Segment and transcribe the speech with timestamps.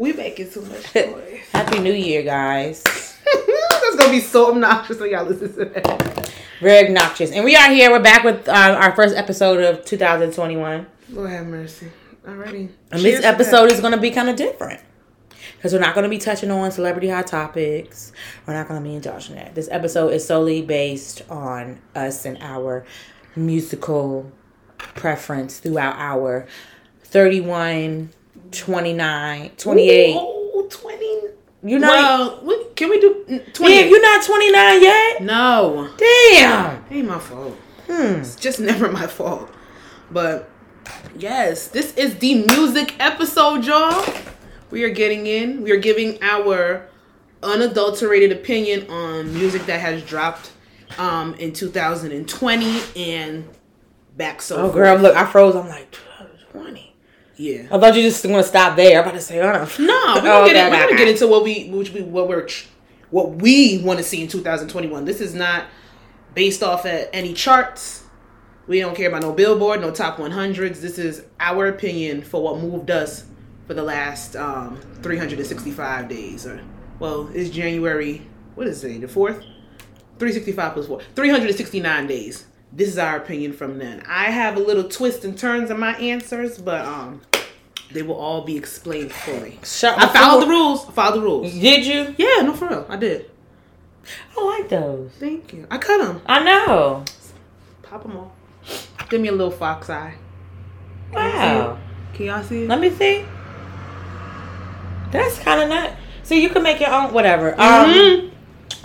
[0.00, 1.40] We making too much noise.
[1.52, 2.82] Happy New Year, guys.
[3.24, 6.32] That's gonna be so obnoxious when y'all listen to that.
[6.58, 7.30] Very obnoxious.
[7.32, 7.90] And we are here.
[7.90, 10.86] We're back with uh, our first episode of 2021.
[11.10, 11.90] Lord have mercy.
[12.24, 12.70] Alrighty.
[12.90, 14.80] And this episode is going to be kind of different.
[15.56, 18.14] Because we're not going to be touching on celebrity hot topics.
[18.46, 19.54] We're not going to be indulging that.
[19.54, 22.86] This episode is solely based on us and our
[23.36, 24.32] musical
[24.78, 26.46] preference throughout our
[27.02, 28.10] 31,
[28.52, 30.14] 29, 28.
[30.16, 31.20] Ooh, 20.
[31.62, 31.90] You're not.
[31.90, 33.74] Well, we, can we do 20?
[33.74, 35.22] Damn, you're not 29 yet?
[35.22, 35.90] No.
[35.96, 36.84] Damn.
[36.90, 37.54] Ain't my fault.
[37.86, 38.20] Hmm.
[38.20, 39.50] It's just never my fault.
[40.10, 40.48] But
[41.16, 44.04] yes, this is the music episode, y'all.
[44.70, 45.62] We are getting in.
[45.62, 46.88] We are giving our
[47.42, 50.52] unadulterated opinion on music that has dropped
[50.98, 53.48] um in 2020 and
[54.16, 55.54] back so Oh, girl, look, I froze.
[55.54, 55.96] I'm like,
[56.52, 56.89] 20.
[57.40, 57.62] Yeah.
[57.72, 58.98] I thought you just want to stop there.
[59.00, 59.64] I'm about to say, oh, no.
[59.86, 62.02] no we're gonna, Oh, get, okay, in, we're gonna get into what we which we
[62.02, 62.46] what we're
[63.10, 65.64] what we want to see in 2021 this is not
[66.34, 68.04] based off at any charts.
[68.66, 72.58] We don't care about no billboard no top 100s this is our opinion for what
[72.60, 73.24] moved us
[73.66, 76.60] for the last um 365 days or
[77.00, 78.22] well it's january
[78.54, 79.42] what is it the 4th
[80.18, 82.44] 365 plus 4 369 days.
[82.72, 84.04] This is our opinion from then.
[84.06, 87.22] I have a little twist and turns in my answers but um
[87.92, 90.88] they will all be explained fully Shut I followed the rules.
[90.88, 91.52] I followed the rules.
[91.52, 92.14] Did you?
[92.18, 92.86] Yeah, no, for real.
[92.88, 93.30] I did.
[94.36, 95.10] I like those.
[95.18, 95.66] Thank you.
[95.70, 96.22] I cut them.
[96.26, 97.04] I know.
[97.82, 98.30] Pop them off.
[99.08, 100.14] Give me a little fox eye.
[101.12, 101.78] Wow.
[102.14, 102.68] Can y'all see it?
[102.68, 103.24] Let me see.
[105.10, 105.92] That's kind of not.
[106.22, 107.12] So you can make your own.
[107.12, 107.52] Whatever.
[107.60, 107.90] Um.
[107.90, 108.30] Mhm.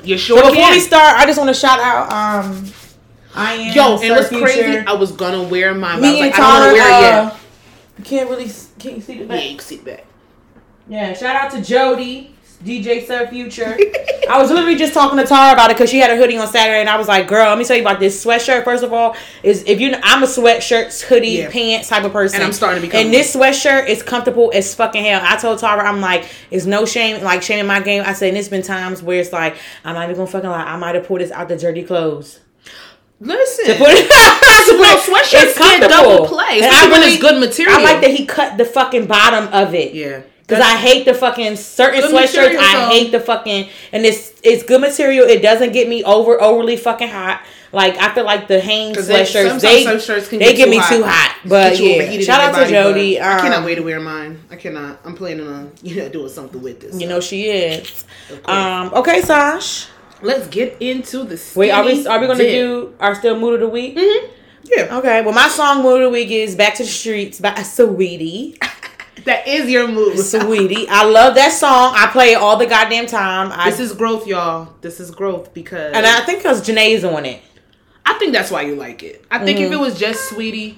[0.03, 0.73] You sure So before can.
[0.73, 2.11] we start, I just want to shout out.
[2.11, 2.66] Um.
[3.36, 3.76] I am.
[3.76, 4.44] Yo, and Sir what's Future.
[4.45, 4.78] crazy?
[4.88, 6.66] I was gonna wear mine, but I Me was and like, I don't Tara.
[6.66, 7.36] want to wear it uh, yet.
[7.97, 8.49] You can't really.
[8.79, 9.39] Can you see the back.
[9.41, 10.05] Yeah, you can see the back.
[10.88, 11.13] Yeah.
[11.13, 12.31] Shout out to Jody.
[12.63, 13.77] DJ Sir Future.
[14.29, 16.47] I was literally just talking to Tara about it because she had a hoodie on
[16.47, 18.64] Saturday, and I was like, "Girl, let me tell you about this sweatshirt.
[18.64, 21.52] First of all, is if you, I'm a sweatshirt, hoodie, Yeah.
[21.52, 24.73] pants type of person, And I'm starting to become And this sweatshirt is comfortable as
[24.73, 25.21] fucking hell.
[25.23, 28.03] I told Tara, I'm like, it's no shame, like shaming my game.
[28.05, 30.64] I said, and it's been times where it's like, I'm not even gonna fucking lie.
[30.64, 32.39] I might have pulled this out the dirty clothes.
[33.20, 33.65] Listen.
[33.65, 34.09] To put it,
[34.76, 37.77] No, sweatshirts get double play, And I really- it's good material.
[37.80, 39.93] I like that he cut the fucking bottom of it.
[39.93, 40.21] Yeah.
[40.48, 42.33] Cause I hate the fucking certain Good sweatshirts.
[42.36, 45.26] material, I hate the fucking and it's it's good material.
[45.27, 47.42] It doesn't get me over overly fucking hot.
[47.71, 49.83] Like I feel like the Hanes they- sweatshirts they
[50.30, 50.89] can they get me hot.
[50.89, 51.36] too hot.
[51.45, 53.15] But yeah, shout out to Jody.
[53.17, 54.39] but I cannot Um, wait to wear mine.
[54.52, 54.99] I cannot.
[55.03, 57.02] I'm planning on you know doing something with this.
[57.02, 58.05] You know she is.
[58.45, 58.92] Um.
[58.93, 59.87] Okay, Sash.
[60.21, 61.42] Let's get into the.
[61.55, 62.52] Wait, are we are we gonna dip.
[62.52, 63.95] do our still mood of the week?
[63.98, 64.30] Mhm.
[64.64, 65.21] Yeah, Okay.
[65.21, 68.58] Well, my song mood of the week is "Back to the Streets" by Saweetie.
[69.26, 71.93] that is your mood, Saweetie, I love that song.
[71.95, 73.52] I play it all the goddamn time.
[73.53, 74.73] I, This is growth, y'all.
[74.81, 77.42] This is growth because and I think because Jhené's on it.
[78.05, 79.26] I think that's why you like it.
[79.32, 79.73] I think if Mm-hmm.
[79.73, 80.76] it was just Saweetie,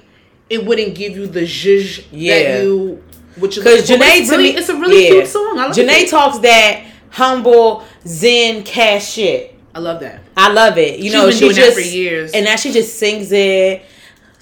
[0.49, 2.53] it wouldn't give you the zhuzh Yeah.
[2.57, 3.03] that you.
[3.37, 5.09] Which Because Jhené it's to really, me, it's a really yeah.
[5.11, 5.59] cute song.
[5.59, 6.09] I like Jhené it.
[6.09, 9.55] talks that humble Zen cash shit.
[9.75, 10.21] I love that.
[10.35, 10.97] I love it.
[10.99, 12.31] You She's know, been she doing that just for years.
[12.33, 13.83] and now she just sings it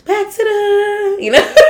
[0.05, 1.55] back to the you know.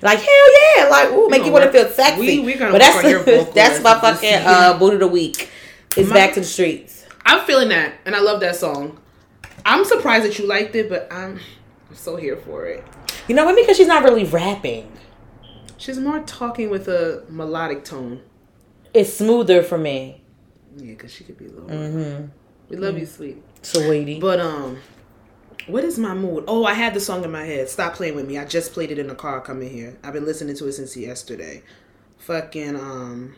[0.00, 2.38] Like hell yeah, like ooh, make you want to feel sexy.
[2.38, 5.50] we- we're gonna but that's on that's my fucking uh, boot of the week.
[5.96, 7.04] It's My- back to the streets.
[7.26, 9.00] I'm feeling that, and I love that song.
[9.66, 11.40] I'm surprised that you liked it, but I'm,
[11.90, 12.84] I'm so here for it.
[13.26, 14.92] You know, maybe because she's not really rapping.
[15.78, 18.20] She's more talking with a melodic tone.
[18.94, 20.22] It's smoother for me.
[20.76, 21.68] Yeah, because she could be a little.
[21.68, 22.26] Mm-hmm.
[22.68, 23.42] We love you, sweet.
[23.62, 24.20] Sweetie.
[24.20, 24.78] But um,
[25.66, 26.44] what is my mood?
[26.46, 27.68] Oh, I had the song in my head.
[27.68, 28.38] Stop playing with me.
[28.38, 29.98] I just played it in the car coming here.
[30.02, 31.62] I've been listening to it since yesterday.
[32.18, 33.34] Fucking um,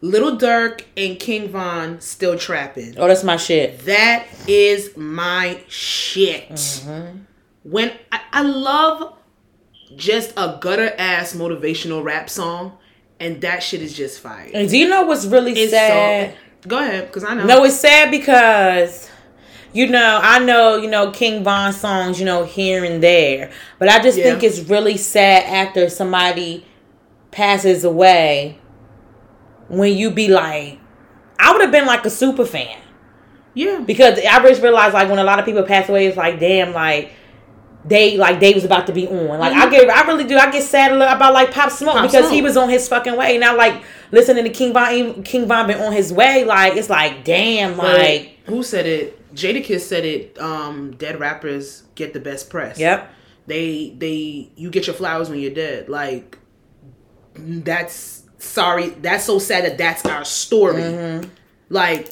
[0.00, 2.98] Little Durk and King Von still trapping.
[2.98, 3.80] oh, that's my shit.
[3.86, 6.50] That is my shit.
[6.50, 7.18] Mm-hmm.
[7.62, 9.14] When I, I love
[9.96, 12.76] just a gutter ass motivational rap song,
[13.20, 14.50] and that shit is just fire.
[14.52, 16.32] And do you know what's really It's sad?
[16.32, 16.68] so.
[16.68, 17.44] Go ahead, because I know.
[17.46, 19.08] No, it's sad because
[19.72, 23.88] you know I know you know King Von songs you know here and there, but
[23.88, 24.24] I just Yeah.
[24.24, 26.64] think it's really sad after somebody
[27.30, 28.58] passes away
[29.68, 30.78] when you be like,
[31.38, 32.78] I would have been like a super fan
[33.54, 36.38] yeah, because I just realized like when a lot of people pass away, it's like
[36.40, 37.12] damn like.
[37.88, 39.38] They like they was about to be on.
[39.38, 40.36] Like I get, I really do.
[40.36, 42.02] I get sad about like Pop Smoke Mm-hmm.
[42.06, 43.38] Pop because he was on his fucking way.
[43.38, 46.44] Now like listening to King Von, King Von been on his way.
[46.44, 49.34] Like it's like damn, But like who said it?
[49.34, 50.38] Jadakiss said it.
[50.40, 52.78] Um, dead rappers get the best press.
[52.78, 53.12] yep.
[53.46, 55.88] They they you get your flowers when you're dead.
[55.88, 56.38] Like
[57.34, 60.82] that's sorry, that's so sad that that's our story.
[60.82, 61.28] Mm-hmm.
[61.68, 62.10] Like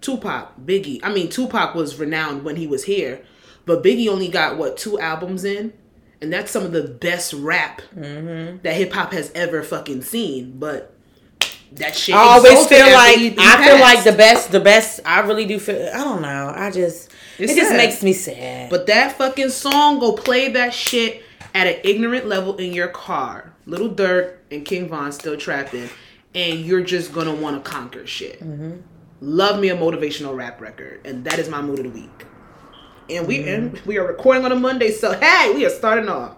[0.00, 1.00] Tupac, Biggie.
[1.02, 3.24] I mean, Tupac was renowned when he was here,
[3.66, 5.72] but Biggie only got what two albums in,
[6.22, 8.58] and that's some of the best rap Mm-hmm.
[8.62, 10.58] that hip hop has ever fucking seen.
[10.58, 10.94] But
[11.72, 12.14] that shit.
[12.14, 15.00] I always feel like I feel like the best, the best.
[15.04, 15.90] I really do feel.
[15.92, 16.52] I don't know.
[16.54, 18.70] I just It's it just makes me sad.
[18.70, 21.22] But that fucking song, go play that shit
[21.54, 23.52] at an ignorant level in your car.
[23.66, 25.88] Little Durk and King Von still trapping,
[26.34, 28.40] and you're just gonna want to conquer shit.
[29.20, 32.26] Love me a motivational rap record, and that is my mood of the week.
[33.08, 36.36] And we and we are recording on a Monday, so hey, we are starting off.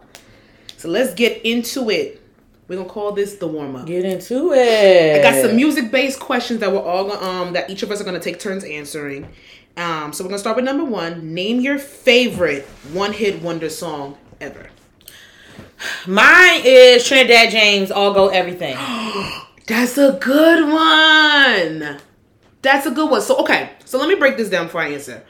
[0.76, 2.20] So let's get into it.
[2.68, 3.86] We're gonna call this the warm up.
[3.86, 5.18] Get into it.
[5.18, 8.00] I got some music based questions that we're all gonna, um that each of us
[8.00, 9.28] are gonna take turns answering.
[9.78, 11.32] Um, so we're gonna start with number one.
[11.32, 14.68] Name your favorite one hit wonder song ever.
[16.06, 17.90] Mine is Trinidad James.
[17.90, 18.76] All go everything.
[19.66, 21.98] That's a good one.
[22.60, 23.22] That's a good one.
[23.22, 25.24] So okay, so let me break this down before I answer.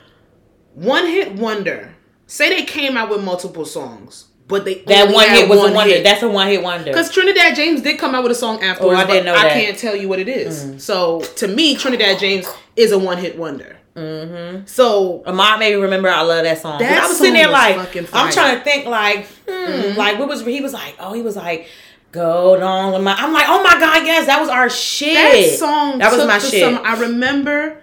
[0.78, 1.94] One hit wonder.
[2.26, 5.74] Say they came out with multiple songs, but they that one hit was one a
[5.74, 6.02] wonder.
[6.02, 6.84] That's a one hit wonder.
[6.84, 9.42] Because Trinidad James did come out with a song afterwards, Oh, I didn't know I
[9.44, 9.56] that.
[9.56, 9.60] Mm.
[9.64, 10.84] can't tell you what it is.
[10.84, 12.46] So to me, Trinidad James
[12.76, 13.76] is a one hit wonder.
[13.96, 14.66] Mm-hmm.
[14.66, 16.78] So Mom made me remember I love that song.
[16.78, 17.96] That I was sitting there like.
[18.12, 21.34] I'm trying to think like hmm, like what was he was like oh he was
[21.34, 21.66] like
[22.12, 25.58] go on with my I'm like oh my god yes that was our shit that
[25.58, 26.80] song that was my shit summer.
[26.86, 27.82] I remember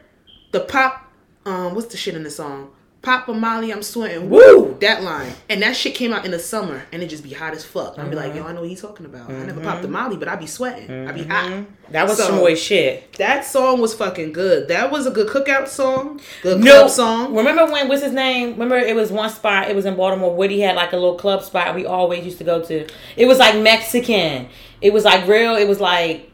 [0.51, 1.01] the pop.
[1.45, 2.71] Um, what's the shit in the song?
[3.05, 4.31] Papa Molly, I'm sweating.
[4.31, 4.75] Woo!
[4.81, 5.31] That line.
[5.47, 7.99] And that shit came out in the summer and it just be hot as fuck.
[7.99, 8.39] I'd be like, mm-hmm.
[8.39, 9.29] yo, I know what he's talking about.
[9.29, 9.63] I never mm-hmm.
[9.63, 11.07] popped a Molly, but I'd be sweating.
[11.07, 11.51] I be hot.
[11.51, 11.91] Mm-hmm.
[11.91, 14.69] that was So, some boy shit That song was fucking good.
[14.69, 16.19] That was a good cookout song.
[16.41, 17.35] Good no club song.
[17.35, 20.59] remember when what's his name remember it was one spot it was in Baltimore Woody
[20.61, 23.61] had like a little club spot we always used to go to it was like
[23.61, 24.49] Mexican
[24.81, 26.31] it was like real it was like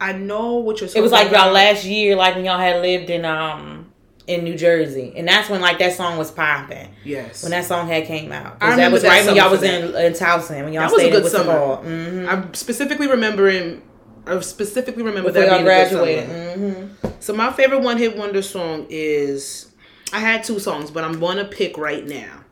[0.00, 1.46] I know what you're it was like about.
[1.46, 3.85] y'all last year like when y'all had lived in um
[4.26, 7.42] in New Jersey and that's when like that song was popping Yes.
[7.44, 9.94] when that song had came out, I that was that right when y'all was in
[9.94, 11.52] in Towson when y'all That was a good summer.
[11.84, 12.28] Mhm.
[12.28, 13.82] I'm specifically remembering.
[14.26, 16.28] I specifically remember Before that being graduated.
[16.28, 16.72] summer.
[16.72, 19.68] hmm So my favorite one hit wonder song is.
[20.12, 22.44] I had two songs, but I'm gonna pick right now.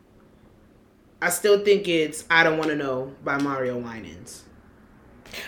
[1.20, 4.42] I still think it's "I Don't Want to Know" by Mario Winans.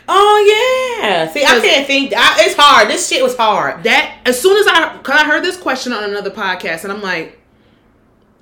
[0.09, 1.31] Oh yeah.
[1.31, 2.13] See, I can't think.
[2.17, 2.89] I, it's hard.
[2.89, 3.85] This shit was hard.
[3.85, 7.03] That as soon as I, cause I heard this question on another podcast, and I'm
[7.03, 7.39] like,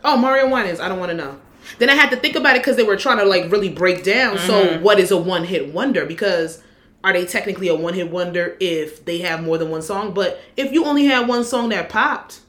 [0.04, 1.40] "Oh, Mario Winans, I don't want to know."
[1.78, 4.04] Then I had to think about it because they were trying to like really break
[4.04, 4.38] down.
[4.38, 4.82] So, mm-hmm.
[4.82, 6.04] what is a one hit wonder?
[6.04, 6.62] Because
[7.02, 10.14] are they technically a one hit wonder if they have more than one song?
[10.14, 12.40] But if you only had one song that popped,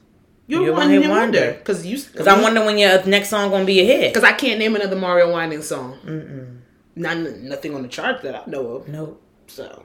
[0.46, 1.52] you're, You're a one hit wonder.
[1.52, 4.14] Because you, Cause I wonder when your next song gonna be a hit.
[4.14, 5.98] because I can't name another Mario Winans song.
[6.04, 6.55] Mm-mm.
[6.96, 8.88] Not nothing on the chart that I know of.
[8.88, 9.20] Nope.
[9.48, 9.84] So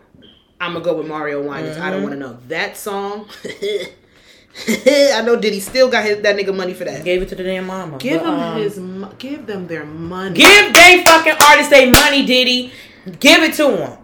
[0.59, 1.77] I'm gonna go with Mario Winans.
[1.77, 1.91] I Mm-hmm.
[1.91, 3.27] don't want to know that song.
[4.67, 7.03] I know Diddy still got his, that nigga money for that.
[7.05, 7.97] Gave it to the damn mama.
[7.97, 10.35] Give But, him um, his, mo- give them their money.
[10.35, 12.71] Give they fucking artists they money, Diddy.
[13.19, 13.97] Give it to them.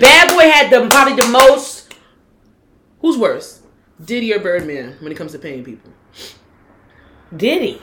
[0.00, 1.92] Bad Boy had the probably the most.
[3.00, 3.62] Who's worse,
[4.04, 5.90] Diddy or Birdman when it comes to paying people?
[7.36, 7.80] Diddy.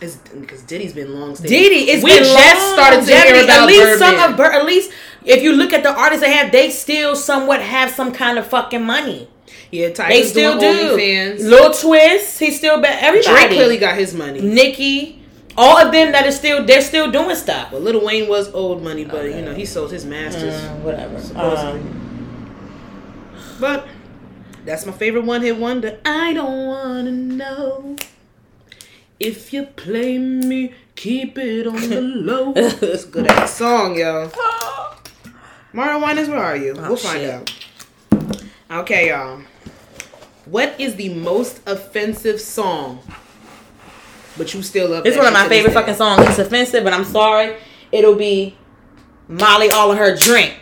[0.00, 1.34] It's because Diddy's been long.
[1.36, 1.48] staying.
[1.50, 3.98] Diddy, it's we been just started to hear about at least Birdman.
[4.20, 4.90] some of Bir- at least
[5.24, 8.46] if you look at the artists they have, they still somewhat have some kind of
[8.46, 9.28] fucking money.
[9.72, 10.66] yeah, They still do.
[10.96, 11.40] OnlyFans.
[11.40, 13.34] Lil Twist, he still bet everybody.
[13.34, 14.40] Drake clearly got his money.
[14.40, 15.22] Nicki,
[15.56, 17.70] all of them that are still they're still doing stuff.
[17.70, 20.54] But Little Wayne was old money, but you know he sold his masters.
[20.54, 21.18] Uh, whatever.
[21.18, 21.80] Supposedly.
[21.80, 22.02] Um,
[23.58, 23.88] But
[24.66, 25.98] that's my favorite one hit wonder.
[26.04, 27.96] I don't wanna know
[29.18, 32.52] if you play me, keep it on the low.
[32.56, 34.30] it's a good ass song, yo.
[35.72, 36.74] Mario Winans, where are you?
[36.76, 37.30] Oh, we'll find shit.
[38.70, 38.80] out.
[38.82, 39.42] Okay, y'all.
[40.46, 43.00] What is the most offensive song?
[44.38, 45.04] But you still love.
[45.04, 45.10] It.
[45.10, 46.26] It's one of my favorite fucking songs.
[46.28, 47.56] It's offensive, but I'm sorry.
[47.90, 48.56] It'll be
[49.28, 50.54] Molly all in her drink.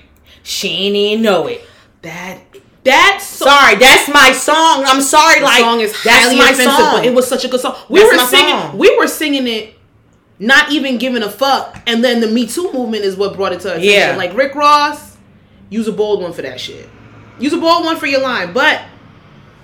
[0.42, 1.64] She ain't even know it.
[2.02, 2.40] That
[2.84, 3.48] that song.
[3.48, 4.84] Sorry, that's my song.
[4.86, 6.92] I'm sorry, The like song is that's my offensive, song.
[6.96, 7.76] but it was such a good song.
[7.88, 8.50] We That's were singing.
[8.50, 8.78] song.
[8.78, 9.74] We were singing it,
[10.38, 11.78] not even giving a fuck.
[11.86, 13.90] And then the Me Too movement is what brought it to attention.
[13.90, 14.16] Yeah.
[14.16, 15.16] Like Rick Ross,
[15.70, 16.88] use a bold one for that shit.
[17.38, 18.82] Use a bold one for your line, but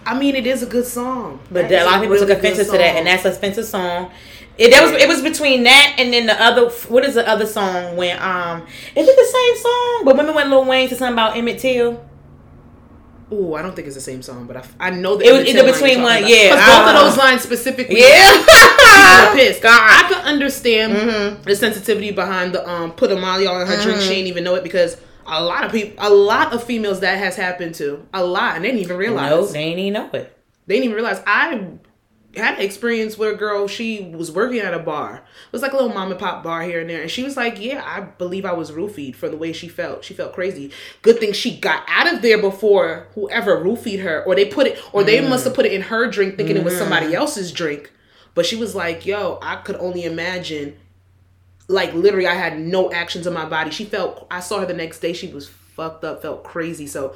[0.06, 1.40] I mean, it is a good song.
[1.52, 3.64] But That a lot of people took really offensive to that, and that's an offensive
[3.66, 4.10] song.
[4.58, 6.68] It that was it was between that and then the other.
[6.88, 10.02] What is the other song when um is it the same song?
[10.04, 12.04] But remember when Lil Wayne said something about Emmett Till?
[13.32, 15.46] Ooh, I don't think it's the same song, but I, I know that It was
[15.46, 18.00] either between one- yeah, because both of those lines specifically.
[18.00, 18.42] Yeah,
[19.34, 19.62] pissed.
[19.62, 19.80] God.
[19.80, 21.42] I can understand Mhm.
[21.44, 23.98] the sensitivity behind the um put a Molly all in her drink.
[24.00, 24.08] Mhm.
[24.08, 24.96] She ain't even know it because
[25.26, 28.04] a lot of people, a lot of females that has happened to.
[28.12, 29.30] A lot, and they didn't even realize.
[29.30, 30.36] No, they ain't even know it.
[30.66, 31.20] They didn't even realize.
[31.26, 31.62] I
[32.36, 33.66] had an experience with a girl.
[33.66, 35.16] She was working at a bar.
[35.16, 37.02] It was like a little mom and pop bar here and there.
[37.02, 40.04] And she was like, Yeah, I believe I was roofied for the way she felt.
[40.04, 40.70] She felt crazy.
[41.02, 44.78] Good thing she got out of there before whoever roofied her, or they put it,
[44.92, 46.82] or they must have put it in her drink thinking it was mm-hmm.
[46.82, 47.92] somebody else's drink.
[48.34, 50.76] But she was like, Yo, I could only imagine.
[51.66, 53.70] Like, literally, I had no actions in my body.
[53.70, 55.12] She felt, I saw her the next day.
[55.12, 56.88] She was fucked up, felt crazy.
[56.88, 57.14] So,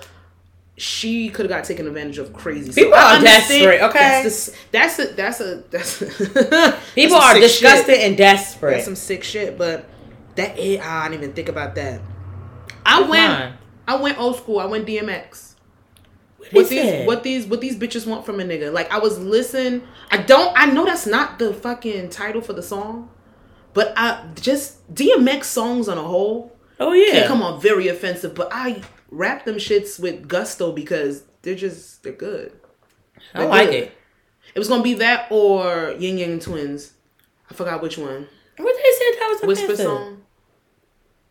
[0.77, 2.73] she could have got taken advantage of crazy.
[2.73, 4.23] People I are desperate, okay?
[4.25, 5.99] That's the, that's a that's a that's
[6.95, 8.09] People that's are disgusted shit.
[8.09, 8.73] and desperate.
[8.73, 9.57] That's some sick shit.
[9.57, 9.89] But
[10.35, 12.01] that is, I didn't even think about that.
[12.85, 13.53] I Which went one?
[13.87, 14.59] I went old school.
[14.59, 15.55] I went DMX.
[16.51, 17.07] What these it?
[17.07, 18.73] what these what these bitches want from a nigga?
[18.73, 19.87] Like I was listening.
[20.11, 20.53] I don't.
[20.57, 23.11] I know that's not the fucking title for the song,
[23.73, 27.13] but I just DMX songs on a whole oh yeah.
[27.21, 28.35] can come on very offensive.
[28.35, 28.83] But I
[29.15, 32.53] rap them shits with gusto because they're just they're good.
[33.35, 33.75] I They're like good.
[33.85, 33.93] it.
[34.55, 36.93] It was gonna be that or Yin Yang Twins.
[37.51, 38.29] I forgot which one.
[38.57, 39.87] What they said that was a Whisper offensive.
[39.87, 40.23] song.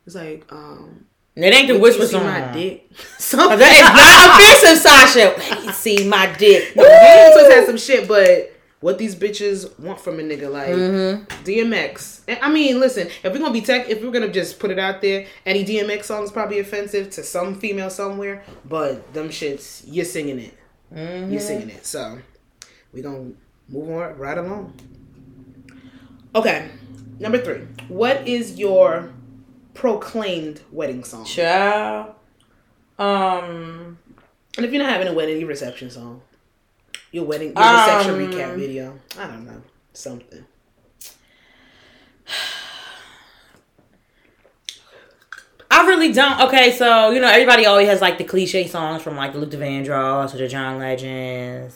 [0.05, 1.05] It's like um.
[1.35, 2.25] It ain't the whisper song.
[2.25, 2.91] my dick.
[3.17, 3.57] Something.
[3.57, 5.65] that is not offensive, Sasha.
[5.65, 6.75] Me see my dick.
[6.75, 8.52] No, Yin Yang Twins had some shit, but
[8.83, 11.23] what these bitches want from a nigga like Mm-hmm.
[11.45, 12.19] DMX.
[12.27, 14.77] And, I mean, listen, if we're gonna be tech, if we're gonna just put it
[14.77, 19.83] out there, any DMX song is probably offensive to some female somewhere, but them shits,
[19.85, 20.57] you're singing it.
[20.93, 21.31] Mm-hmm.
[21.31, 21.85] You're singing it.
[21.85, 22.19] So
[22.91, 23.31] we gonna
[23.69, 24.73] move on right along.
[26.35, 26.67] Okay,
[27.19, 27.61] number three.
[27.87, 29.13] What is your
[29.75, 31.23] proclaimed wedding song?
[31.23, 32.15] Child.
[32.99, 33.97] Um.
[34.57, 36.21] And if you're not having a wedding, your reception song.
[37.13, 38.99] Your wedding, your Um, recap video.
[39.19, 39.61] I don't know.
[39.93, 40.45] Something.
[45.71, 46.39] I really don't.
[46.41, 49.57] Okay, so you know everybody always has like the cliche songs from like the Luther
[49.57, 51.73] Vandross or the John Legends.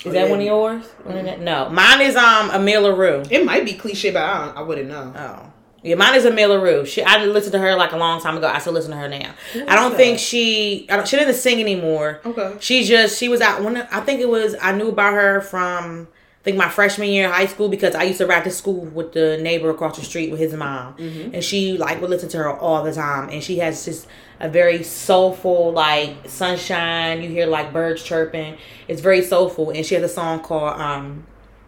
[0.00, 0.30] Is Oh, that yeah.
[0.30, 0.84] one of yours?
[1.06, 3.30] That- No, mine is um Amel Larrieux.
[3.30, 5.12] It might be cliche, but I, don't, I wouldn't know.
[5.16, 5.52] Oh.
[5.82, 6.86] Yeah, mine is Amel Larrieux.
[6.86, 8.46] She, I listened to her like a long time ago.
[8.46, 9.32] I still listen to her now.
[9.54, 9.96] I don't that?
[9.96, 12.20] think she, I don't, she doesn't sing anymore.
[12.24, 12.56] Okay.
[12.60, 13.62] She just, she was out.
[13.62, 14.54] One, I think it was.
[14.60, 16.08] I knew about her from,
[16.40, 18.84] I think my freshman year in high school because I used to ride to school
[18.84, 20.94] with the neighbor across the street with his mom,
[21.34, 23.30] and she like would listen to her all the time.
[23.30, 24.06] And she has just
[24.38, 27.22] a very soulful like sunshine.
[27.22, 28.56] You hear like birds chirping.
[28.88, 31.26] It's very soulful, and she has a song called um,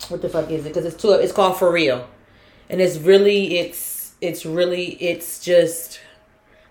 [0.08, 0.68] what the fuck is it?
[0.68, 1.12] Because it's two.
[1.12, 2.08] It's called For Real
[2.72, 3.78] and it's really it's
[4.22, 6.00] it's really it's just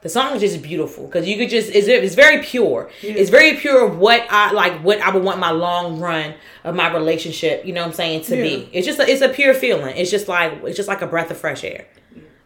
[0.02, 1.06] the song is just beautiful.
[1.06, 2.90] Because you could just it's, it's very pure.
[3.04, 6.74] It's very pure of what i like what i would want my long run of
[6.76, 8.44] my relationship you know what i'm saying to Yeah.
[8.44, 9.96] be it's just a, it's a pure feeling.
[9.96, 11.86] It's just like it's just like a breath of fresh air.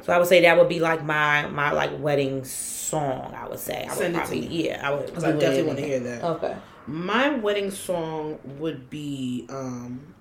[0.04, 3.60] So i would say that would be like my my like wedding song i would
[3.60, 3.84] say.
[3.86, 6.24] I would Send it to probably yeah i would I definitely want to hear that.
[6.24, 6.56] okay.
[6.88, 10.14] My wedding song would be um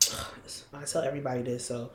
[0.74, 1.90] I tell everybody this, so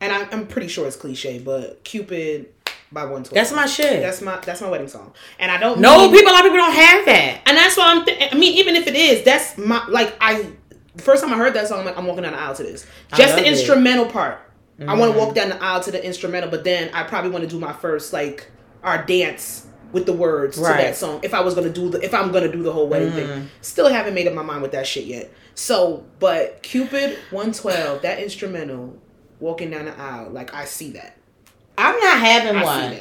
[0.00, 2.48] and I, I'm pretty sure it's cliche, but Cupid
[2.90, 3.34] by One Twelve.
[3.34, 6.32] that's my shit That's my that's my wedding song, and I don't no mean- people
[6.32, 8.04] a lot of people don't have that and that's what I'm.
[8.04, 10.50] Th- I mean, even if it is, that's my like I.
[10.94, 12.62] The first time I heard that song, I'm like, I'm walking down the aisle to
[12.64, 12.84] this.
[13.14, 13.46] Just the it.
[13.52, 14.40] instrumental part.
[14.80, 15.12] I want Mm-hmm.
[15.12, 17.58] to walk down the aisle to the instrumental, but then I probably want to do
[17.58, 18.50] my first like
[18.82, 21.20] our dance with the words to that song.
[21.22, 23.16] If I was gonna do the, if I'm gonna do the whole wedding Mm-hmm.
[23.40, 25.30] thing, still haven't made up my mind with that shit yet.
[25.54, 28.96] So, but Cupid 112, that instrumental,
[29.40, 31.16] walking down the aisle, like I see that.
[31.76, 32.96] i'm not having I one.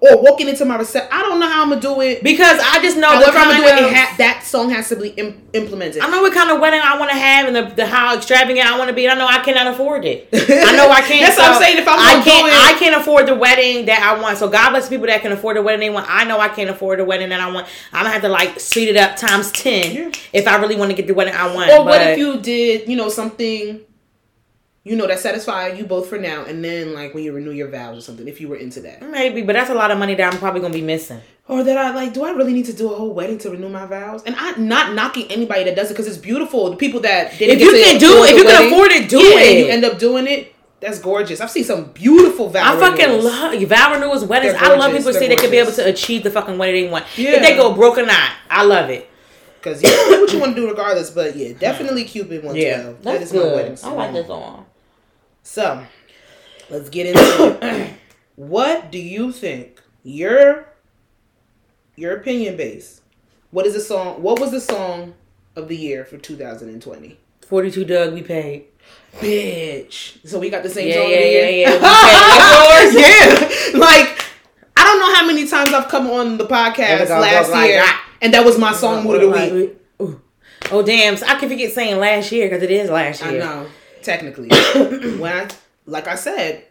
[0.00, 1.08] Or walking into my reception.
[1.10, 2.22] I don't know how I'm gonna do it.
[2.22, 3.90] because i just know However, the I'm gonna do it.
[3.90, 6.02] it ha- that song has to be Im- implemented.
[6.02, 8.70] I know what kind of wedding I want to have and the, the how extravagant
[8.70, 9.08] I want to be.
[9.08, 10.28] I know I cannot afford it.
[10.34, 11.22] I know I can't.
[11.24, 11.78] That's what I'm saying.
[11.78, 14.36] If I'm I can't, it- I can't afford the wedding that I want.
[14.36, 16.06] So God bless people that can afford the wedding they want.
[16.10, 17.66] I know I can't afford the wedding that I want.
[17.90, 20.10] I'm gonna have to like speed it up times ten Yeah.
[20.34, 21.70] if I really want to get the wedding I want.
[21.70, 23.80] Or what if you did, you know, something,
[24.84, 27.68] you know, that satisfied you both for now, and then like when you renew your
[27.68, 29.42] vows or something, if you were into that, maybe?
[29.42, 31.20] But that's a lot of money that I'm probably gonna be missing.
[31.48, 33.68] or that I like, do I really need to do a whole wedding to renew
[33.68, 34.22] my vows?
[34.24, 36.70] And I'm not knocking anybody that does it because it's beautiful.
[36.70, 39.20] The people that didn't If you can do it, if you can afford it, do
[39.22, 39.58] yeah, and it.
[39.58, 40.54] you end up doing it.
[40.80, 41.40] That's gorgeous.
[41.40, 43.24] I've seen some beautiful vow I fucking renewals.
[43.24, 44.54] love vow renewals, weddings.
[44.58, 47.06] I love people They're they can be able to achieve the fucking wedding they want.
[47.16, 47.36] Yeah.
[47.36, 49.08] If they go broke or not, I love it.
[49.62, 51.10] because you do what you want to do regardless.
[51.10, 53.46] But yeah, definitely Cupid one Yeah, that's good.
[53.46, 54.66] my wedding I like this song.
[55.46, 55.84] So,
[56.70, 57.90] let's get into it.
[58.36, 60.66] what do you think your
[61.96, 63.02] your opinion base?
[63.50, 64.22] What is the song?
[64.22, 65.14] What was the song
[65.54, 67.18] of the year for 2020?
[67.46, 68.64] 42 Dugg, we paid.
[69.18, 70.26] Bitch.
[70.26, 71.68] So we got the same Yeah, song yeah, yeah, year.
[71.68, 71.78] yeah.
[72.94, 73.78] Yeah.
[73.78, 74.24] Like
[74.76, 77.76] I don't know how many times I've come on the podcast go- last go year,
[77.76, 78.06] that.
[78.22, 79.76] and that was my song mood of the week.
[80.70, 81.16] Oh damn!
[81.16, 83.42] So I can forget saying last year because it is last year.
[83.42, 83.66] I know,
[84.04, 84.48] technically.
[85.18, 85.48] when I,
[85.86, 86.64] like I said,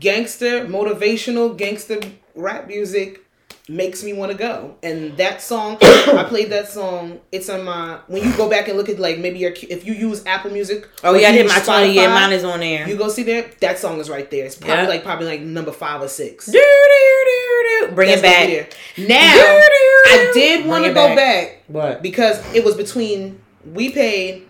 [0.00, 2.00] gangster, motivational gangster
[2.34, 3.20] rap music
[3.68, 4.76] makes me want to go.
[4.82, 7.20] And that song, I played that song.
[7.30, 7.98] It's on my.
[8.08, 10.88] When you go back and look at like maybe your if you use Apple Music.
[11.04, 11.92] Oh yeah, I did my twenty.
[11.94, 12.88] Yeah, mine is on there.
[12.88, 13.48] You go see there.
[13.60, 14.44] That song is right there.
[14.46, 14.88] It's probably Yeah.
[14.88, 16.46] like probably like number five or six.
[16.46, 17.94] Do, do, do, do.
[17.94, 19.08] Bring That's it back.
[19.08, 20.10] Now Do, do, do.
[20.10, 21.16] I did want to go back.
[21.16, 22.02] back What?
[22.02, 24.46] because it was between We Paid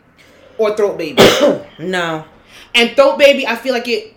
[0.63, 1.23] or Throat Baby.
[1.79, 2.25] No.
[2.75, 4.15] And Throat Baby, I feel like it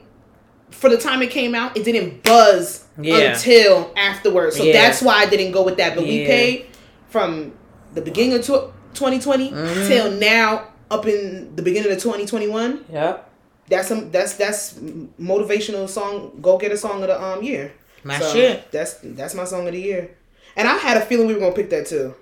[0.71, 3.17] for the time it came out, it didn't buzz Yeah.
[3.33, 4.57] until afterwards.
[4.57, 4.73] So Yeah.
[4.73, 5.95] that's why I didn't go with that.
[5.95, 6.65] But we paid
[7.09, 7.53] from
[7.93, 9.87] the beginning of tw- 2020 Mhm.
[9.87, 12.85] till now up in the beginning of 2021.
[12.91, 13.29] Yep.
[13.69, 14.75] That's some that's that's
[15.19, 17.71] motivational song, go get a song of the um year.
[18.03, 18.71] My So, shit.
[18.71, 20.11] That's that's my song of the year.
[20.55, 22.13] And I had a feeling we were gonna pick that too.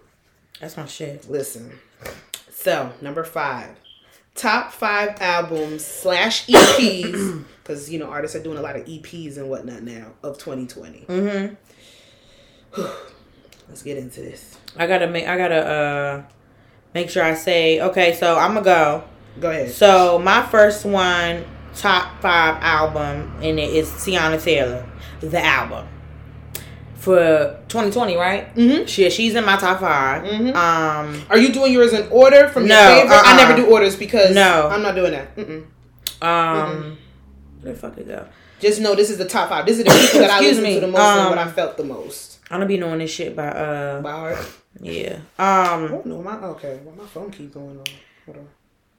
[0.62, 1.30] That's my shit.
[1.30, 1.72] Listen.
[2.56, 3.70] So, number five.
[4.36, 7.44] Top five albums slash EPs.
[7.62, 11.06] Because, you know, artists are doing a lot of EPs and whatnot now of 2020.
[11.08, 12.82] Mm-hmm.
[13.70, 14.58] Let's get into this.
[14.76, 15.28] I gotta make.
[15.28, 16.24] I gotta uh
[16.94, 17.82] make sure I say.
[17.82, 19.04] Okay, so I'm gonna go.
[19.40, 19.72] Go ahead.
[19.72, 24.88] So my first one, top five album, and it is Teyana Taylor,
[25.22, 25.88] the album
[27.04, 28.56] for 2020, right?
[28.56, 28.86] Mm-hmm.
[28.86, 30.56] She, she's in my top 5 Mhm.
[30.56, 33.16] Um, Are you doing yours in order from No, your favorite?
[33.16, 33.38] I uh-uh.
[33.38, 34.70] never do orders because No.
[34.72, 35.36] I'm not doing that.
[35.36, 35.66] Mm-mm.
[36.22, 36.98] um,
[37.62, 38.26] where the fuck it go?
[38.62, 39.66] Just know this is the top five.
[39.66, 41.52] This is the people that I listen me, to the most and what um, I
[41.52, 42.40] felt the most.
[42.50, 44.38] I'm gonna be knowing this shit by uh, By heart.
[44.80, 45.18] yeah.
[45.38, 46.22] Um, don't know.
[46.22, 46.80] My, okay.
[46.86, 47.84] Well, my phone keep going on.
[48.26, 48.48] Hold on.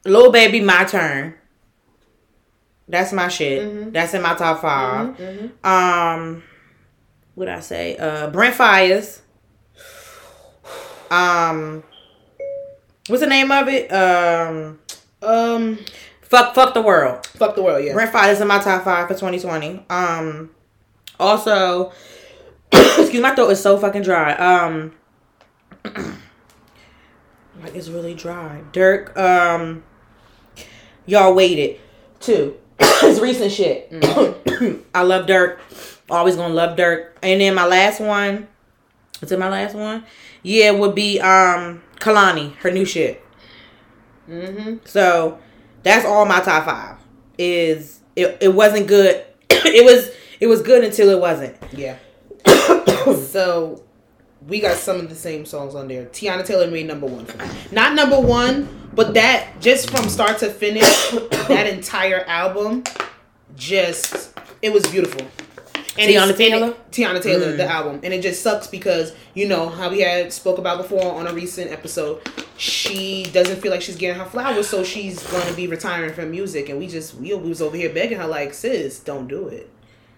[0.05, 1.35] Lil Baby, my turn.
[2.87, 3.63] That's my shit.
[3.63, 3.93] Mhm.
[3.95, 5.65] That's in my top 5 Mhm.
[5.65, 6.43] Um,
[7.35, 7.97] what I say?
[7.97, 9.21] Uh, Brent Faiyaz.
[11.11, 11.83] Um,
[13.09, 13.93] what's the name of it?
[13.93, 14.81] Um,
[15.23, 15.79] Um,
[16.23, 17.27] fuck, fuck the world.
[17.27, 17.93] fuck the world, yeah.
[17.95, 19.85] Brent Faiyaz in my top five for 2020.
[19.91, 20.51] Um,
[21.19, 21.93] also,
[22.73, 24.33] excuse my throat is so fucking dry.
[24.35, 24.93] Um,
[25.85, 28.63] like it's really dry.
[28.73, 29.17] Durk.
[29.17, 29.85] Um,
[31.07, 31.81] y'all waited.
[32.21, 32.57] too.
[32.81, 33.89] it's recent shit.
[34.95, 35.59] I love Durk.
[36.11, 37.11] Always gonna love Durk.
[37.23, 38.49] And then my last one.
[39.21, 40.05] What's in my last one?
[40.43, 43.25] Yeah, would be um Kehlani, her new shit.
[44.29, 44.77] Mm-hmm.
[44.85, 45.39] So
[45.83, 46.97] that's all my top five.
[47.39, 49.25] Is it, it wasn't good.
[49.51, 51.57] it was it was good until it wasn't.
[51.73, 51.97] Yeah.
[52.47, 53.83] so
[54.47, 56.07] we got some of the same songs on there.
[56.07, 57.47] Teyana Taylor made number one for me.
[57.73, 61.11] Not number one, but that just from start to finish,
[61.49, 62.85] that entire album,
[63.57, 65.27] just it was beautiful.
[65.99, 66.69] And Teyana Taylor?
[66.69, 67.57] it- Teyana Taylor, Mm.
[67.57, 71.13] the album, and it just sucks because you know how we had spoke about before
[71.13, 72.21] on a recent episode.
[72.57, 76.31] She doesn't feel like she's getting her flowers, so she's going to be retiring from
[76.31, 79.71] music, and we just we was over here begging her like, sis, don't do it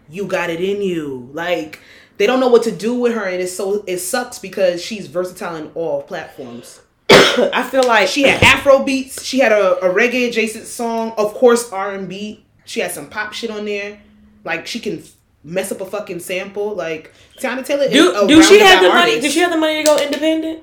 [0.09, 1.29] you got it in you.
[1.33, 1.81] Like
[2.17, 5.09] they don't know what to do with her, and it's so it sucks because she's
[5.09, 6.81] versatile in all platforms.
[7.11, 9.25] I feel like She had Afro beats.
[9.25, 11.13] She had a, a reggae adjacent song.
[11.19, 12.45] Of course, R and B.
[12.65, 13.99] She had some pop shit on there.
[14.45, 15.03] Like she can
[15.47, 16.75] mess up a fucking sample.
[16.75, 17.89] Like Teyana Taylor.
[17.89, 19.21] do is a do she have the money?
[19.21, 20.63] Does she have the money to go independent?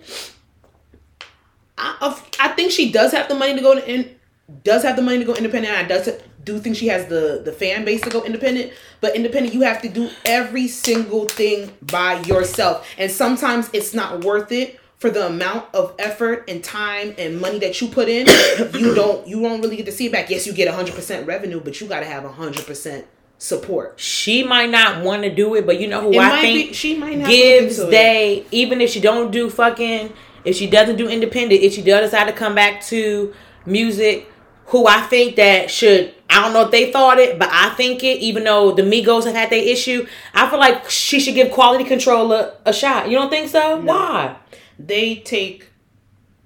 [1.77, 4.15] I, I think she does have the money to go in,
[4.63, 5.75] does have the money to go independent.
[5.75, 6.09] I does
[6.43, 8.73] do think she has the the fan base to go independent.
[9.01, 14.23] But independent, you have to do every single thing by yourself, and sometimes it's not
[14.23, 18.27] worth it for the amount of effort and time and money that you put in.
[18.73, 20.29] you don't you don't really get to see it back.
[20.29, 23.07] Yes, you get hundred percent revenue, but you got to have hundred percent
[23.43, 23.99] support.
[23.99, 26.73] She might not want to do it, but you know who It I think be
[26.73, 28.47] she might not gives it.
[28.51, 30.13] even if she don't do fucking
[30.45, 33.34] if she doesn't do independent if she does decide to come back to
[33.65, 34.29] music
[34.67, 38.03] who i think that should i don't know if they thought it but i think
[38.03, 41.49] it even though the migos have had their issue i feel like she should give
[41.51, 44.36] quality control a, a shot you don't think so why
[44.77, 45.69] they take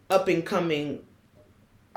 [0.09, 0.99] up and coming.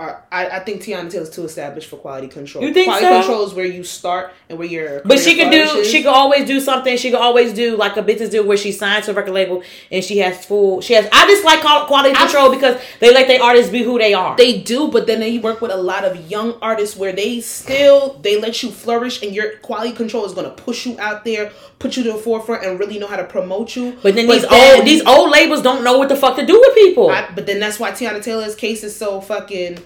[0.00, 2.64] Uh, I, I think Teyana Taylor's too established for quality control.
[2.64, 3.18] You think quality so?
[3.20, 6.46] control is where you start and where your but she can do she can always
[6.46, 9.14] do something she can always do like a business deal where she signs to a
[9.14, 12.50] record label and she has full she has i just like qual- quality I- control
[12.50, 15.60] because they let their artists be who they are They do, but then they work
[15.60, 19.58] with a lot of young artists where they still they let you flourish, and your
[19.58, 22.78] quality control is going to push you out there, put you to the forefront, and
[22.80, 23.98] really know how to promote you.
[24.02, 26.58] But then these then- old these old labels don't know what the fuck to do
[26.58, 27.10] with people.
[27.10, 29.78] I, but then that's why Teyana Taylor's case is so fucking.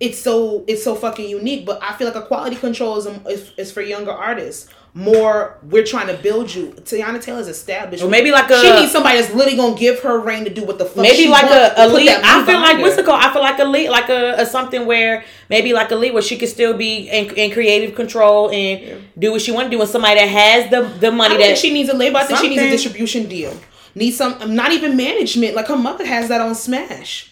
[0.00, 1.66] It's so it's so fucking unique.
[1.66, 4.68] But I feel like a quality control is, is, is for younger artists.
[4.94, 6.68] more we're trying to build you.
[6.72, 8.02] Teyana Taylor's established.
[8.02, 10.64] Or maybe like a she needs somebody that's literally gonna give her reign to do
[10.64, 11.02] what the fuck.
[11.02, 12.08] maybe she like a, a lead.
[12.08, 13.22] I feel like what's it called?
[13.22, 16.22] I feel like a lead, like a, a something where maybe like a lead where
[16.22, 19.80] she could still be in, in creative control and do what she want to do.
[19.80, 22.16] And somebody that has the the money that she needs a label.
[22.18, 23.52] I think she needs a distribution deal.
[23.94, 25.54] Needs some, not even management.
[25.54, 27.27] Like her mother has that on Smash.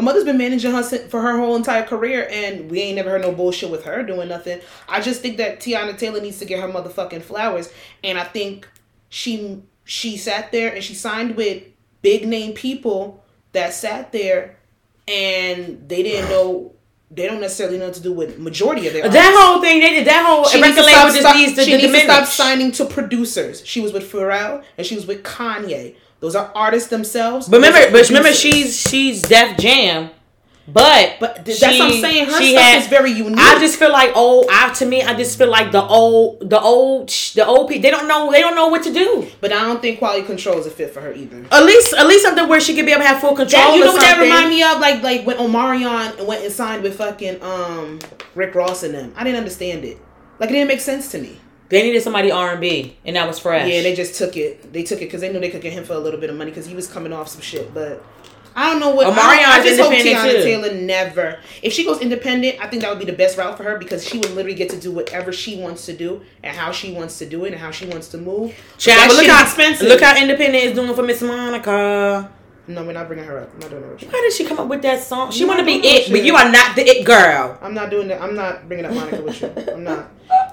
[0.00, 3.20] Her mother's been managing her for her whole entire career, and we ain't never heard
[3.20, 4.58] no bullshit with her doing nothing.
[4.88, 7.70] I just think that Teyana Taylor needs to get her motherfucking flowers,
[8.02, 8.66] and I think
[9.10, 11.64] she she sat there and she signed with
[12.00, 14.56] big name people that sat there,
[15.06, 16.72] and they didn't know.
[17.10, 19.36] They don't necessarily know what to do with majority of their that artists.
[19.38, 19.80] whole thing.
[19.80, 22.26] They did that whole She needs to stop, stop- needs to she needs to stop
[22.26, 23.66] signing to producers.
[23.66, 25.96] She was with Pharrell and she was with Kanye.
[26.20, 27.48] Those are artists themselves.
[27.48, 30.10] But remember, but remember, she's she's Def Jam,
[30.68, 32.26] but But th- that's what I'm saying.
[32.26, 33.38] Her she stuff had- is very unique.
[33.40, 36.60] I just feel like oh, I to me, I just feel like the old, the
[36.60, 37.82] old, the old people.
[37.82, 38.30] They don't know.
[38.30, 39.26] They don't know what to do.
[39.40, 41.44] but I don't think quality control is a fit for her either.
[41.50, 43.62] At least, at least something where she could be able to have full control.
[43.62, 44.28] That, you know what that something.
[44.30, 44.78] remind me of?
[44.78, 47.98] Like like when Omarion went and signed with fucking um
[48.34, 49.12] Rick Ross and them.
[49.16, 49.98] I didn't understand it.
[50.38, 51.38] Like it didn't make sense to me.
[51.70, 53.70] They needed somebody R and B, and that was fresh.
[53.70, 54.72] Yeah, they just took it.
[54.72, 56.36] They took it because they knew they could get him for a little bit of
[56.36, 57.72] money because he was coming off some shit.
[57.72, 58.04] But
[58.56, 59.06] I don't know what.
[59.06, 60.42] I, I just hope Teyana too.
[60.42, 61.38] Taylor never.
[61.62, 64.04] If she goes independent, I think that would be the best route for her because
[64.04, 67.18] she would literally get to do whatever she wants to do and how she wants
[67.18, 68.52] to do it and how she wants to move.
[68.76, 69.86] Child, but look how expensive.
[69.86, 72.32] Look how independent is doing for Miss Monica.
[72.66, 73.50] No, we're not bringing her up.
[73.54, 74.12] I'm not doing that.
[74.12, 75.30] Why did she come up with that song?
[75.30, 77.58] She want to be it, but you are not the it girl.
[77.62, 78.20] I'm not doing that.
[78.20, 79.54] I'm not bringing up Monica with you.
[79.72, 80.08] I'm not.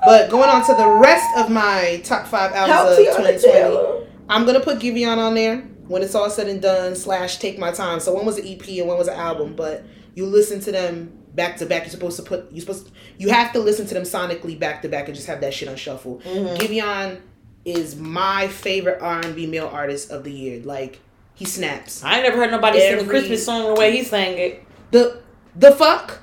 [0.08, 4.08] But going on to the rest of my top five albums of 2020.
[4.30, 5.58] I'm gonna put Giveon on there
[5.90, 6.96] when it's all said and done.
[6.96, 8.00] Slash take my time.
[8.00, 9.84] So one was an EP and one was an album, but
[10.16, 11.84] you listen to them back to back.
[11.84, 14.82] You're supposed to put you supposed to, you have to listen to them sonically back
[14.84, 16.22] to back and just have that shit on shuffle.
[16.24, 17.20] Giveon
[17.66, 20.64] is my favorite R&B male artist of the year.
[20.64, 21.02] Like
[21.36, 22.02] he snaps.
[22.02, 24.64] I ain't never heard nobody sing a Christmas song the way he sang it.
[24.92, 25.22] The
[25.54, 26.22] the fuck?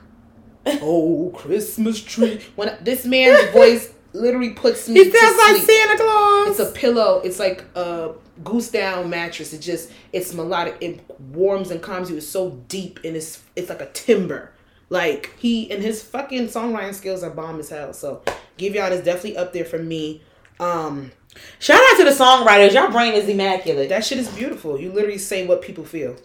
[0.83, 2.40] oh, Christmas tree.
[2.57, 5.62] When this man's voice literally puts me He sounds like.
[5.62, 6.48] Santa Claus.
[6.48, 7.20] It's a pillow.
[7.24, 9.53] It's like a goose down mattress.
[9.53, 10.77] It just it's melodic.
[10.81, 12.16] It warms and calms you.
[12.16, 14.53] It's so deep and it's it's like a timber.
[14.88, 17.92] Like he and his fucking songwriting skills are bomb as hell.
[17.92, 18.22] So
[18.59, 20.22] Giveon is definitely up there for me.
[20.61, 21.12] Um
[21.59, 22.72] Shout out to the songwriters.
[22.72, 23.88] Your brain is immaculate.
[23.88, 24.79] that shit is beautiful.
[24.79, 26.16] You literally say what people feel.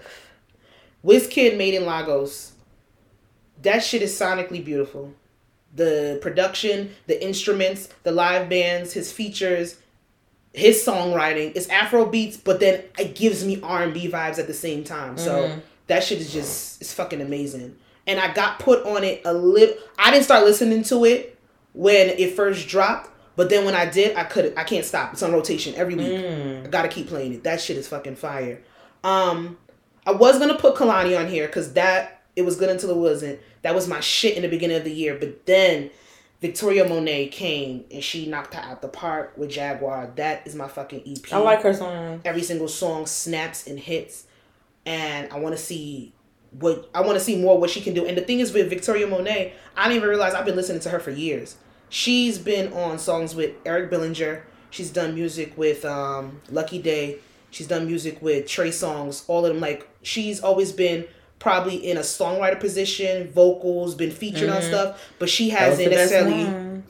[1.29, 2.51] Kid made in Lagos.
[3.61, 5.13] That shit is sonically beautiful.
[5.75, 9.77] The production, the instruments, the live bands, his features,
[10.53, 11.51] his songwriting.
[11.55, 14.83] It's Afro beats, but then it gives me R and B vibes at the same
[14.83, 15.17] time.
[15.17, 15.43] So
[15.87, 17.75] that shit is just it's fucking amazing.
[18.07, 19.75] And I got put on it a little.
[19.99, 21.37] I didn't start listening to it
[21.73, 25.13] when it first dropped, but then when I did, I could I can't stop.
[25.13, 26.65] It's on rotation every week.
[26.65, 27.43] I gotta keep playing it.
[27.43, 28.61] That shit is fucking fire.
[29.03, 29.57] Um,
[30.07, 33.39] I was gonna put Kehlani on here because that it was good until it wasn't.
[33.61, 35.91] That was my shit in the beginning of the year, but then
[36.39, 40.09] Victoria Monet came and she knocked her out the park with Jaguar.
[40.15, 41.33] That is my fucking EP.
[41.33, 42.21] I like her song.
[42.23, 44.23] every single song snaps and hits,
[44.85, 46.13] and I want to see
[46.57, 48.05] what I want to see more what she can do.
[48.05, 50.89] And the thing is with Victoria Monet, I didn't even realize I've been listening to
[50.89, 51.57] her for years.
[51.89, 54.45] She's been on songs with Eric Bellinger.
[54.69, 57.17] She's done music with um, Lucky Daye.
[57.51, 59.25] She's done music with Trey Songz.
[59.27, 59.59] All of them.
[59.59, 61.05] Like she's always been
[61.39, 65.89] probably in a songwriter position, vocals, been featured on stuff, but she hasn't Mm-hmm.
[65.89, 66.43] the best necessarily.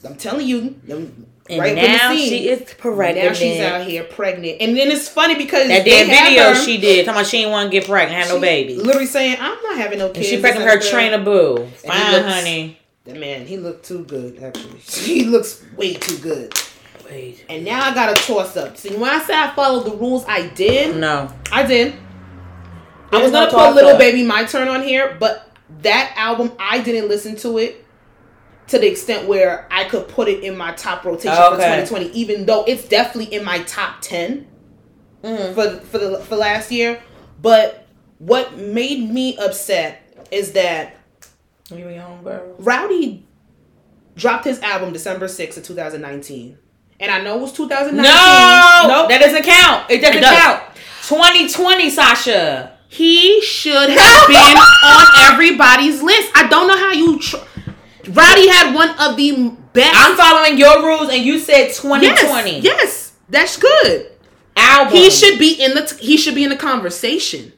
[0.06, 3.18] I'm telling you, them And right up the now she is pregnant.
[3.28, 6.78] Now she's out here pregnant, and then it's funny because That damn video her- she
[6.78, 8.76] did, talking about she didn't want to get pregnant, have no baby.
[8.76, 11.66] Literally saying, "I'm not having no And kids." she pregnant It's her trainer boo.
[11.86, 12.78] Fine, looks- honey.
[13.06, 14.42] The man, he looked too good.
[14.44, 16.54] Actually, he looks way too good.
[17.10, 17.44] Wait.
[17.50, 18.78] And now I got a toss up.
[18.78, 20.96] See, when I say I followed the rules, I did.
[20.98, 21.34] No.
[21.52, 21.96] I did.
[23.12, 23.98] I was gonna put "Little.
[23.98, 25.50] Baby My Turn" on here, but
[25.82, 27.86] that album I didn't listen to it
[28.68, 32.46] to the extent where I could put it in my top rotation for 2020, even
[32.46, 34.48] though it's definitely in my top 10
[35.24, 35.54] Mm.
[35.54, 37.02] for for the for last year.
[37.42, 37.88] But
[38.20, 40.96] what made me upset is that
[41.70, 42.56] home, girl.
[42.60, 43.26] Roddy
[44.16, 46.58] dropped his album December 6th of 2019.
[47.02, 48.04] And I know it was 2019.
[48.04, 49.10] No, Nope.
[49.10, 49.90] that doesn't count.
[49.90, 50.62] It doesn't It count.
[51.08, 52.72] 2020, Sasha.
[52.92, 56.32] He should have been on everybody's list.
[56.36, 57.20] I don't know how you.
[57.20, 57.38] Tr-
[58.10, 59.96] Roddy had one of the best.
[59.96, 64.12] I'm following your rules, and you said 2020 yes, yes, that's good.
[64.58, 64.94] album.
[64.98, 65.98] He should be in the.
[66.02, 67.54] He should be in the conversation.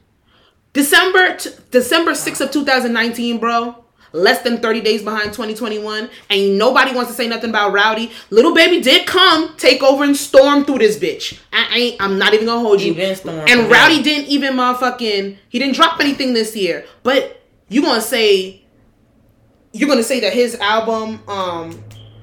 [0.74, 3.81] December t- December 6th of 2019, bro.
[4.12, 8.12] Less than 30 days behind 2021, and nobody wants to say nothing about Roddy.
[8.30, 11.38] Little baby did come, take over, and storm through this bitch.
[11.52, 12.02] I ain't.
[12.02, 12.94] I'm not even gonna hold you.
[12.94, 14.04] And Roddy it.
[14.04, 15.38] didn't even motherfucking.
[15.48, 16.84] He didn't drop anything this year.
[17.02, 18.62] But you gonna say
[19.72, 21.82] you're gonna say that his album, um,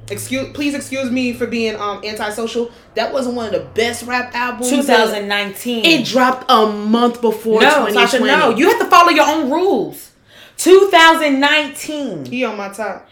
[0.10, 2.72] excuse, please excuse me for being um antisocial.
[2.96, 4.70] That wasn't one of the best rap albums.
[4.70, 5.86] 2019.
[5.86, 7.94] It dropped a month before no, 2020.
[7.94, 8.56] Sasha, no.
[8.56, 10.12] You have to follow your own rules.
[10.60, 12.26] 2019.
[12.26, 13.08] he on my top.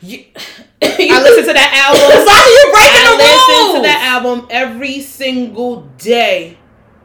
[0.00, 0.24] You,
[0.82, 2.00] I listened to that album.
[2.26, 3.48] Sasha, you're breaking I the rules.
[3.48, 6.58] listened to that album every single day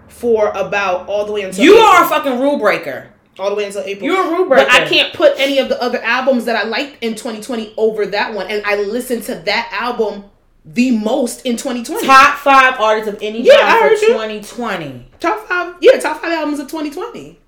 [0.08, 1.88] for about all the way until You April.
[1.90, 3.10] are a fucking rule breaker.
[3.38, 4.10] all the way until April.
[4.10, 4.66] You're a rule breaker.
[4.66, 8.06] But I can't put any of the other albums that I liked in 2020 over
[8.08, 8.48] that one.
[8.48, 10.24] And I listened to that album
[10.66, 12.06] the most in 2020.
[12.06, 14.08] Top five artists of any Yeah, genre I for heard you.
[14.08, 15.12] 2020.
[15.20, 17.40] Top five, yeah, top five albums of 2020.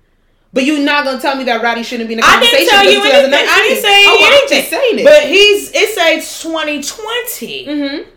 [0.52, 2.56] But you're not gonna tell me that Roddy shouldn't be in the conversation.
[2.56, 3.46] I didn't tell you anything.
[3.48, 4.58] I didn't say oh, I'm anything.
[4.58, 5.04] just saying it.
[5.04, 7.66] But he's it says 2020.
[7.66, 8.10] mm-hmm.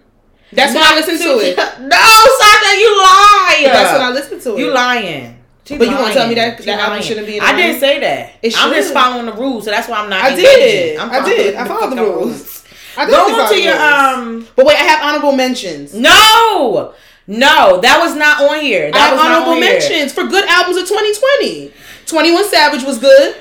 [0.52, 1.58] that's when I listened to it.
[1.80, 3.62] No, Sasha, you lie.
[3.66, 4.60] That's when I listened to it.
[4.60, 5.44] You lying.
[5.66, 7.80] She But you won't tell me that that album shouldn't be in the I didn't
[7.80, 8.34] say that.
[8.42, 10.24] It I'm just following the rules, so that's why I'm not.
[10.24, 11.00] I did.
[11.00, 11.56] I'm I did.
[11.56, 12.66] I followed the rules.
[12.98, 14.48] I Go into the your um.
[14.56, 15.94] But wait, I have honorable mentions.
[15.94, 16.94] No,
[17.28, 18.92] no, that was not on here.
[18.92, 19.80] That I have was not honorable on here.
[19.80, 21.72] mentions for good albums of 2020.
[22.06, 23.36] 21 Savage was good.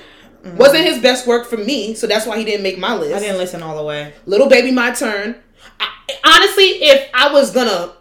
[0.57, 3.09] Wasn't his best work for me, so that's why he didn't make my list.
[3.11, 3.17] Mm-hmm.
[3.17, 4.13] I didn't listen all the way.
[4.27, 5.37] Little Baby, my turn.
[5.79, 5.89] I,
[6.25, 7.93] honestly, if I was gonna,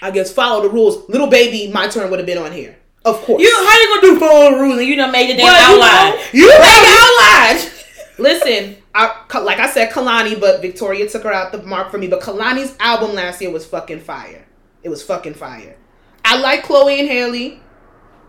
[0.00, 2.76] I guess follow the rules, Little Baby, my turn would have been on here.
[3.04, 3.42] Of course.
[3.42, 5.76] You how you gonna do follow the rules and you done made the damn Well,
[5.76, 6.18] you outline?
[6.20, 7.72] know- You, made the outline.
[8.18, 12.06] Listen, I, like I said, Kehlani, but Victoria took her out the mark for me.
[12.06, 14.44] But Kehlani's album last year was fucking fire.
[14.82, 15.76] It was fucking fire.
[16.24, 17.60] I like Chloe and Haley,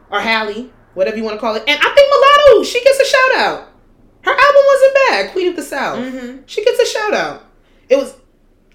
[0.10, 1.64] or Hallie, whatever you want to call it.
[1.68, 3.68] And I think Mulatto, she gets a shout out.
[4.24, 5.98] Her album wasn't bad, Queen of the South.
[6.00, 6.44] Mhm.
[6.46, 7.44] She gets a shout out.
[7.90, 8.14] It was.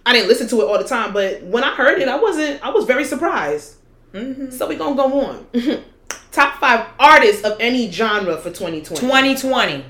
[0.04, 2.64] I didn't listen to it all the time, but when I heard it, I wasn't.
[2.64, 3.74] I was very surprised.
[4.12, 4.50] Mm-hmm.
[4.50, 5.46] So we're gonna go on.
[6.32, 9.00] Top five artists of any genre for 2020.
[9.00, 9.84] 2020.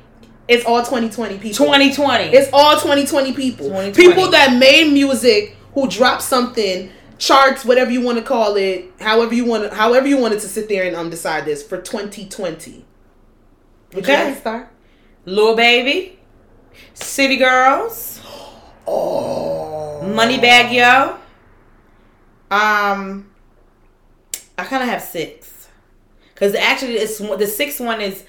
[0.49, 1.67] It's all 2020 people.
[1.67, 2.25] 2020.
[2.37, 3.67] It's all 2020 people.
[3.67, 3.93] 2020.
[4.09, 9.35] People that made music who dropped something, charts, whatever you want to call it, however
[9.35, 12.85] you want however you wanted to sit there and um decide this for 2020.
[13.95, 14.13] Would Okay.
[14.19, 14.69] you like to start?
[15.25, 16.19] Lil Baby,
[16.95, 18.21] City Girls,
[18.87, 21.17] Oh, Moneybagg Yo.
[22.49, 23.29] Um,
[24.57, 25.69] I kind of have six,
[26.37, 28.25] cause actually it's the sixth one is.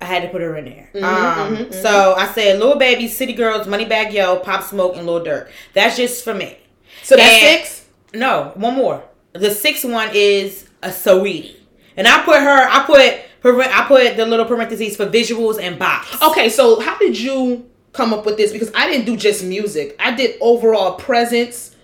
[0.00, 0.90] I had to put her in there.
[1.02, 5.24] um, mhm, so I said "Little Baby, City Girls, Moneybagg Yo, Pop Smoke, and Lil
[5.24, 5.48] Durk.
[5.72, 6.58] That's just for me.
[7.06, 7.82] So that's And- six.
[8.14, 9.02] No, one more.
[9.32, 11.54] The sixth one is a Saweetie,
[11.96, 12.68] and I put her.
[12.68, 13.00] I put
[13.44, 16.20] I put the little parentheses for visuals and box.
[16.20, 18.50] Okay, so how did you come up with this?
[18.50, 19.94] Because I didn't do just music.
[20.00, 21.76] I did overall presence.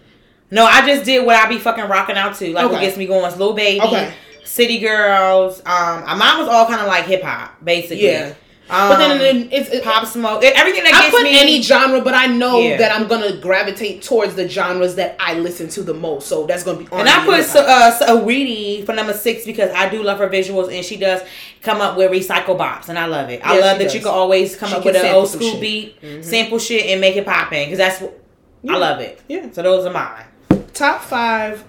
[0.51, 2.53] No, I just did what I be fucking rocking out to.
[2.53, 4.13] Like what gets me going is Lil Baby, Okay.
[4.45, 5.61] City Girls.
[5.61, 8.07] Um, my mine was all kind of like hip hop, basically.
[8.07, 8.35] Yeah.
[8.73, 11.39] Um, But then, then it's, it, pop smoke, everything that I gets put me.
[11.39, 12.79] any genre, but I know Yeah.
[12.79, 16.27] that I'm gonna gravitate towards the genres that I listen to the most.
[16.27, 16.89] So that's gonna be.
[16.91, 18.01] and I put hip Sa- hop.
[18.01, 21.21] uh, Saweetie for number six because I do love her visuals and she does
[21.63, 23.41] come up with recycle bops and I love it.
[23.45, 25.61] I Yeah, love that you can always come She up with an old school shit.
[25.61, 26.25] beat, Mhm.
[26.25, 28.19] sample shit, and make it poppin' because that's what
[28.63, 28.75] Yeah.
[28.75, 29.21] I love it.
[29.29, 29.47] Yeah.
[29.53, 30.25] So those are mine.
[30.73, 31.63] top five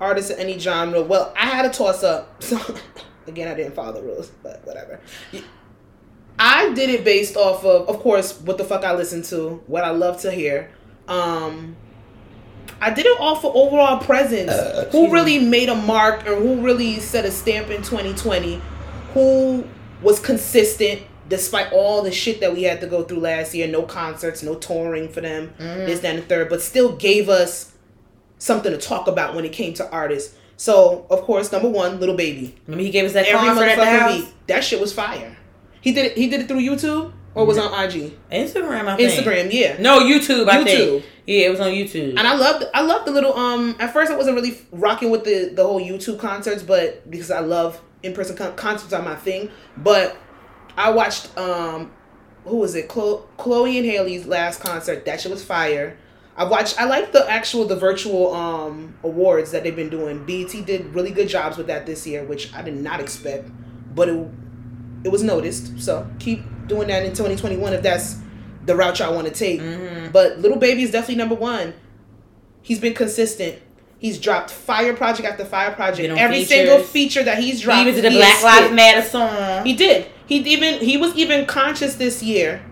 [0.00, 1.02] artists in any genre.
[1.02, 2.40] Well, I had a toss up.
[2.44, 2.58] So
[3.26, 5.00] again, I didn't follow the rules, but whatever.
[6.38, 9.84] I did it based off of, of course, what the fuck I listen to, what
[9.84, 10.70] I love to hear.
[11.08, 11.76] Um,
[12.80, 14.50] I did it off of overall presence.
[14.50, 18.60] Uh, who really made a mark or who really set a stamp in 2020?
[19.14, 19.64] Who
[20.02, 23.68] was consistent despite all the shit that we had to go through last year?
[23.68, 25.86] No concerts, no touring for them, Mm-hmm.
[25.86, 27.72] this, that, and the third, but still gave us
[28.38, 30.36] something to talk about when it came to artists.
[30.56, 32.54] So, of course, number one, Little Baby.
[32.66, 34.16] Remember he gave us that Every concert at the house?
[34.20, 34.34] week.
[34.48, 35.36] That shit was fire.
[35.84, 36.16] He did it.
[36.16, 39.12] He did it through YouTube or was it on IG, Instagram, I think.
[39.12, 39.52] Instagram.
[39.52, 39.76] Yeah.
[39.78, 40.64] No, YouTube, I YouTube.
[40.64, 41.04] think.
[41.26, 42.10] Yeah, it was on YouTube.
[42.16, 43.34] And I loved, I loved the little.
[43.34, 47.30] Um, at first I wasn't really rocking with the the whole YouTube concerts, but because
[47.30, 49.50] I love in person con- concerts are my thing.
[49.76, 50.16] But
[50.74, 51.92] I watched um,
[52.46, 52.88] who was it?
[52.88, 55.04] Chlo- Chloe and Haley's last concert.
[55.04, 55.98] That shit was fire.
[56.34, 56.80] I watched.
[56.80, 60.24] I like the actual the virtual um awards that they've been doing.
[60.24, 63.50] BET did really good jobs with that this year, which I did not expect,
[63.94, 64.28] but it
[65.04, 65.78] it was noticed.
[65.80, 68.16] So keep doing that in 2021 if that's
[68.64, 69.60] the route y'all want to take.
[69.60, 70.10] Mhm.
[70.12, 71.74] But Little Baby is definitely number one.
[72.62, 73.56] He's been consistent.
[73.98, 76.16] He's dropped fire project after fire project.
[76.18, 76.48] Every features.
[76.48, 78.74] single feature that he's dropped, he was in the Black Lives.
[78.74, 79.64] Matter song.
[79.64, 80.06] He did.
[80.26, 82.62] He even he was even conscious this year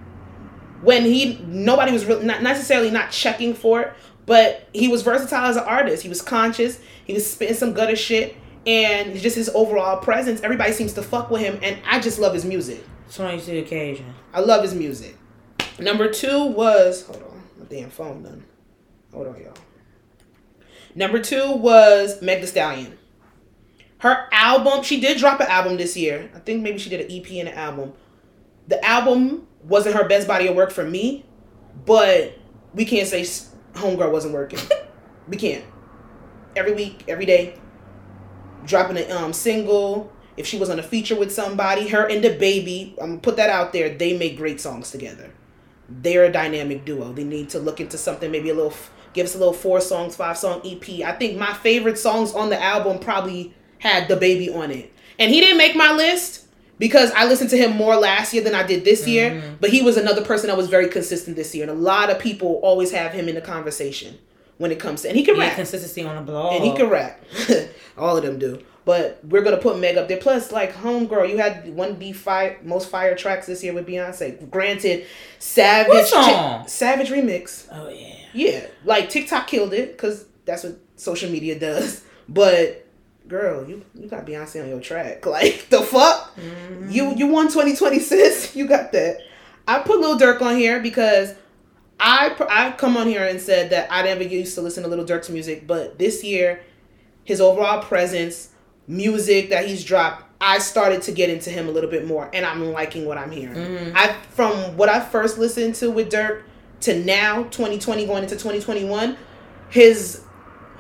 [0.83, 3.93] when he nobody was really not necessarily not checking for it,
[4.27, 6.03] but he was versatile as an artist.
[6.03, 6.79] He was conscious.
[7.05, 10.41] He was spitting some gutter shit, and just his overall presence.
[10.43, 12.85] Everybody seems to fuck with him, and I just love his music.
[13.09, 14.15] So to the occasion.
[14.33, 15.17] I love his music.
[15.79, 18.45] Number two was hold on, my damn phone done.
[19.13, 19.55] Hold on, y'all.
[20.95, 22.99] Number two was Meg The Stallion.
[23.99, 26.31] Her album, she did drop an album this year.
[26.35, 27.93] I think maybe she did an EP and an album.
[28.69, 31.25] The album wasn't her best body of work for me,
[31.85, 32.37] but
[32.75, 33.23] we can't say
[33.75, 34.59] Homegirl wasn't working.
[35.29, 35.65] we can't.
[36.57, 37.55] Every week, every day,
[38.65, 40.13] dropping a um, single.
[40.37, 43.37] If she was on a feature with somebody, her and the baby, I'm gonna put
[43.37, 43.91] that out there.
[43.91, 45.31] They make great songs together.
[45.89, 47.13] They're a dynamic duo.
[47.13, 48.75] They need to look into something, maybe a little,
[49.13, 51.05] give us a little four songs, five song EP.
[51.05, 55.31] I think my favorite songs on the album probably had the baby on it, and
[55.31, 56.47] he didn't make my list
[56.79, 59.31] because I listened to him more last year than I did this year.
[59.33, 59.55] Mm-hmm.
[59.61, 62.19] But he was another person that was very consistent this year, and a lot of
[62.19, 64.19] people always have him in the conversation
[64.59, 66.55] when it comes to, and he can Yeah, rap, consistency on the blog.
[66.55, 67.23] and he can rap.
[67.99, 68.63] All of them do.
[68.85, 70.17] But we're gonna put Meg up there.
[70.17, 73.87] Plus, like Homegirl, you had one of the fire most fire tracks this year with
[73.87, 74.51] Beyonce.
[74.51, 75.07] Granted,
[75.39, 76.09] Savage?
[76.69, 77.67] Savage remix.
[77.71, 78.17] Oh yeah.
[78.35, 82.03] Yeah, like TikTok killed it because that's what social media does.
[82.29, 82.87] But
[83.29, 85.25] girl, you you got Beyonce on your track.
[85.33, 86.91] Like the fuck, mm-hmm.
[86.91, 88.57] you you won twenty twenty sis.
[88.57, 89.19] You got that.
[89.69, 91.35] I put Lil Durk on here because
[92.03, 95.05] I I come on here and said that I never used to listen to Little
[95.05, 96.63] Durk's music, but this year,
[97.23, 98.51] his overall presence,
[98.89, 102.45] music that he's dropped, I started to get into him a little bit more, and
[102.45, 103.55] I'm liking what I'm hearing.
[103.55, 103.97] Mm-hmm.
[103.97, 106.45] I from what I first listened to with Dirk
[106.81, 109.17] to now, 2020 going into 2021,
[109.71, 110.25] his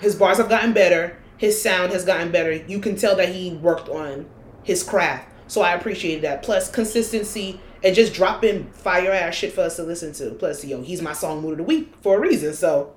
[0.00, 1.16] his bars have gotten better.
[1.36, 2.52] His sound has gotten better.
[2.52, 4.26] You can tell that he worked on
[4.64, 5.28] his craft.
[5.46, 6.42] So I appreciated that.
[6.42, 10.30] Plus consistency and just dropping fire ass shit for us to listen to.
[10.30, 12.54] Plus, yo, he's my song mood of the week for a reason.
[12.54, 12.94] So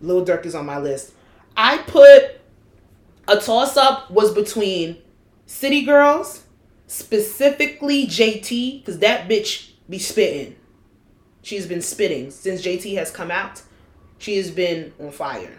[0.00, 1.12] Lil Durk is on my list.
[1.56, 2.40] I put
[3.28, 4.98] a toss up was between
[5.46, 6.44] City Girls,
[6.86, 10.56] specifically JT, because that bitch be spitting.
[11.42, 13.62] She's been spitting since JT has come out.
[14.18, 15.56] She has been on fire.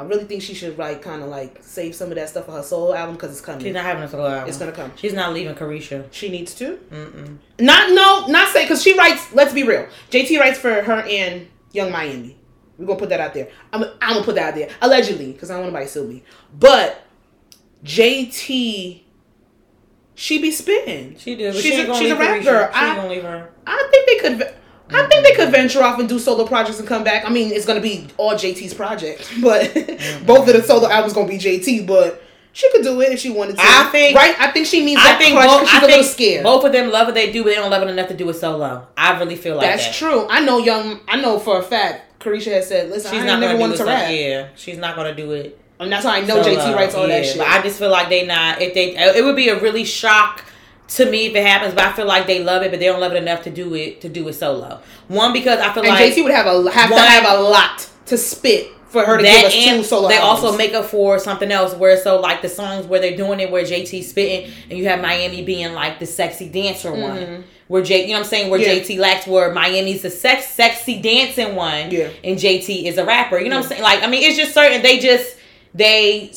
[0.00, 2.52] I really think she should like kind of like save some of that stuff for
[2.52, 3.60] her solo album because it's coming.
[3.62, 4.48] She's not having a solo album.
[4.48, 4.92] It's gonna come.
[4.96, 6.06] She's not leaving Caresha.
[6.10, 6.78] She needs to.
[6.90, 7.36] Mm-mm.
[7.58, 9.32] Not no, not say because she writes.
[9.34, 9.86] Let's be real.
[10.10, 12.36] JT writes for her and Young Miami.
[12.78, 13.48] We're gonna put that out there.
[13.72, 16.06] I'm, I'm gonna put that out there allegedly because I don't want nobody to sue
[16.06, 16.22] me.
[16.58, 17.02] But
[17.84, 19.02] JT,
[20.14, 21.16] she be spitting.
[21.18, 21.34] She.
[21.36, 23.50] But She's she a- she's a leave rap She I- ain't gonna leave her.
[23.66, 24.54] I think they could.
[24.92, 27.24] I think they could venture off and do solo projects and come back.
[27.24, 30.26] I mean, it's gonna be all JT's project, but mm-hmm.
[30.26, 31.86] both of the solo albums gonna be JT.
[31.86, 32.22] But
[32.52, 33.62] she could do it if she wanted to.
[33.64, 34.38] I think- right.
[34.40, 35.68] I think she needs I that think both.
[35.68, 36.42] she's I a little scared.
[36.44, 38.28] both of them love what they do, but they don't love it enough to do
[38.28, 38.86] it solo.
[38.96, 39.94] I really feel like That's that.
[39.94, 40.26] true.
[40.28, 41.00] I know young.
[41.08, 42.20] I know for a fact.
[42.20, 45.14] Caresha has said, "Listen, She's I not never wanted to rap." Yeah, she's not gonna
[45.14, 45.58] do it.
[45.78, 46.56] And that's how I know solo.
[46.56, 47.38] JT writes all that Yeah, shit.
[47.38, 48.60] But I just feel like they not.
[48.60, 50.44] If they, it would be a really shock
[50.96, 51.74] to me if it happens.
[51.74, 53.74] But I feel like they love it, but they don't love it enough to do
[53.74, 54.80] it to do it solo.
[55.08, 57.42] One because I feel and like JT would have a have one- to have a
[57.42, 60.08] lot to spit for her to that give us two solo.
[60.08, 60.44] they albums.
[60.44, 63.48] also make up for something else where so like the songs where they're doing it
[63.48, 68.00] where JT spitting and you have Miami being like the sexy dancer one where J
[68.02, 68.78] you know what I'm saying where Mm-hmm.
[68.78, 68.96] Yeah.
[68.96, 72.08] JT lacks where Miami's the sex sexy dancing one Yeah.
[72.24, 74.52] and JT is a rapper you know what I'm saying like I mean it's just
[74.54, 75.36] certain they just
[75.72, 76.30] they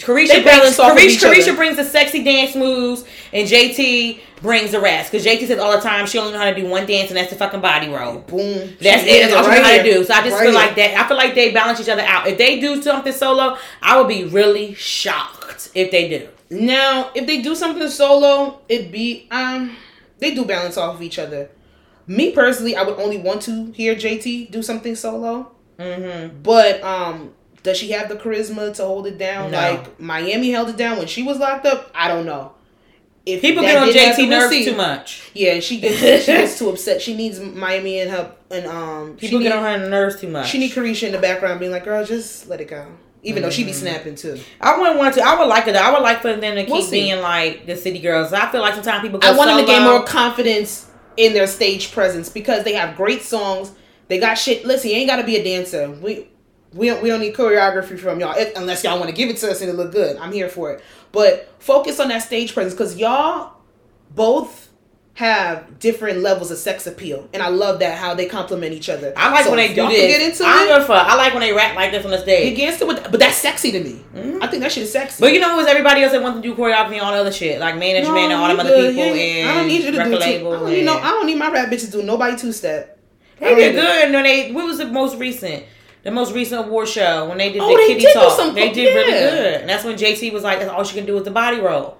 [0.00, 1.34] Caresha They brings balance off of Caresha, each other.
[1.34, 5.72] Caresha brings the sexy dance moves and JT brings the rest because JT says all
[5.72, 7.88] the time she only know how to do one dance and that's the fucking body
[7.88, 8.76] roll boom.
[8.80, 9.20] that's She it.
[9.30, 10.04] That's all she right know how to do.
[10.04, 10.60] So I just Right feel here.
[10.60, 10.98] like that.
[10.98, 12.26] I feel like they balance each other out.
[12.26, 16.28] If they do something solo, I would be really shocked if they do.
[16.48, 19.76] Now, if they do something solo, it'd be um
[20.18, 21.50] they do balance off of each other.
[22.06, 25.52] Me personally, I would only want to hear JT do something solo.
[25.78, 26.42] Mm-hmm.
[26.42, 29.58] But um does she have the charisma to hold it down No.
[29.58, 31.90] like Miami held it down when she was locked up?
[31.94, 32.52] I don't know.
[33.26, 35.30] If People get on JT nerves too much.
[35.34, 37.02] Yeah, she gets she gets too upset.
[37.02, 40.48] She needs Miami and her and um People get need, on her nerves too much.
[40.48, 42.86] She need Caresha in the background being like, "Girl, just let it go."
[43.22, 43.68] Even though she Mm-hmm.
[43.68, 44.40] be snapping too.
[44.62, 45.22] I wouldn't want to.
[45.22, 45.76] I would like it.
[45.76, 48.32] I would like for them to keep We'll being like the city girls.
[48.32, 51.46] I feel like sometimes people go I want them to gain more confidence in their
[51.46, 53.72] stage presence because they have great songs.
[54.08, 54.64] They got shit.
[54.64, 55.90] Listen, you ain't got to be a dancer.
[55.90, 56.28] We
[56.74, 59.36] we don't we don't need choreography from y'all if, unless y'all want to give it
[59.38, 60.16] to us and it look good.
[60.18, 60.82] I'm here for it.
[61.12, 63.54] But focus on that stage presence because y'all
[64.14, 64.68] both
[65.14, 69.12] have different levels of sex appeal, and I love that how they complement each other.
[69.16, 70.06] I like So when they do this.
[70.16, 70.86] Get into I don't it.
[70.86, 71.06] fuck.
[71.06, 72.56] I like when they rap like this on the He stage.
[72.56, 74.00] gets it with, but that's sexy to me.
[74.14, 74.38] Mhm.
[74.42, 75.20] I think that shit is sexy.
[75.20, 77.18] But you know who was everybody else that wants to do choreography and all the
[77.18, 79.84] other shit, like management and all them other people You ain't- and I don't need
[79.84, 80.16] you to do two.
[80.16, 80.96] I label don't no.
[80.96, 82.96] and- I don't need my rap bitches do nobody two step.
[83.40, 84.04] They did good.
[84.06, 85.64] And then they what was the most recent?
[86.02, 88.36] The most recent award show when they did Oh, the they kitty did talk.
[88.36, 89.60] some- they did really good.
[89.60, 91.98] And that's when JT was like, "That's all she can do is the body roll."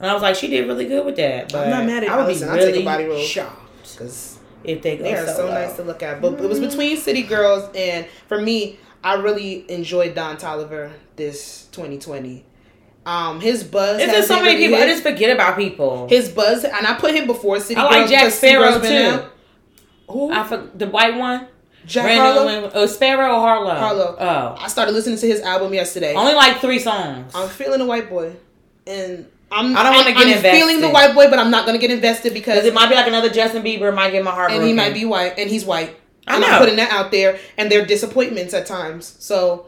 [0.00, 2.02] And I was like, "She did really good with that." But I'm not mad at
[2.04, 2.08] it.
[2.10, 2.48] I would Allison.
[2.48, 3.18] be I'll take a really body roll.
[3.20, 5.52] shocked Because if they go they are so solo.
[5.52, 6.22] nice to look at.
[6.22, 11.66] But it was between City Girls and for me, I really enjoyed Don Toliver this
[11.72, 12.44] 2020.
[13.06, 14.00] Um, his buzz.
[14.00, 14.82] It's just so many really people.
[14.82, 16.08] I just forget about people.
[16.08, 18.10] His buzz, and I put him before City I Girls.
[18.10, 19.24] like Jack Sparrow too.
[20.08, 20.32] Who?
[20.32, 21.46] I for, the white one.
[21.86, 22.70] Jack Harlow.
[22.74, 23.74] Oh, Sparrow or Harlow?
[23.74, 24.16] Harlow.
[24.18, 26.14] Oh, I started listening to his album yesterday.
[26.14, 27.32] only like three songs.
[27.34, 28.34] I'm feeling a white boy,
[28.86, 29.76] and I'm.
[29.76, 30.50] I don't wanna I'm- get I'm invested.
[30.58, 33.06] feeling the white boy, but I'm not gonna get invested Because it might be like
[33.06, 33.94] another Justin Bieber.
[33.94, 34.68] Might get my heart and broken.
[34.68, 35.96] he might be white, and he's white.
[36.26, 36.48] I and know.
[36.48, 39.14] I'm putting that out there, and there are disappointments at times.
[39.18, 39.66] So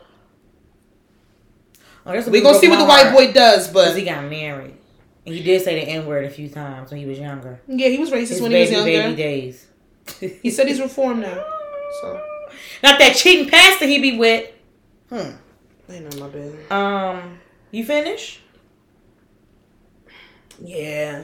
[2.09, 3.17] Oh, we're gonna see what the white heart.
[3.17, 3.69] boy does.
[3.69, 4.75] But he got married.
[5.27, 7.61] And he did say the N word a few times when he was younger.
[7.67, 9.03] yeah, he was racist His when baby, he was younger.
[9.09, 9.67] baby days.
[10.41, 11.45] He said he's reformed now.
[12.01, 12.21] So
[12.83, 14.51] Not that cheating pastor he be with.
[15.09, 15.31] Hmm.
[15.89, 16.71] ain't none my business.
[16.71, 17.39] Um,
[17.71, 18.41] you finish?
[20.59, 21.23] Yeah,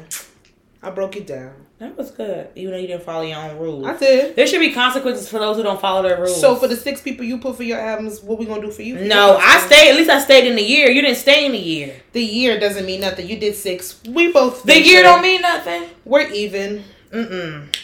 [0.83, 1.55] I broke it down.
[1.79, 2.49] That was good.
[2.55, 3.87] Even though you didn't follow your own rules.
[3.87, 4.37] I did.
[4.37, 6.41] There should be consequences for those who don't follow their rules.
[6.41, 8.83] So for the six people you put for your albums, what we gonna do for
[8.83, 8.97] you?
[8.97, 9.91] no, I stayed.
[9.91, 10.91] At least I stayed in the year.
[10.91, 12.01] You didn't stay in the year.
[12.13, 13.29] The year doesn't mean nothing.
[13.29, 14.01] You did six.
[14.07, 14.63] We both.
[14.63, 14.87] The ventured.
[14.87, 15.89] year don't mean nothing.
[16.05, 16.85] We're even.
[17.11, 17.75] Mm-mm.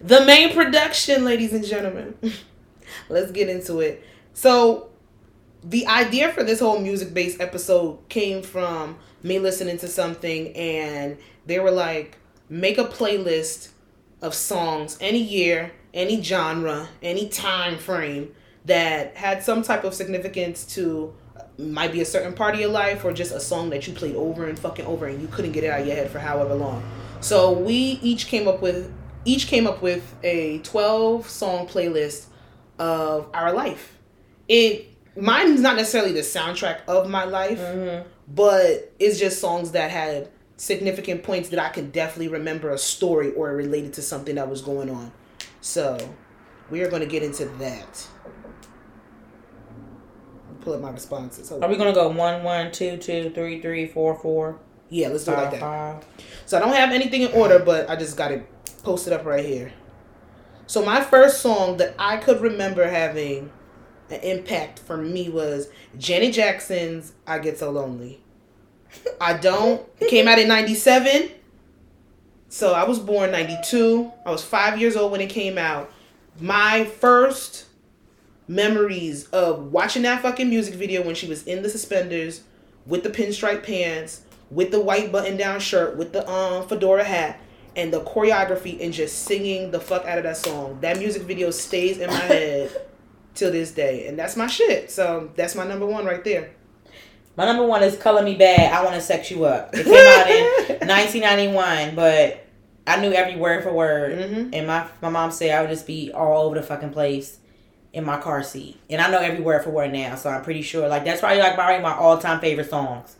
[0.00, 2.14] The main production, ladies and gentlemen.
[3.08, 4.04] Let's get into it.
[4.32, 4.90] So,
[5.62, 11.16] the idea for this whole music based episode came from me listening to something, and
[11.46, 12.18] they were like,
[12.48, 13.70] make a playlist
[14.20, 18.34] of songs any year, any genre, any time frame
[18.64, 21.14] that had some type of significance to
[21.58, 24.16] might be a certain part of your life or just a song that you played
[24.16, 26.54] over and fucking over and you couldn't get it out of your head for however
[26.54, 26.82] long.
[27.20, 28.92] So we each came up with
[29.24, 32.26] each came up with a 12 song playlist
[32.78, 33.98] of our life.
[34.48, 38.08] It mine's not necessarily the soundtrack of my life, Mm-hmm.
[38.34, 43.32] but it's just songs that had significant points that I can definitely remember a story
[43.32, 45.12] or related to something that was going on.
[45.60, 45.96] So
[46.70, 48.06] we are going to get into that.
[50.60, 51.48] Pull up my responses.
[51.50, 54.58] Hold Are we gonna go one, one, two, two, three, three, four, four,
[54.88, 55.60] Yeah, let's do it like that.
[55.60, 56.04] five?
[56.46, 58.46] So I don't have anything in order, but I just got it
[58.84, 59.72] posted up right here.
[60.66, 63.50] So my first song that I could remember having
[64.10, 65.68] an impact for me was
[65.98, 68.20] Janet Jackson's "I Get So Lonely."
[69.20, 69.86] I don't.
[70.00, 71.30] It came out in '97,
[72.48, 74.12] so I was born '92.
[74.24, 75.90] I was five years old when it came out.
[76.40, 77.66] My first
[78.46, 82.42] memories of watching that fucking music video when she was in the suspenders
[82.86, 87.40] with the pinstripe pants, with the white button down shirt, with the um fedora hat,
[87.76, 90.78] and the choreography and just singing the fuck out of that song.
[90.80, 92.70] That music video stays in my head
[93.34, 94.06] till this day.
[94.06, 94.90] And that's my shit.
[94.90, 96.50] So that's my number one right there.
[97.36, 99.70] My number one is "Color Me Badd." I want to sex you up.
[99.74, 102.46] It came out in 1991, but
[102.86, 104.18] I knew every word for word.
[104.18, 104.50] Mhm.
[104.52, 107.38] And my my mom said I would just be all over the fucking place
[107.94, 110.16] in my car seat, and I know every word for word now.
[110.16, 110.88] So I'm pretty sure.
[110.88, 113.16] Like that's probably like probably my all time favorite songs.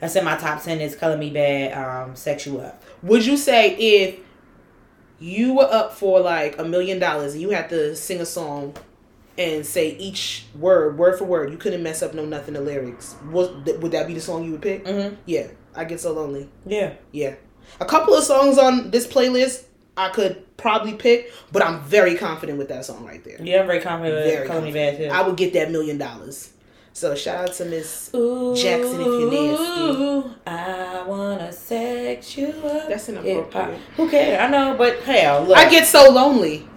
[0.00, 0.80] That's in my top ten.
[0.80, 4.18] Is "Color Me Badd," um, "Sex You Up." Would you say if
[5.20, 8.74] you were up for like a million dollars and you had to sing a song
[9.36, 13.16] and say each word, word for word, you couldn't mess up no nothing the lyrics.
[13.30, 14.84] Was, would that be the song you would pick?
[14.84, 15.16] Mm-hmm.
[15.26, 16.48] Yeah, I get so lonely.
[16.64, 16.94] Yeah.
[17.12, 17.34] Yeah.
[17.80, 19.64] A couple of songs on this playlist
[19.96, 23.40] I could probably pick, but I'm very confident with that song right there.
[23.40, 25.04] Yeah, I'm very confident with Very "Color Me Badd" too.
[25.04, 26.52] I would get that million dollars.
[26.92, 30.30] So shout out to Miss Jackson if you're nasty.
[30.46, 32.88] I wanna sex you up.
[32.88, 33.80] That's inappropriate.
[33.96, 34.40] Who cares?
[34.40, 35.56] I know, but hell, look.
[35.56, 36.68] I get so lonely.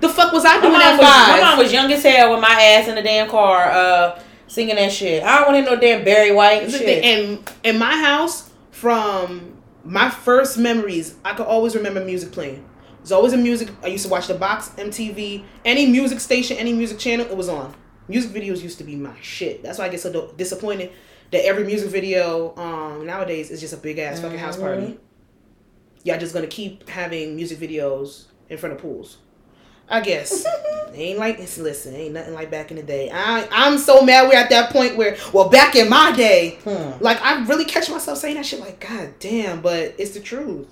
[0.00, 1.40] The fuck was I doing at was, five?
[1.40, 4.74] my mom was young as hell with my ass in the damn car, uh, singing
[4.74, 5.22] that shit.
[5.22, 7.04] I don't want to hear no damn Barry White shit.
[7.04, 12.64] And in my house, from my first memories, I could always remember music playing.
[12.98, 13.68] There's always a music.
[13.82, 17.48] I used to watch the box, MTV, any music station, any music channel, it was
[17.48, 17.74] on.
[18.08, 19.62] Music videos used to be my shit.
[19.62, 20.90] That's why I get so disappointed
[21.30, 24.98] that every music video um, nowadays is just a big ass fucking house party.
[26.02, 29.18] Y'all just gonna keep having music videos in front of pools.
[29.88, 30.44] I guess.
[30.94, 33.10] ain't like it's listen, ain't nothing like back in the day.
[33.12, 37.02] I I'm so mad we're at that point where well back in my day, Hmm.
[37.02, 40.68] like I really catch myself saying that shit like, God damn, but it's the truth.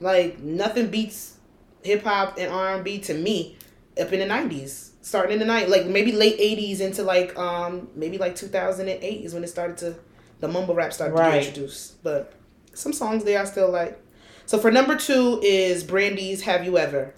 [0.00, 1.36] Like nothing beats
[1.82, 3.56] hip hop and R and B to me
[4.00, 4.92] up in the nineties.
[5.02, 8.88] Starting in the night, like maybe late eighties into like um maybe like two thousand
[8.88, 9.94] and eight is when it started to
[10.40, 11.40] the mumble rap started to Right.
[11.40, 12.02] be introduced.
[12.02, 12.32] But
[12.74, 13.98] some songs there I still like.
[14.46, 17.14] So for number two is Brandy's "Have You Ever."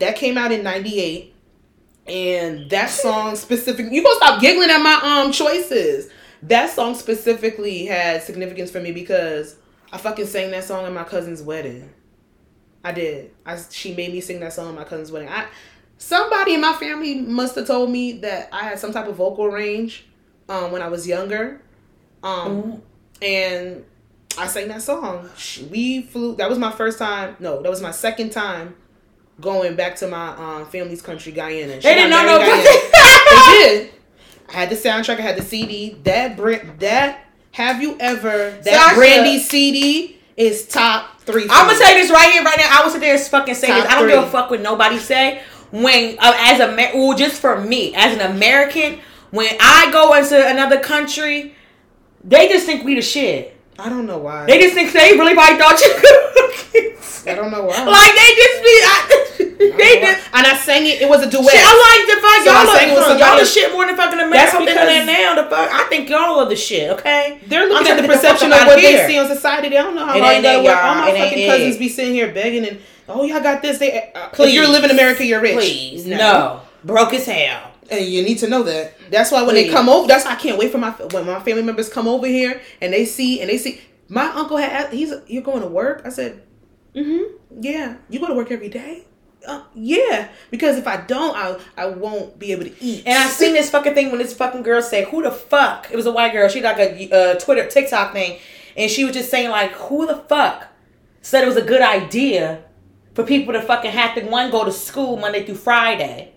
[0.00, 1.34] That came out in '98,
[2.06, 6.10] and that song specifically, you gonna stop giggling at my um choices?
[6.42, 9.56] That song specifically had significance for me because
[9.92, 11.90] I fucking sang that song at my cousin's wedding.
[12.82, 13.32] I did.
[13.44, 15.28] I she made me sing that song at my cousin's wedding.
[15.28, 15.46] I
[15.98, 19.48] somebody in my family must have told me that I had some type of vocal
[19.48, 20.06] range
[20.48, 21.60] um, when I was younger,
[22.22, 22.80] um,
[23.20, 23.84] and
[24.38, 25.28] I sang that song.
[25.70, 26.36] We flew.
[26.36, 27.36] That was my first time.
[27.38, 28.76] No, that was my second time
[29.40, 31.74] going back to my um, family's country, Guyana.
[31.80, 32.46] She They didn't know no they
[33.52, 33.90] did.
[34.48, 35.18] I had the soundtrack.
[35.18, 35.96] I had the CD.
[36.04, 38.94] That Bra- that have you ever that Sasha.
[38.96, 41.46] Brandy CD is top three.
[41.50, 42.68] I'm gonna say this right here, right now.
[42.70, 43.92] I will sit there and fucking say Top this.
[43.92, 45.42] I don't give a fuck what nobody say.
[45.70, 48.98] When uh, as a Amer- well, just for me as an American,
[49.30, 51.54] when I go into another country,
[52.24, 53.56] they just think we the shit.
[53.80, 54.46] I don't know why.
[54.46, 55.90] They just think they really probably thought you.
[55.96, 56.96] could.
[57.30, 57.84] I don't know why.
[57.84, 58.74] like they just be.
[58.84, 58.96] I,
[59.76, 60.28] they just.
[60.32, 61.02] and I sang it.
[61.02, 61.50] It was a duet.
[61.52, 62.76] Shit, I like the fuck So y'all.
[62.76, 64.56] sang it with Look, y'all the shit more than fucking America.
[64.56, 65.42] I'm because- that now.
[65.42, 66.90] The fuck, I think y'all are the shit.
[66.92, 69.68] Okay, They're I'm looking at the the perception of outta what they see on society.
[69.68, 70.74] They don't know how It hard ain't they it, work.
[70.76, 70.84] y'all.
[70.88, 71.46] All my It ain't fucking it.
[71.48, 73.78] cousins be sitting here begging and oh y'all got this.
[73.78, 74.48] They uh, Please.
[74.48, 75.54] if you live in America, you're rich.
[75.56, 76.60] please, no.
[76.84, 77.69] broke as hell.
[77.90, 78.96] And you need to know that.
[79.10, 81.40] That's why when they come over, that's why I can't wait for my when my
[81.40, 85.12] family members come over here and they see and they see my uncle had he's
[85.26, 86.02] you're going to work.
[86.04, 86.42] I said,
[86.94, 87.96] mm-hmm, yeah.
[88.08, 89.04] You go to work every day.
[89.46, 93.04] Uh, yeah, because if I don't, I I won't be able to eat.
[93.06, 95.96] And I seen this fucking thing when this fucking girl said, "Who the fuck?" It
[95.96, 96.48] was a white girl.
[96.48, 98.38] She like a uh, Twitter TikTok thing,
[98.76, 100.68] and she was just saying like, "Who the fuck
[101.22, 102.64] said it was a good idea
[103.14, 106.32] for people to fucking have to one go to school Monday through Friday,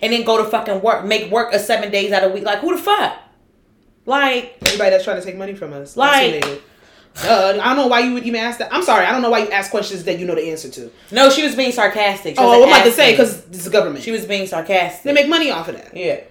[0.00, 2.44] and then go to fucking work, make work a seven days out of week?
[2.44, 3.18] Like, who the fuck?
[4.04, 5.96] Like, Everybody that's trying to take money from us.
[5.96, 6.62] Like- That's who they did.
[7.24, 8.72] Uh, I don't know why you would even ask that.
[8.72, 9.04] I'm sorry.
[9.04, 10.90] I don't know why you ask questions that you know the answer to.
[11.10, 12.36] no, she was being sarcastic.
[12.38, 14.02] Oh, wasn't I'm about to say because it's the government.
[14.02, 15.02] she was being sarcastic.
[15.04, 15.94] they make money off of that.
[15.94, 16.22] yeah.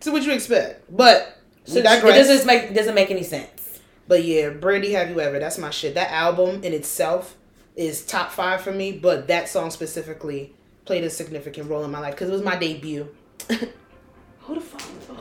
[0.00, 0.84] So what you expect?
[0.94, 3.78] But So it doesn't make doesn't make any sense.
[4.08, 5.38] But yeah, Brandy, have you ever?
[5.38, 5.94] That's my shit.
[5.94, 7.36] That album in itself
[7.76, 8.90] is top five for me.
[8.90, 10.54] But that song specifically
[10.86, 13.08] played a significant role in my life because it was my debut.
[13.48, 14.82] Who the fuck?
[15.10, 15.16] Ugh.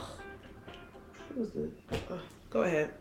[1.34, 1.72] Who was this?
[2.12, 2.20] Ugh.
[2.52, 2.92] Go ahead.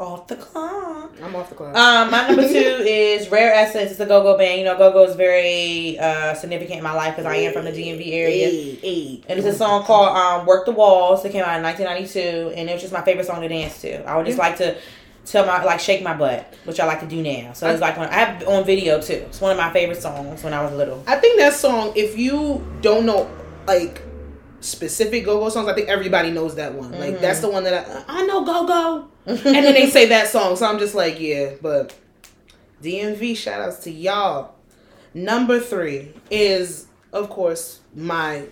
[0.00, 1.12] Off the clock.
[1.20, 1.74] I'm off the clock.
[1.74, 3.90] Um, my number two is Rare Essence.
[3.90, 4.60] It's a go-go band.
[4.60, 7.72] You know, go-go is very uh, significant in my life because I am from the
[7.72, 8.48] DMV area.
[8.48, 9.22] Hey, hey.
[9.28, 12.70] And it's a song called um, "Work the Walls." It came out in 1992, and
[12.70, 14.08] it was just my favorite song to dance to.
[14.08, 14.78] I would just like to
[15.30, 17.52] tell my like shake my butt, which I like to do now.
[17.52, 19.24] So it's like when I have on video too.
[19.28, 21.02] It's one of my favorite songs when I was little.
[21.06, 23.30] I think that song, if you don't know,
[23.66, 24.02] like,
[24.60, 26.90] specific go-go songs, I think everybody knows that one.
[26.90, 27.00] Mm-hmm.
[27.00, 29.08] Like, that's the one that I, I know go-go.
[29.26, 30.56] and then they say that song.
[30.56, 31.94] So I'm just like, yeah, but
[32.82, 34.54] DMV, shout outs to y'all.
[35.14, 38.46] Number three is, of course, my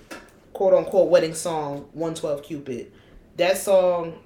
[0.52, 2.92] quote unquote wedding song, 112 Cupid.
[3.36, 4.18] That song,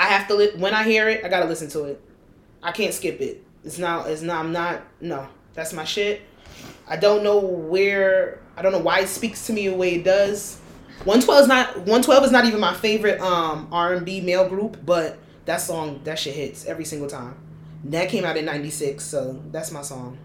[0.00, 2.00] I have to, li- when I hear it, I gotta listen to it.
[2.62, 3.44] I can't skip it.
[3.64, 6.22] It's not, it's not, I'm not, no, that's my shit.
[6.88, 10.04] I don't know where, I don't know why it speaks to me the way it
[10.04, 10.58] does.
[11.04, 15.58] 112 is not 112 is not even my favorite um R&B male group, but that
[15.58, 17.36] song that shit hits every single time.
[17.84, 20.18] That came out in 96, so that's my song.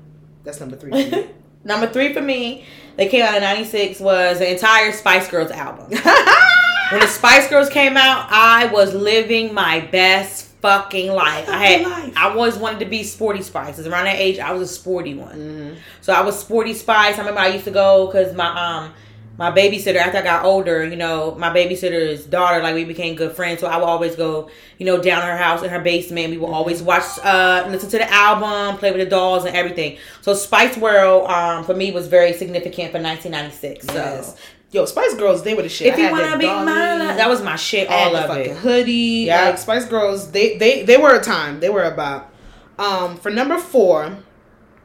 [0.43, 1.30] That's number 3 for me.
[1.65, 2.63] Number three for me,
[2.95, 5.88] that came out in '96, was the entire Spice Girls album.
[6.91, 11.47] when the Spice Girls came out, I was living my best fucking life.
[11.49, 12.13] I had life.
[12.17, 13.75] I always wanted to be sporty Spice.
[13.75, 15.36] 'Cause around that age, I was a sporty one.
[15.36, 15.75] Mhm.
[16.01, 17.15] So I was sporty Spice.
[17.15, 18.93] I remember I used to go because my um
[19.38, 23.36] my babysitter after I got older, you know, my babysitter's daughter, like we became good
[23.36, 23.59] friends.
[23.59, 26.29] So I would always go, you know, down her house in her basement.
[26.29, 29.97] We would always watch, uh, listen to the album, play with the dolls and everything.
[30.21, 33.86] So Spice World, um, for me was very significant for 1996.
[33.88, 34.36] So Yes.
[34.76, 35.88] Yo, Spice Girls, they were the shit.
[35.88, 37.89] if I you wanna that be Dolly, mine, that was my shit.
[37.89, 38.57] I All of fucking it.
[38.57, 39.23] hoodie.
[39.28, 39.45] Yeah.
[39.45, 41.61] Like Spice Girls, they they they were a time.
[41.61, 42.30] They were about.
[42.78, 44.17] Um, for number four,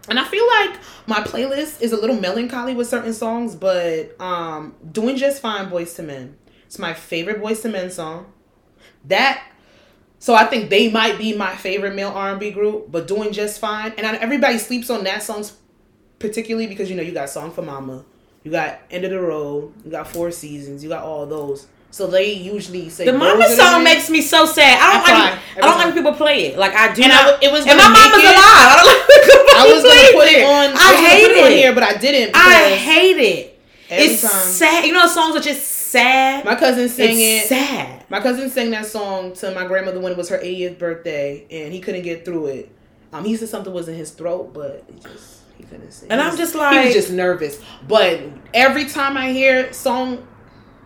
[0.09, 0.79] and I feel like
[1.09, 5.99] my playlist is a little melancholy with certain songs, but um, doing just fine, Boyz
[5.99, 6.37] II Men.
[6.67, 8.33] It's my favorite Boyz II Men song.
[9.07, 9.43] That.
[10.21, 13.33] So I think they might be my favorite male R and B group, but doing
[13.33, 13.93] just fine.
[13.99, 15.45] And I, everybody sleeps on that song,
[16.21, 18.05] particularly because you know you got Song for Mama,
[18.43, 21.67] you got End of the Road, you got Four Seasons, you got all those.
[21.93, 24.79] So they usually say The mama song makes me so sad.
[24.81, 25.39] I don't I like.
[25.57, 25.87] I don't time.
[25.87, 26.57] like people play it.
[26.59, 27.43] Like I do And not.
[27.43, 28.37] I, it was and my mama's it- alive.
[28.39, 30.71] I don't like people I was gonna put it on.
[30.71, 31.57] I, I, hate it on it.
[31.57, 32.37] here, but I didn't.
[32.37, 33.61] I hate it.
[33.89, 34.31] It's time.
[34.31, 34.85] sad.
[34.87, 36.45] You know, songs are just sad.
[36.45, 37.49] My cousin sang it's it.
[37.49, 38.05] sad.
[38.09, 41.73] My cousin sang that song to my grandmother when it was her 80th birthday, and
[41.75, 42.71] he couldn't get through it.
[43.13, 46.11] Um, he said something was in his throat, but it just he couldn't sing.
[46.11, 47.61] And I'm just he like- was just nervous.
[47.87, 48.21] But
[48.55, 50.27] every time I hear song,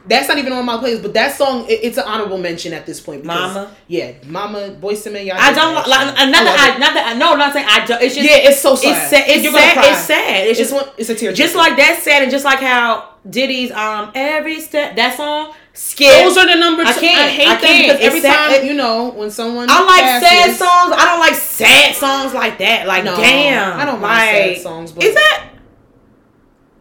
[0.07, 1.03] that's not even on my playlist.
[1.03, 3.23] But that song, it, it's an honorable mention at this point.
[3.23, 3.75] because- Mama?
[3.89, 5.37] yeah, Mama, Boyz II Men, y'all.
[5.39, 5.87] I don't like.
[5.87, 6.79] Not I.
[6.79, 7.13] Not that.
[7.15, 7.87] I, no, I'm not saying I.
[7.87, 8.29] Don't, it's just.
[8.29, 8.91] yeah, it's so sad.
[9.03, 9.25] It's sad.
[9.29, 9.75] It's You're gonna sad.
[9.75, 9.91] cry.
[9.91, 10.47] It's sad.
[10.47, 10.95] It's It's just one.
[10.99, 11.33] It's a tear.
[11.33, 16.09] just like that sad, and just like how Diddy's um every step that song skip.
[16.25, 16.89] Those are the number two.
[16.89, 17.33] I I, can't.
[17.33, 17.83] hate I can't.
[17.93, 18.57] because every sad.
[18.59, 20.95] time you know when someone I like sad songs.
[20.97, 22.87] I don't like sad songs like that.
[22.87, 25.51] Like No, damn, I don't like, mind sad songs, but- is that?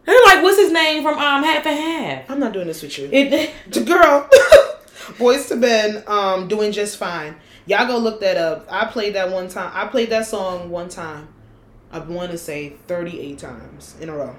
[0.06, 2.30] They're like, what's his name from um Half and Half?
[2.30, 3.08] I'm not doing this with you.
[3.10, 4.28] It, The girl,
[5.18, 7.36] Boyz II Men, um, doing just fine.
[7.66, 8.66] Y'all go look that up.
[8.70, 9.70] I played that one time.
[9.74, 11.28] I played that song one time.
[11.90, 14.36] I want to say 38 times in a row.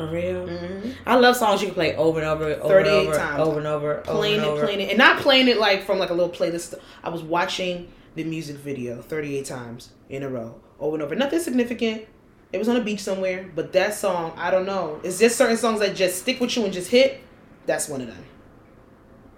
[0.00, 0.46] For real.
[0.46, 0.90] Mm-hmm.
[1.06, 3.40] I love songs you can play over and over, over and 38 over, times.
[3.40, 6.10] over and over, Playing over it, playing it, and not playing it like from like
[6.10, 6.74] a little playlist.
[7.02, 11.14] I was watching the music video 38 times in a row, over and over.
[11.14, 12.06] Nothing significant.
[12.52, 15.00] It was on a beach somewhere, but that song, I don't know.
[15.04, 17.20] It's just certain songs that just stick with you and just hit.
[17.66, 18.24] That's one of them.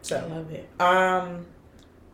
[0.03, 0.69] So I love it.
[0.81, 1.47] Um,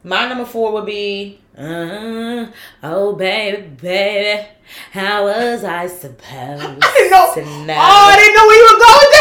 [0.05, 2.46] my number four would be, uh,
[2.82, 4.46] oh baby, baby,
[4.92, 7.32] how was I supposed I didn't know.
[7.34, 9.12] to know Oh, I didn't know where you were going with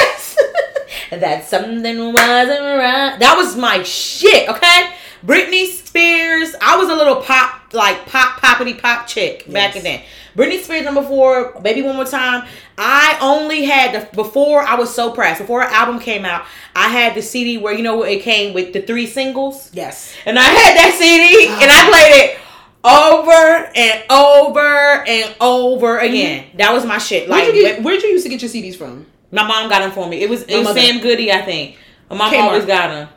[1.09, 1.19] this.
[1.21, 3.17] that something wasn't right?
[3.19, 4.49] That was my shit.
[4.49, 4.93] Okay,
[5.25, 6.55] Britney Spears.
[6.61, 10.03] I was a little pop, like pop, poppity pop chick back in then.
[10.35, 12.47] Britney Spears number four, baby one more time.
[12.77, 15.41] I only had the before I was so pressed.
[15.41, 16.45] Before her album came out,
[16.75, 19.71] I had the CD where you know it came with the three singles.
[19.73, 20.13] yes.
[20.25, 22.39] And I had that CD and I played it
[22.83, 26.05] over and over and over mm-hmm.
[26.05, 26.45] again.
[26.55, 27.27] That was my shit.
[27.27, 29.07] Like Where'd you, get, where'd you used to get your CDs from?
[29.31, 30.21] my mom got them for me.
[30.21, 30.79] It was it My was mother.
[30.79, 31.77] Sam Goody, I think.
[32.09, 32.43] My mom Kmart.
[32.43, 33.09] always got them.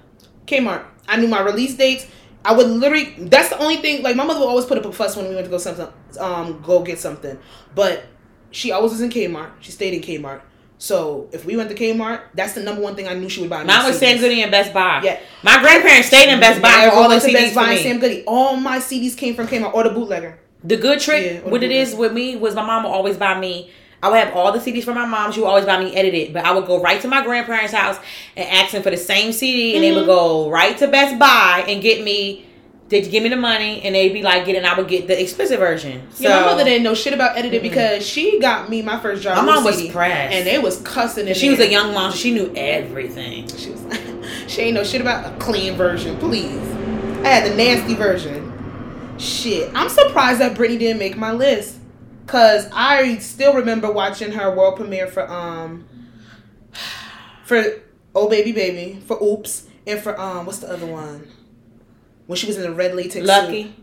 [0.47, 0.85] Kmart.
[1.11, 2.07] I knew my release dates.
[2.45, 3.15] I would literally.
[3.19, 4.03] That's the only thing.
[4.03, 5.89] Like my mother would always put up a fuss when we went to go something,
[6.19, 7.39] um, go get something.
[7.75, 8.05] But
[8.51, 9.51] she always was in Kmart.
[9.61, 10.41] She stayed in Kmart.
[10.79, 13.51] So if we went to Kmart, that's the number one thing I knew she would
[13.51, 13.65] buy.
[13.65, 13.99] Mine was.
[13.99, 15.03] Sam Goody and Best Buy.
[15.05, 15.21] Yeah.
[15.43, 17.81] My grandparents stayed in Best Buy for all the CDs Best Buy and.
[17.81, 18.25] Sam Goody.
[18.27, 20.39] All my CDs came from Kmart or the bootlegger.
[20.65, 23.39] The good trick, Yeah, what it the with me was my mom would always buy
[23.39, 23.71] me.
[24.03, 25.31] I would have all the CDs from my mom.
[25.33, 27.99] She would always buy me edited, but I would go right to my grandparents' house
[28.37, 29.99] and ask them for the same CD, and they Mm-hmm.
[29.99, 32.47] would go right to Best Buy and get me.
[32.89, 35.07] They'd give me the money, and they'd be like, "Get it." And I would get
[35.07, 36.03] the explicit version.
[36.13, 39.23] So Yeah, my mother didn't know shit about edited because she got me my first
[39.23, 39.37] job.
[39.37, 40.35] My mom was CD, pressed.
[40.35, 41.29] and they was cussing.
[41.29, 42.11] In she was a young mom.
[42.11, 43.47] so She knew everything.
[43.57, 44.01] She was like,
[44.49, 46.59] she ain't know shit about a clean version, please.
[47.23, 48.49] I had the nasty version.
[49.19, 49.71] Shit.
[49.75, 51.77] I'm surprised that Britney didn't make my list.
[52.31, 55.85] Cause I still remember watching her world premiere for um
[57.45, 57.65] for
[58.15, 61.27] Oh Baby Baby, for Oops, and for um what's the other one?
[62.27, 63.25] When she was in the red latex suit.
[63.27, 63.75] Lucky.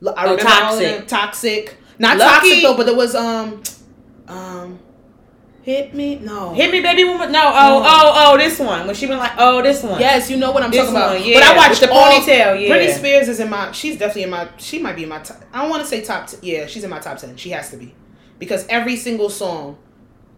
[0.00, 1.06] Lu- I Oh, remember Toxic.
[1.08, 1.76] Toxic.
[1.98, 3.62] Not Lucky- toxic though, but there was um
[4.28, 4.78] um
[5.68, 6.16] Hit Me?
[6.16, 6.54] No.
[6.54, 7.04] Hit me, baby.
[7.04, 7.28] One more.
[7.28, 7.42] No.
[7.44, 7.84] Oh, No.
[7.86, 8.38] oh, oh.
[8.38, 8.86] This one.
[8.86, 10.00] When she been like, oh, this one.
[10.00, 11.22] Yes, you know what I'm This talking about.
[11.22, 12.74] yeah, But I watched with the all- ponytail, yeah.
[12.74, 13.70] Britney Spears is in my.
[13.72, 14.48] She's definitely in my.
[14.56, 15.18] She might be in my.
[15.18, 16.26] Top, I don't want to say top.
[16.26, 17.36] T- yeah, she's in my top ten.
[17.36, 17.94] She has to be,
[18.38, 19.76] because every single song,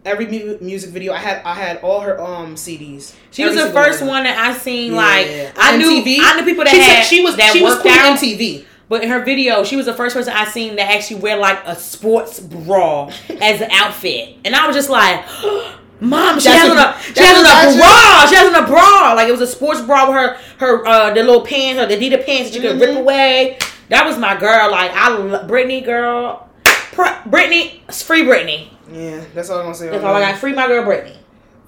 [0.04, 1.42] every mu- music video, I had.
[1.44, 3.14] I had all her um CDs.
[3.30, 4.90] She was the first one that I seen.
[4.94, 4.98] Yeah.
[4.98, 6.16] Like I knew, MTV.
[6.20, 7.36] I knew people that she had said she was.
[7.36, 8.18] that she was queen out.
[8.18, 8.64] MTV.
[8.90, 11.60] But in her video, she was the first person I seen that actually wear like
[11.64, 13.06] a sports bra
[13.40, 15.24] as an outfit, and I was just like,
[16.00, 18.26] "Mom, she That's has on a she has on what bra.
[18.28, 19.12] She has on a bra.
[19.14, 21.94] Like it was a sports bra with her her uh the little pants or the
[21.96, 23.00] Adidas pants that you could rip Mhm.
[23.02, 23.58] away.
[23.90, 24.70] That was my girl.
[24.72, 26.48] Like I love Britney, girl.
[26.64, 28.76] Pr- Britney, free Brittany.
[28.92, 29.88] Yeah, that's all I'm gonna say.
[29.88, 30.38] That's all I got.
[30.40, 31.14] Free my girl Britney.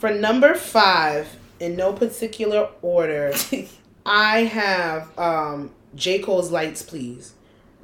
[0.00, 1.28] For number five,
[1.60, 3.32] in no particular order,
[4.06, 6.18] I have um J.
[6.20, 7.34] Cole's Lights Please.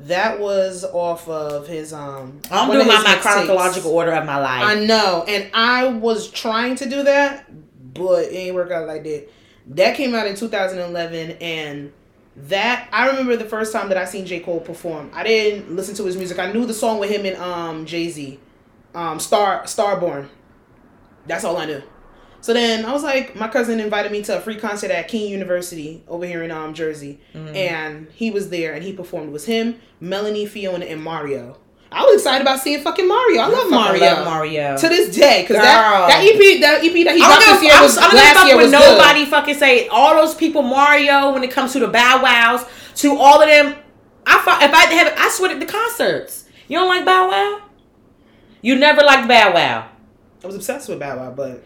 [0.01, 4.63] That was off of his um I'm doing my, my chronological order of my life.
[4.63, 7.47] I know, and I was trying to do that,
[7.95, 9.29] but it ain't work out like that.
[9.71, 11.93] That came out in 2011, and
[12.37, 14.39] that I remember the first time that I seen J.
[14.39, 15.11] Cole perform.
[15.13, 16.39] I didn't listen to his music.
[16.39, 18.39] I knew the song with him and um Jay Z,
[18.95, 20.29] um Star Starborn.
[21.27, 21.83] That's all I knew.
[22.49, 25.31] So then I was like, my cousin invited me to a free concert at Kean
[25.31, 27.55] University over here in um Jersey, Mm-hmm.
[27.55, 29.29] and he was there and he performed.
[29.29, 31.59] It was him, Melanie, Fiona, and Mario.
[31.93, 33.43] I was excited about seeing fucking Mario.
[33.43, 34.01] I love Mario.
[34.01, 34.79] love Mario.
[34.79, 37.63] To this day, because that, that EP that EP that he I dropped don't this
[37.65, 38.97] year was I'm- I'm last year was with good.
[38.97, 42.65] nobody fucking say all those people Mario when it comes to the Bow Wows
[43.03, 43.75] to all of them.
[44.27, 46.47] I if I have I swear to the concerts.
[46.67, 47.61] You don't like Bow Wow?
[48.63, 49.91] You never liked Bow Wow.
[50.43, 51.63] I was obsessed with Bow Wow, but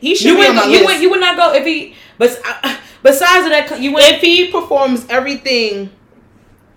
[0.00, 0.84] he should You be would on my you list.
[0.86, 4.20] would you would not go if he but uh, besides of that you went if
[4.20, 5.90] he performs everything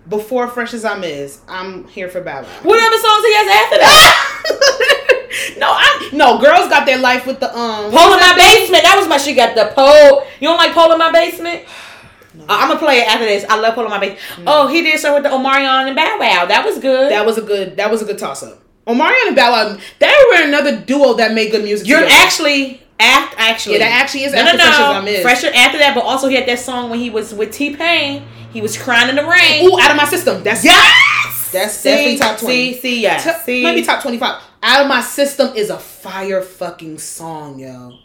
[0.08, 2.48] before Fresh Azimiz, I'm here for Bow Wow.
[2.62, 5.56] what other songs he has after that?
[5.58, 8.82] no, I no girls got their life with the um Pole in my basement.
[8.84, 10.24] That was my she got the pole.
[10.40, 11.64] You don't like pole in my basement?
[12.48, 13.44] I'm gonna play it after this.
[13.48, 14.44] I love pole in my basement.
[14.46, 16.46] Oh, he did so with the Omarion and Bow Wow.
[16.46, 17.10] That was good.
[17.10, 18.62] That was a good that was a good toss up.
[18.86, 21.88] Omarion and Bow Wow, they were another duo that made good music.
[21.88, 22.14] You're together.
[22.22, 23.78] actually act actually.
[23.78, 24.92] Yeah, that actually is no, after no, Fresh as no.
[24.92, 27.76] I'm Fresher after that, but also he had that song when he was with T
[27.76, 28.26] Pain.
[28.52, 29.68] He was crying in the rain.
[29.68, 30.42] Ooh, out of my system.
[30.42, 32.54] That's yes, That's see, definitely top 20.
[32.72, 33.62] See, see, yeah, T- see.
[33.62, 34.42] maybe top twenty five.
[34.62, 37.98] Out of my system is a fire fucking song, yo.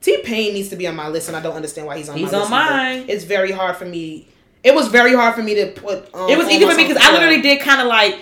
[0.00, 2.16] T Pain needs to be on my list, and I don't understand why he's on.
[2.16, 3.04] He's my on list mine.
[3.08, 4.28] It's very hard for me.
[4.64, 6.12] It was very hard for me to put.
[6.14, 8.20] Um, It was easy for me because I literally did kind of like.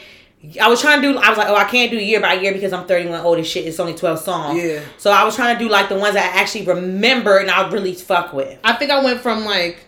[0.60, 1.18] I was trying to do.
[1.18, 3.46] I was like, oh, I can't do year by year because I'm 31 old as
[3.46, 3.66] shit.
[3.66, 4.62] It's only 12 songs.
[4.62, 4.80] Yeah.
[4.96, 7.68] So I was trying to do like the ones that I actually remember and I
[7.70, 8.58] really fuck with.
[8.64, 9.84] I think I went from like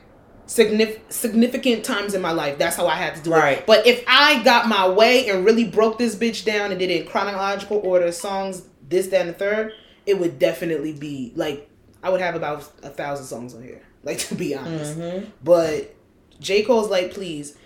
[0.47, 2.59] signif- significant times in my life.
[2.59, 3.59] That's how I had to do Right.
[3.59, 3.67] it.
[3.67, 7.03] But if I got my way and really broke this bitch down and did it
[7.03, 9.73] in chronological order, songs this, that, and the third,
[10.05, 11.69] it would definitely be like
[12.03, 13.81] I would have about a thousand songs on here.
[14.03, 14.99] Like to be honest.
[14.99, 15.27] Mm-hmm.
[15.43, 15.95] But
[16.41, 16.63] J.
[16.63, 17.57] Cole's like, please.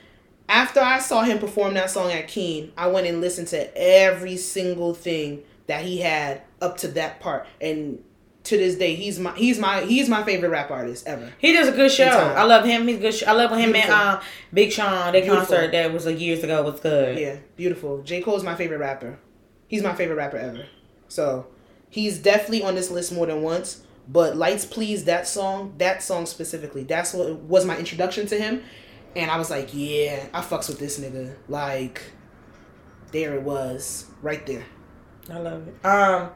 [0.49, 4.37] After I saw him perform that song at Kean, I went and listened to every
[4.37, 7.47] single thing that he had up to that part.
[7.61, 8.03] And
[8.45, 11.33] to this day, he's my he's my he's my favorite rap artist ever.
[11.39, 12.05] He does a good show.
[12.05, 12.87] I love him.
[12.87, 13.13] He's good.
[13.13, 13.93] Sh- I love him Beautiful.
[13.93, 14.21] and um,
[14.55, 15.13] Big Sean.
[15.13, 15.37] That Beautiful.
[15.39, 17.19] concert that was like years ago was good.
[17.19, 18.03] Yeah, beautiful.
[18.03, 18.21] J.
[18.23, 19.19] Cole's my favorite rapper.
[19.67, 20.67] He's my favorite rapper ever.
[21.09, 21.49] So
[21.91, 23.83] he's definitely on this list more than once.
[24.09, 28.63] But Lights Please, that song, that song specifically, that's what was my introduction to him.
[29.17, 31.35] And I was like, yeah, I fucks with this nigga.
[31.49, 32.03] Like,
[33.13, 34.07] there it was.
[34.23, 34.65] Right there.
[35.31, 35.85] I love it.
[35.85, 36.31] Um,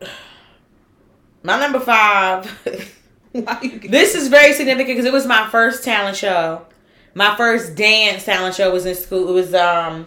[1.42, 2.46] my number five.
[3.32, 6.64] Why you get- this is very significant because it was my first talent show.
[7.14, 9.28] My first dance talent show was in school.
[9.28, 10.06] It was um,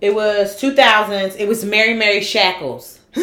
[0.00, 1.36] it was 2000s.
[1.38, 3.00] It was Mary Mary Shackles.
[3.16, 3.20] I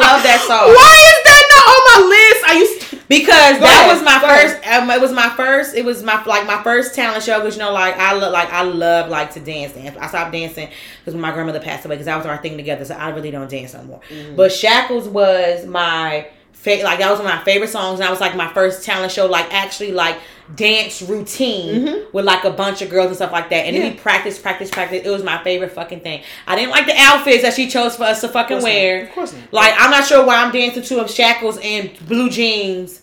[0.00, 0.66] love that song.
[0.66, 2.44] Why is that not on my list?
[2.48, 5.28] I used to- because Go that ahead, was my go first um, it was my
[5.30, 8.32] first it was my like my first talent show because you know like i look
[8.32, 10.68] like i love like to dance dance i stopped dancing
[11.00, 13.30] because when my grandmother passed away because that was our thing together so i really
[13.30, 14.00] don't dance no more.
[14.10, 14.36] Mm-hmm.
[14.36, 16.28] but shackles was my
[16.60, 18.84] fa- like that was one of my favorite songs and that was like my first
[18.84, 20.18] talent show like actually like
[20.56, 23.90] dance routine with like a bunch of girls and stuff like that and then Mm-hmm.
[23.90, 23.94] Yeah.
[23.96, 27.42] we practice practice practice it was my favorite fucking thing i didn't like the outfits
[27.42, 28.78] that she chose for us to fucking Of course not.
[28.78, 29.52] wear Of course not.
[29.52, 33.02] like I'm not sure why I'm dancing to of shackles and blue jeans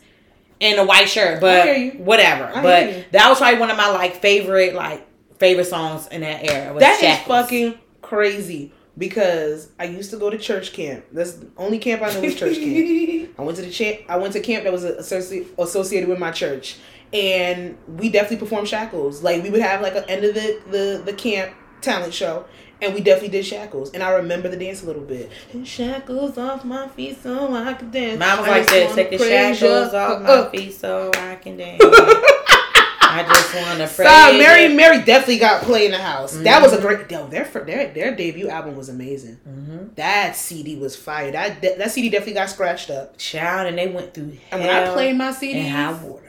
[0.62, 2.46] and a white shirt, I but whatever.
[2.46, 5.06] I but that was probably one of my like favorite like
[5.38, 6.74] favorite songs in that era.
[6.74, 7.28] Was That is Shackles.
[7.28, 11.06] fucking crazy because I used to go to church camp.
[11.12, 13.32] That's the only camp I know was church camp.
[13.40, 14.02] I went to the champ.
[14.08, 16.78] I went to camp that was associ- associated with my church,
[17.14, 19.22] and we definitely performed shackles.
[19.24, 22.46] Like we would have like an end of the the, the camp talent show,
[22.82, 23.92] and we definitely did shackles.
[23.92, 25.30] And I remember the dance a little bit.
[25.54, 28.20] And shackles off my feet so I could dance.
[28.20, 31.84] Mine was I like take the shackles off my Uh, feet so I can dance.
[33.16, 34.10] I just want to praise.
[34.10, 34.68] Sorry, Mary.
[34.70, 36.36] Mary definitely got play in the house.
[36.38, 36.86] That was a Mm-hmm.
[36.88, 37.12] great.
[37.12, 39.40] Yo, their their their debut album was amazing.
[39.48, 39.96] Mhm.
[39.96, 41.32] That CD was fire.
[41.32, 43.18] That that CD definitely got scratched up.
[43.18, 46.22] Child, and they went through And when I played my CD, and high water.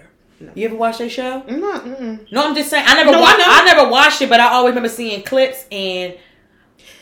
[0.55, 1.41] You ever watch that show?
[1.49, 2.31] Mm-mm.
[2.31, 2.85] No, I'm just saying.
[2.87, 3.39] I never No, watched.
[3.39, 3.45] know.
[3.49, 6.15] I, never watched it, but I always remember seeing clips and.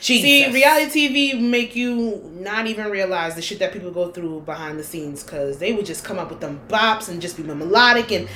[0.00, 0.22] Jesus.
[0.22, 4.78] See, reality TV make you not even realize the shit that people go through behind
[4.78, 8.12] the scenes because they would just come up with them bops and just be melodic
[8.12, 8.28] and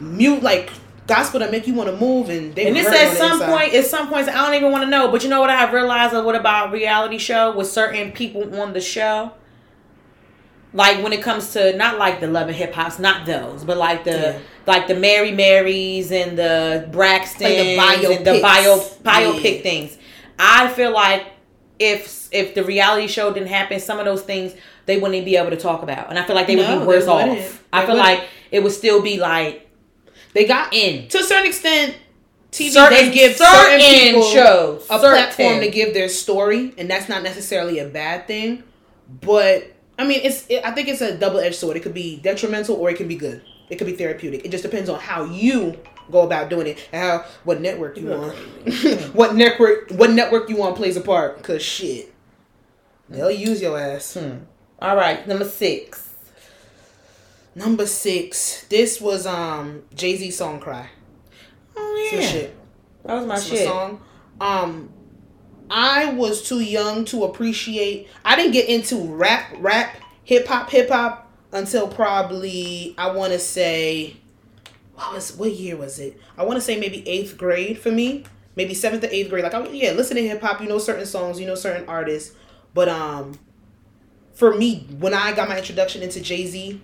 [0.00, 0.70] mute like
[1.08, 3.86] gospel that make you want to move and they And this at some point, at
[3.86, 5.10] some points, I don't even want to know.
[5.10, 8.60] But you know what I have realized of what about reality show with certain people
[8.60, 9.32] on the show?
[10.74, 13.78] Like when it comes to not like the love and hip hops, not those, but
[13.78, 14.38] like the Yeah.
[14.66, 19.62] like the Mary Marys and the Braxtons Like the and the bio biopic Yeah.
[19.62, 19.96] things.
[20.38, 21.24] I feel like
[21.78, 24.52] if if the reality show didn't happen, some of those things
[24.84, 27.06] they wouldn't be able to talk about, and I feel like they would be worse
[27.06, 27.62] off.
[27.72, 27.98] I feel wouldn't.
[27.98, 29.67] like it would still be like
[30.34, 31.96] they got in to a certain extent.
[32.50, 35.10] TV certain does give certain, people shows a certain.
[35.10, 38.62] platform to give their story, and that's not necessarily a bad thing.
[39.20, 41.76] But I mean, it's it, I think it's a double edged sword.
[41.76, 43.42] It could be detrimental or it can be good.
[43.68, 44.44] It could be therapeutic.
[44.44, 45.76] It just depends on how you
[46.10, 48.30] go about doing it, and how what network you on,
[49.12, 51.42] what network what network you on plays a part.
[51.42, 52.14] Cause shit,
[53.10, 54.14] they'll use your ass.
[54.14, 54.38] Hmm.
[54.80, 56.07] All right, number six.
[57.54, 58.64] Number six.
[58.68, 60.88] This was um Jay Z song "Cry."
[61.76, 62.56] Oh yeah, shit.
[63.04, 63.66] that was my That's my shit.
[63.66, 64.00] song.
[64.40, 64.90] Um,
[65.70, 68.08] I was too young to appreciate.
[68.24, 73.38] I didn't get into rap, rap, hip hop, hip hop until probably I want to
[73.38, 74.16] say,
[74.94, 76.18] what was what year was it?
[76.36, 78.24] I want to say maybe eighth grade for me,
[78.56, 79.44] maybe seventh or eighth grade.
[79.44, 80.60] Like I yeah, listen to hip hop.
[80.60, 82.34] You know certain songs, you know certain artists,
[82.74, 83.38] but um,
[84.32, 86.80] for me when I got my introduction into Jay Z.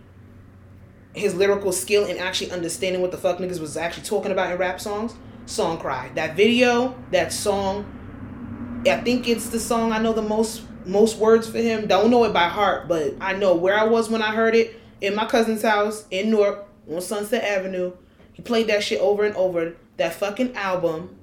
[1.14, 4.58] His lyrical skill and actually understanding what the fuck niggas was actually talking about in
[4.58, 5.14] rap songs
[5.46, 6.10] song cry.
[6.14, 7.90] That video that song
[8.86, 11.86] i think it's the song i know the most most words for him.
[11.86, 14.80] Don't know it by heart but i know where i was when i heard it.
[15.00, 17.92] In my cousin's house in newark on sunset avenue.
[18.32, 19.74] He played that shit over and over.
[19.96, 21.16] That fucking album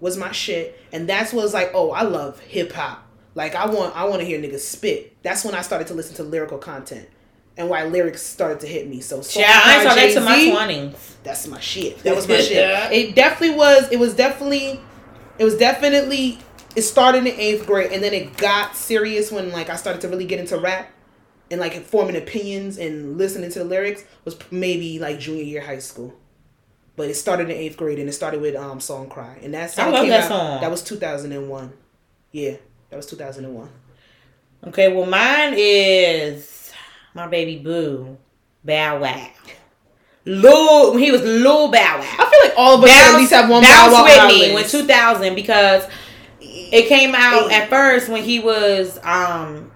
[0.00, 0.78] was my shit.
[0.92, 4.26] And that's what was like oh i love hip-hop like i want i want to
[4.26, 5.16] hear niggas spit.
[5.22, 7.08] That's when i started to listen to lyrical content
[7.58, 10.50] and why lyrics started to hit me so Song Yeah, I saw that to my
[10.50, 11.16] twenties.
[11.22, 11.98] that's my shit.
[12.04, 12.92] That was my shit.
[12.92, 13.90] It definitely was.
[13.92, 14.80] It was definitely.
[15.38, 16.38] It was definitely.
[16.76, 20.08] It started in eighth grade, and then it got serious when like I started to
[20.08, 20.90] really get into rap,
[21.50, 25.78] and like forming opinions and listening to the lyrics was maybe like junior year high
[25.80, 26.14] school.
[26.96, 29.70] But it started in eighth grade, and it started with um "Song Cry," and that
[29.72, 30.28] song I love that out.
[30.28, 30.60] song.
[30.60, 31.72] That was two thousand and one.
[32.32, 32.56] Yeah,
[32.90, 33.70] that was two thousand and one.
[34.66, 36.67] Okay, well mine is
[37.14, 38.16] my baby boo,
[38.64, 39.28] Bow Wow.
[40.24, 42.02] Lil, when he was Lil Bow Wow.
[42.18, 44.36] I feel like all of us should at least have one Bounce Bow Wow with
[44.48, 45.84] me when 2000 because
[46.40, 49.70] it came out at first when he was um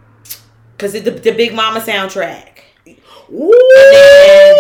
[0.77, 2.49] because the, the Big Mama soundtrack.
[3.33, 3.49] Ooh,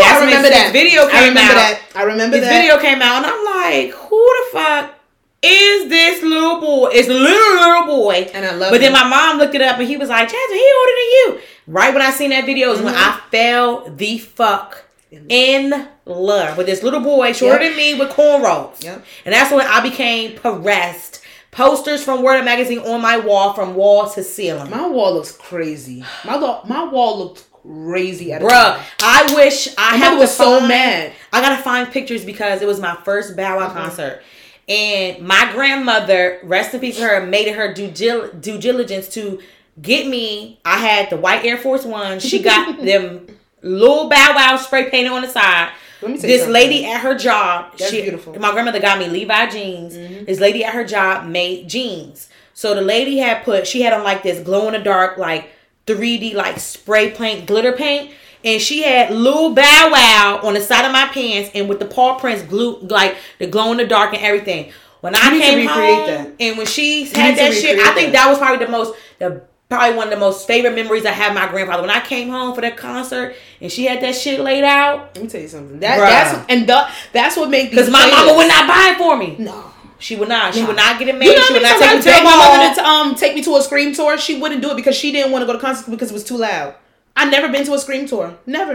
[0.01, 1.57] that's I remember that video I came remember out.
[1.57, 1.83] that.
[1.95, 2.53] I remember His that.
[2.62, 4.95] video came out and I'm like, who the fuck
[5.43, 6.89] is this little boy?
[6.95, 8.31] It's a little little boy.
[8.33, 10.57] And I love But then my mom looked it up and he was like, Jasmine,
[10.57, 11.41] he older than you.
[11.67, 13.19] Right when I seen that video is when Mm-hmm.
[13.27, 14.85] I fell the fuck
[15.29, 17.71] in love with this little boy shorter Yep.
[17.71, 18.83] than me with cornrows.
[18.83, 19.05] Yep.
[19.25, 21.21] And that's when I became pressed.
[21.51, 24.71] Posters from Word Up Magazine on my wall from wall to ceiling.
[24.71, 26.03] My wall looks crazy.
[26.25, 28.81] My lo- my wall looked crazy at Bruh.
[29.03, 31.13] I wish I had was so find- mad.
[31.33, 33.67] I gotta find pictures because it was my first Bow Mm-hmm.
[33.67, 34.23] Wow concert.
[34.67, 39.41] And my grandmother, rest in peace her, made her due, dil- due diligence to
[39.81, 40.61] get me.
[40.64, 42.20] I had the white Air Force One.
[42.20, 43.27] She got them
[43.62, 45.73] little Bow Wow spray painted on the side.
[46.01, 46.53] Let me tell This something.
[46.53, 48.33] lady at her job, That's she, beautiful.
[48.33, 48.43] Mm-hmm.
[48.43, 49.95] My grandmother got me Levi jeans.
[49.95, 52.29] This lady at her job made jeans.
[52.55, 55.51] So the lady had put, she had on like this glow in the dark, like
[55.87, 58.11] 3D, like spray paint, glitter paint.
[58.45, 61.87] And she had Lil Bow Wow on the side of my pants and with the
[61.87, 64.73] paw prints glue, like the glow in the dark and everything.
[65.01, 66.33] When I need to came home that.
[66.39, 68.25] and when she had that shit, I think that.
[68.25, 69.43] that was probably the most, the
[69.73, 71.83] probably one of the most favorite memories I have my grandfather.
[71.83, 75.25] When I came home for that concert and she had that shit laid out, Let
[75.25, 75.81] me tell you something.
[75.81, 79.16] That that's and the, that's what made because my mama would not buy it for
[79.16, 79.37] me.
[79.39, 79.70] No.
[79.99, 80.53] She would not.
[80.53, 80.66] She No.
[80.68, 81.27] would not get it made.
[81.27, 83.57] You know she would not take it to my mother to um take me to
[83.57, 84.18] a scream tour?
[84.18, 86.25] She wouldn't do it because she didn't want to go to concerts because it was
[86.25, 86.75] too loud.
[87.16, 88.37] I never been to a scream tour.
[88.47, 88.75] Never.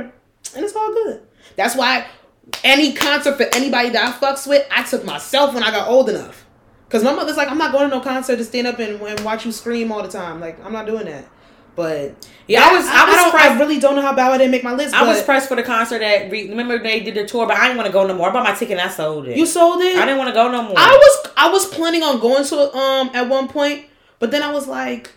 [0.55, 1.21] And it's all good.
[1.55, 2.07] That's why
[2.63, 6.09] any concert for anybody that I fucks with, I took myself when I got old
[6.09, 6.45] enough.
[6.89, 9.19] Cause my mother's like, I'm not going to no concert to stand up and, and
[9.21, 10.39] watch you scream all the time.
[10.39, 11.25] Like, I'm not doing that.
[11.75, 12.15] But
[12.47, 14.63] Yeah, I was- I was don't, I really don't know how bad I didn't make
[14.63, 14.95] my list.
[14.95, 16.31] I was pressed for the concert at.
[16.31, 18.29] Remember they did the tour, but I didn't want to go no more.
[18.29, 19.37] I bought my ticket and I sold it.
[19.37, 19.95] You sold it.
[19.97, 20.73] I didn't want to go no more.
[20.75, 23.85] I was I was planning on going to um at one point,
[24.19, 25.11] but then I was like,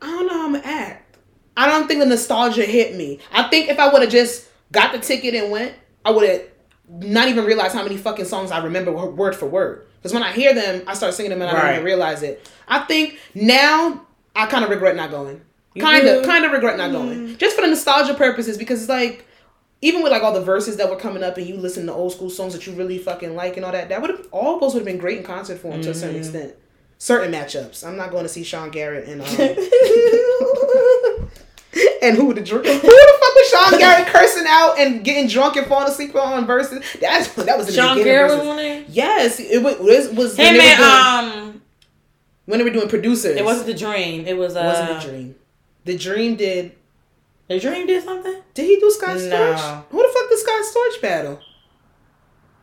[0.00, 1.16] I don't know how I'm gonna act.
[1.56, 3.18] I don't think the nostalgia hit me.
[3.32, 6.42] I think if I would have just got the ticket and went, I would have
[6.88, 9.85] not even realized how many fucking songs I remember word for word.
[10.06, 12.48] Because when I hear them, I start singing them and I don't even realize it.
[12.68, 15.40] I think now I kind of regret not going.
[15.76, 18.56] Kind of, kind of regret not going, just for the nostalgia purposes.
[18.56, 19.26] Because it's like
[19.82, 22.12] even with like all the verses that were coming up and you listen to old
[22.12, 24.74] school songs that you really fucking like and all that, that would have all those
[24.74, 26.54] would have been great in concert form to a certain extent.
[26.98, 27.84] Certain matchups.
[27.84, 29.26] I'm not going to see Sean Garrett and um,
[32.06, 32.78] and who the dr- who the
[33.20, 36.84] fuck was Sean Garrett cursing out and getting drunk and falling asleep on verses.
[37.00, 38.50] That's that was in the Sean beginning Garrett was verses.
[38.50, 38.84] on there.
[38.88, 41.62] Yes, it was was, was when, Him they and doing, um,
[42.46, 43.36] when they were doing producers.
[43.36, 44.26] it wasn't the dream.
[44.26, 45.34] It was uh, It wasn't the dream.
[45.84, 46.72] The dream did.
[47.48, 48.42] The dream did something.
[48.54, 49.20] Did he do Scott No.
[49.22, 49.84] Storch?
[49.90, 51.40] Who the fuck did Scott Storch battle?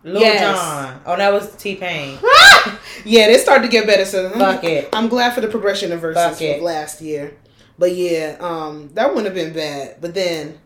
[0.03, 0.41] Lil Yes.
[0.59, 1.01] Jon.
[1.05, 2.17] Oh, that was T Pain.
[3.05, 4.03] yeah, they started to get better.
[4.03, 4.89] So I'm, it.
[4.91, 6.61] I'm glad for the progression of verses Fuck it.
[6.61, 7.33] last year.
[7.77, 9.97] But yeah, um, that wouldn't have been bad.
[9.99, 10.59] But then,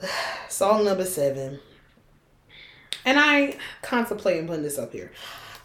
[0.48, 1.60] song number seven.
[3.04, 5.10] and I contemplating putting this up here.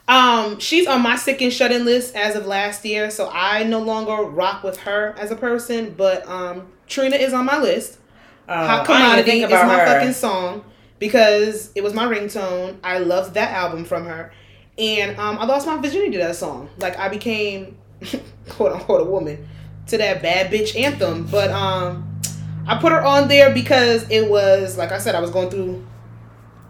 [0.07, 3.63] Um, she's on my sick and shut in list as of last year, so I
[3.63, 5.93] no longer rock with her as a person.
[5.95, 7.99] But um, Trina is on my list.
[8.47, 10.63] Uh, Hot Commodity is my fucking song
[10.97, 12.77] because it was my ringtone.
[12.83, 14.31] I loved that album from her,
[14.79, 16.69] and um, I lost my virginity to that song.
[16.79, 17.77] Like I became
[18.49, 19.47] quote unquote a woman
[19.89, 21.25] to that bad bitch anthem.
[21.25, 22.19] But um,
[22.67, 25.85] I put her on there because it was like I said, I was going through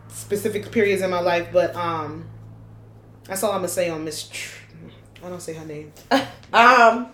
[0.10, 1.50] specific periods in my life.
[1.52, 2.28] But um,
[3.26, 4.28] that's all I'm gonna say on Miss.
[4.28, 4.58] Tr-
[5.24, 5.92] I don't say her name.
[6.52, 7.12] Um,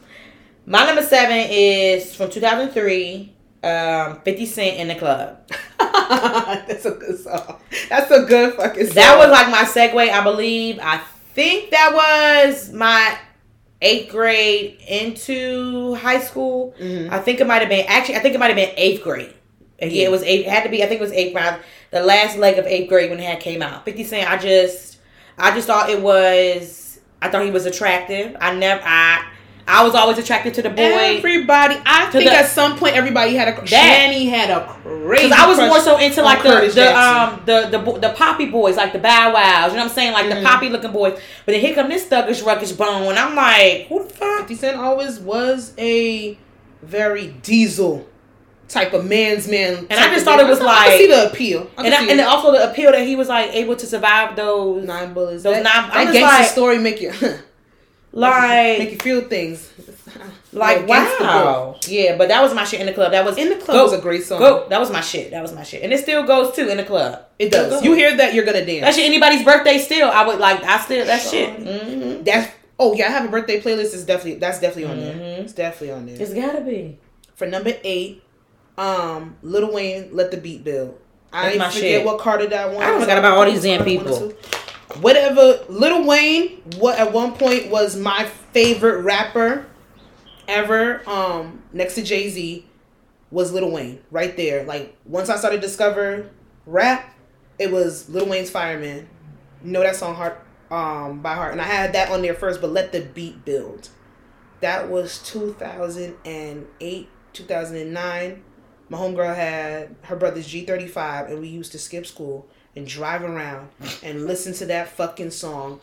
[0.65, 3.33] my number seven is from 2003.
[3.63, 5.45] Um, 50 Cent in the club.
[5.79, 7.59] that's a good song.
[7.89, 8.95] That's a good fucking song.
[8.95, 10.79] That was like my segue, I believe.
[10.81, 11.01] I
[11.33, 13.17] think that was my
[13.85, 16.73] eighth grade into high school.
[16.81, 17.11] Mhm.
[17.11, 18.15] I think it might have been actually.
[18.15, 19.33] I think it might have been eighth grade.
[19.81, 20.41] Uh, Yeah, it was eight.
[20.45, 20.83] It had to be.
[20.83, 21.55] I think it was eighth grade.
[21.91, 23.85] The last leg of eighth grade when it had came out.
[23.85, 24.29] Fifty Cent.
[24.29, 24.97] I just,
[25.37, 26.99] I just thought it was.
[27.21, 28.35] I thought he was attractive.
[28.41, 28.81] I never.
[28.83, 29.23] I.
[29.67, 30.81] I was always attracted to the boy.
[31.17, 33.65] Everybody, I think the- at some point everybody had a That-
[34.11, 35.27] Shani had a crazy.
[35.27, 38.09] Because I was crush more so into like the the um the, the bo- the
[38.09, 39.71] poppy boys, like the Bow Wows.
[39.71, 40.13] You know what I'm saying?
[40.13, 40.35] Like Mhm.
[40.35, 41.13] the poppy looking boys.
[41.45, 44.39] But then here come this thuggish ruckish bone, and I'm like, who the fuck?
[44.41, 46.37] 50 Cent always was a
[46.83, 48.05] very diesel
[48.67, 49.87] type of man's man.
[49.89, 51.67] And I just thought it was I can- I like- see the appeal.
[51.77, 54.85] I And I, and also the appeal that he was like able to survive those
[54.85, 55.41] nine bullets.
[55.43, 57.11] those that, nine- I'm That gangster like- story make you
[58.15, 59.71] like make you feel things.
[60.53, 61.75] like wow.
[61.87, 63.11] Yeah, but that was my shit in the club.
[63.11, 64.39] That was In the club Go- was a great song.
[64.39, 65.31] Go, that was my shit.
[65.31, 67.25] That was my shit, and it still goes too in the club.
[67.37, 67.83] It does.
[67.83, 68.81] You hear that, you're gonna dance.
[68.81, 69.05] That shit.
[69.05, 70.63] Anybody's birthday still, I would like.
[70.63, 71.49] I still that shit.
[71.59, 73.93] hmm That's oh yeah, I have a birthday playlist.
[73.93, 75.13] Is definitely that's definitely on there.
[75.15, 75.39] Mhm.
[75.43, 76.15] It's definitely on there.
[76.19, 76.97] It's gotta be.
[77.35, 78.23] For number eight,
[78.77, 80.97] um, Little Wayne, Let the Beat Build.
[81.33, 82.05] I That's forget shit.
[82.05, 82.81] what Carter that one.
[82.81, 84.31] I forgot about all these damn people.
[85.01, 86.61] Whatever, Little Wayne.
[86.77, 89.65] What at one point was my favorite rapper
[90.47, 91.07] ever.
[91.09, 92.65] Um, next to Jay Z,
[93.31, 94.63] was Little Wayne right there.
[94.63, 96.29] Like once I started discover
[96.65, 97.13] rap,
[97.59, 99.09] it was Little Wayne's Fireman.
[99.63, 102.61] You know that song heart um by heart, and I had that on there first.
[102.61, 103.89] But let the beat build.
[104.61, 108.43] That was two thousand and eight, two thousand and nine.
[108.87, 112.87] My homegirl had her brother's G thirty five, and we used to skip school and
[112.87, 113.69] drive around
[114.03, 115.79] and listen to that fucking song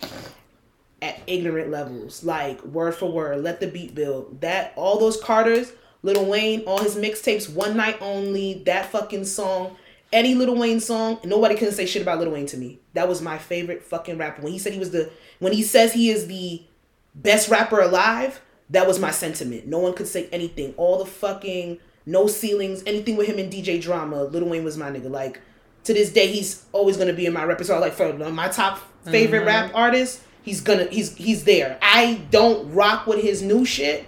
[1.00, 3.42] at ignorant levels, like word for word.
[3.42, 4.40] Let the beat build.
[4.40, 5.72] That all those Carters,
[6.02, 8.62] Little Wayne, all his mixtapes, one night only.
[8.64, 9.76] That fucking song,
[10.12, 12.78] any Little Wayne song, nobody can say shit about Little Wayne to me.
[12.94, 14.42] That was my favorite fucking rapper.
[14.42, 16.62] When he said he was the, when he says he is the
[17.14, 18.40] best rapper alive,
[18.70, 19.66] that was my sentiment.
[19.66, 20.72] No one could say anything.
[20.76, 24.24] All the fucking no ceilings, anything with him and DJ Drama.
[24.24, 25.10] Little Wayne was my nigga.
[25.10, 25.40] Like
[25.84, 27.80] to this day, he's always gonna be in my repertoire.
[27.80, 31.78] Like for my top favorite rap artist, he's gonna he's he's there.
[31.82, 34.06] I don't rock with his new shit.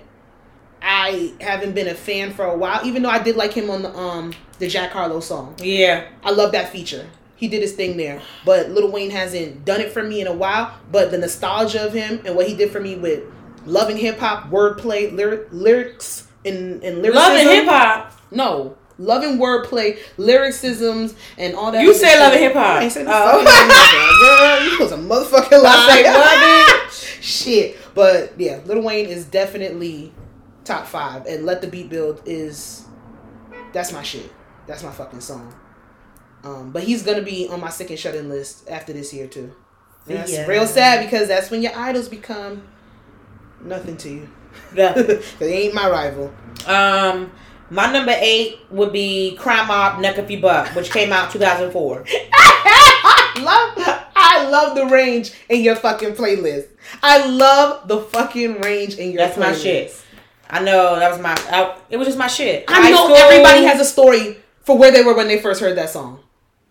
[0.83, 3.83] I haven't been a fan for a while, even though I did like him on
[3.83, 5.55] the um the Jack Harlow song.
[5.59, 6.09] Yeah.
[6.23, 7.07] I love that feature.
[7.37, 8.21] He did his thing there.
[8.45, 10.79] But Lil Wayne hasn't done it for me in a while.
[10.93, 13.25] But the nostalgia of him and what he did for me with
[13.67, 17.15] loving hip hop, wordplay, lyric, lyrics, and, and lyricism.
[17.15, 18.13] Loving hip hop.
[18.31, 18.77] No.
[18.99, 21.83] Loving wordplay, lyricisms, and all that.
[21.83, 22.21] You say shit.
[22.21, 22.63] loving hip hop.
[22.81, 23.45] I ain't say Oh.
[24.61, 24.73] girl.
[24.73, 25.87] You was a motherfucking lie.
[25.91, 27.19] I say what, bitch?
[27.23, 27.77] Shit.
[27.95, 30.13] But yeah, Lil Wayne is definitely
[30.65, 31.27] top five.
[31.27, 32.85] And Let the Beat Build is
[33.73, 34.31] that's my shit.
[34.67, 35.53] That's my fucking song.
[36.45, 39.27] Um, but he's gonna be on my sick and shut in list after this year
[39.27, 39.53] too.
[40.07, 40.47] And that's Yeah.
[40.47, 42.63] real sad because that's when your idols become
[43.63, 44.29] nothing to you.
[44.75, 44.93] Yeah.
[45.03, 46.33] Cause he ain't my rival.
[46.67, 47.33] Um,
[47.71, 52.05] my number eight would be Crime Mob Knuck If You Buck, which came out 2004.
[52.09, 56.69] I love I love the range in your fucking playlist.
[57.03, 59.63] I love the fucking range in your That's my playlist.
[59.63, 60.01] shit.
[60.51, 61.35] I know that was my.
[61.51, 62.65] I, it was just my shit.
[62.69, 65.77] I know school- everybody has a story for where they were when they first heard
[65.79, 66.21] that song.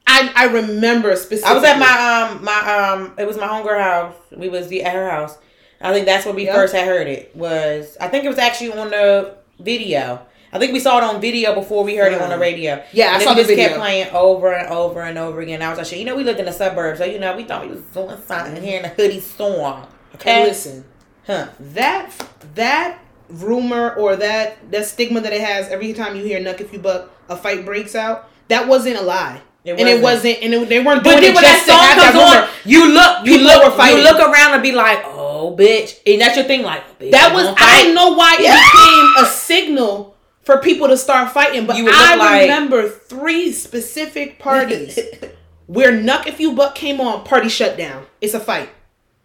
[0.06, 1.52] I I remember specifically.
[1.52, 4.16] I was at my um my um it was my homegirl house.
[4.36, 5.38] We was the, at her house.
[5.82, 6.54] I think that's where we Yeah.
[6.56, 7.36] first had heard it.
[7.36, 10.26] Was I think it was actually on the video.
[10.54, 12.84] I think we saw it on video before we heard it on the Uh, radio.
[12.94, 13.68] yeah, I and then saw the just video.
[13.70, 15.62] kept playing over and over and over again.
[15.62, 17.44] I was like, shit, you know, we lived in the suburbs, so you know, we
[17.44, 19.84] thought we was doing something here in a hoodie storm.
[20.16, 20.86] Okay, And listen,
[21.26, 21.48] huh?
[21.60, 22.12] that
[22.56, 23.00] that
[23.30, 26.80] rumor or that that stigma that it has every time you hear "Knuck if you
[26.80, 28.30] buck," a fight breaks out.
[28.50, 31.28] That wasn't a lie, It and it wasn't, and it, they weren't doing But it
[31.28, 34.20] then when just that to song have that on, you look, you look, you look
[34.20, 37.84] around and be like, oh, bitch, and that's your thing, like, bitch, That was I
[37.84, 40.13] don't know why it became a signal
[40.44, 45.00] for people to start fighting, but You I like- remember three specific parties
[45.68, 48.06] where Knuck If You Buck came on, party shut down.
[48.22, 48.70] It's a fight.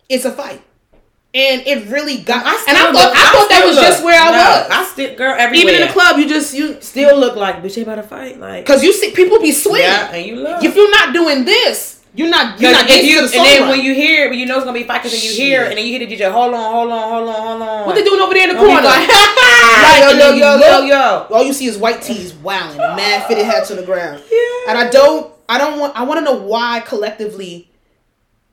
[0.08, 0.62] It's a fight.
[1.34, 2.42] And it really got.
[2.46, 4.70] I and I thought, look- I thought that was look- just where I no, was.
[4.70, 5.70] I still, girl, everywhere.
[5.72, 7.74] Even in the club, you just you still look like bitch.
[7.74, 9.86] They about to fight, like because you see people be swinging.
[9.88, 10.64] yeah, and you look.
[10.64, 12.58] If you're not doing this, you're not.
[12.58, 13.68] You're not if getting you, to and the song then right.
[13.76, 15.64] when you hear it, when you know it's gonna be fight, because then you hear
[15.64, 16.32] it, and then you hear the DJ.
[16.32, 17.86] Hold on, hold on, hold on, hold on.
[17.86, 18.88] what they doing over there in the And corner?
[20.00, 21.26] yo, yo, yo, yo, yo.
[21.30, 22.42] All you see is white tees and
[22.76, 24.22] mad fitted hats on the ground.
[24.30, 24.70] Yeah.
[24.70, 27.70] And I don't I don't want I want to know why collectively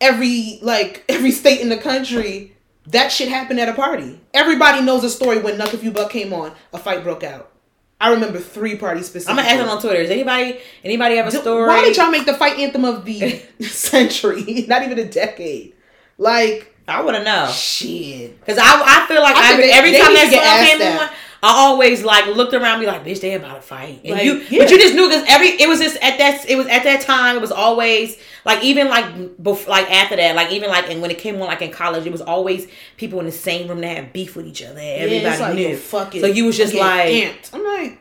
[0.01, 2.55] every like every state in the country
[2.88, 4.20] that shit happened at a party.
[4.34, 7.51] Everybody knows a story when Knuck If You Buck came on, a fight broke out.
[7.99, 9.39] I remember three parties specifically.
[9.39, 10.01] I'm gonna ask them on Twitter.
[10.01, 11.68] Is anybody anybody have a story?
[11.68, 14.66] Why did y'all make the fight anthem of the century?
[14.68, 15.74] Not even a decade.
[16.18, 17.48] Like I want to know.
[17.52, 18.46] shit.
[18.46, 21.00] Cause I, I feel like I I they- every they time that song asked came
[21.10, 21.10] on,
[21.44, 24.36] I always like looked around, be like, "Bitch, they about to fight." And Like, you,
[24.50, 24.60] yeah.
[24.64, 27.02] but you just knew because every it was just at that it was at that
[27.02, 29.06] time it was always like even like
[29.38, 32.06] bef- like after that like even like and when it came on like in college
[32.06, 32.68] it was always
[32.98, 34.80] people in the same room that had beef with each other.
[34.82, 35.68] Yeah, Everybody it's like, knew.
[35.70, 36.22] yo, fuck it.
[36.22, 37.54] So you was just like, amped.
[37.54, 38.00] I'm like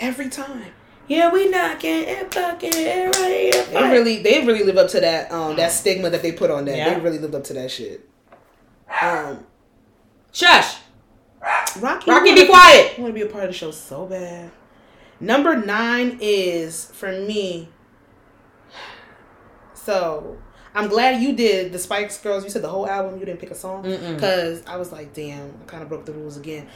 [0.00, 0.64] every time.
[1.12, 5.00] Yeah, we knocking and fucking and ready to They really, they really live up to
[5.00, 6.76] that um that stigma that they put on that.
[6.76, 6.94] Yeah.
[6.94, 8.08] They really lived up to that shit.
[9.02, 9.44] Um,
[10.32, 10.76] Shush,
[11.80, 12.94] Rocky, Rocky, be quiet.
[12.96, 14.50] I want to be a part of the show so bad.
[15.20, 17.68] Number nine is for me.
[19.74, 20.38] So
[20.74, 22.42] I'm glad you did the Spice Girls.
[22.42, 23.20] You said the whole album.
[23.20, 26.12] You didn't pick a song because I was like, damn, I kind of broke the
[26.12, 26.68] rules again.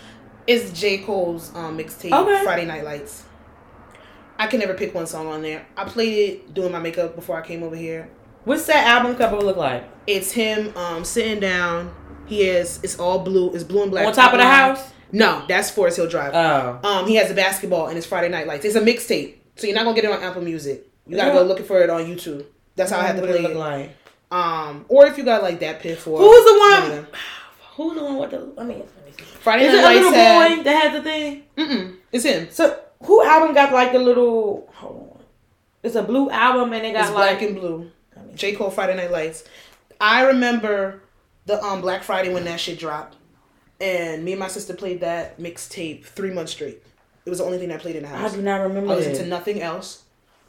[0.47, 2.45] It's J Cole's um, mixtape, Okay.
[2.45, 3.25] Friday Night Lights.
[4.39, 5.67] I can never pick one song on there.
[5.77, 8.09] I played it doing my makeup before I came over here.
[8.45, 9.89] What's that album cover look like?
[10.07, 11.95] It's him um, sitting down.
[12.27, 12.81] He is.
[12.83, 13.53] It's all blue.
[13.55, 14.07] It's blue and black.
[14.07, 14.93] On top of the house?
[15.13, 16.33] No, that's Forest Hill Drive.
[16.35, 18.65] Oh, Um, he has a basketball and it's Friday Night Lights.
[18.65, 20.87] It's a mixtape, so you're not gonna get it on Apple Music.
[21.07, 21.35] You gotta Yeah.
[21.35, 22.45] go looking for it on YouTube.
[22.75, 23.57] That's how I had to what play it look it.
[23.57, 23.91] like.
[24.31, 27.07] Um, or if you got like that piff or Who's the one.
[27.77, 28.39] Who's the one with the?
[28.57, 28.75] Let me.
[28.75, 29.23] Let me see.
[29.25, 31.43] Friday Is Night it a Lights little had- boy that has the thing?
[31.57, 32.49] Mm-mm, it's him.
[32.51, 34.69] So who album got like the little?
[34.75, 35.25] Hold on.
[35.83, 37.39] It's a blue album and it got It's like.
[37.39, 37.91] black and blue.
[38.35, 39.45] J Cole Friday Night Lights.
[40.01, 41.03] I remember
[41.47, 43.17] the um Black Friday when that shit dropped,
[43.81, 46.83] and me and my sister played that mixtape three months straight.
[47.25, 48.33] It was the only thing I played in the house.
[48.33, 48.93] I do not remember.
[48.93, 49.23] I listened this.
[49.23, 50.03] to nothing else.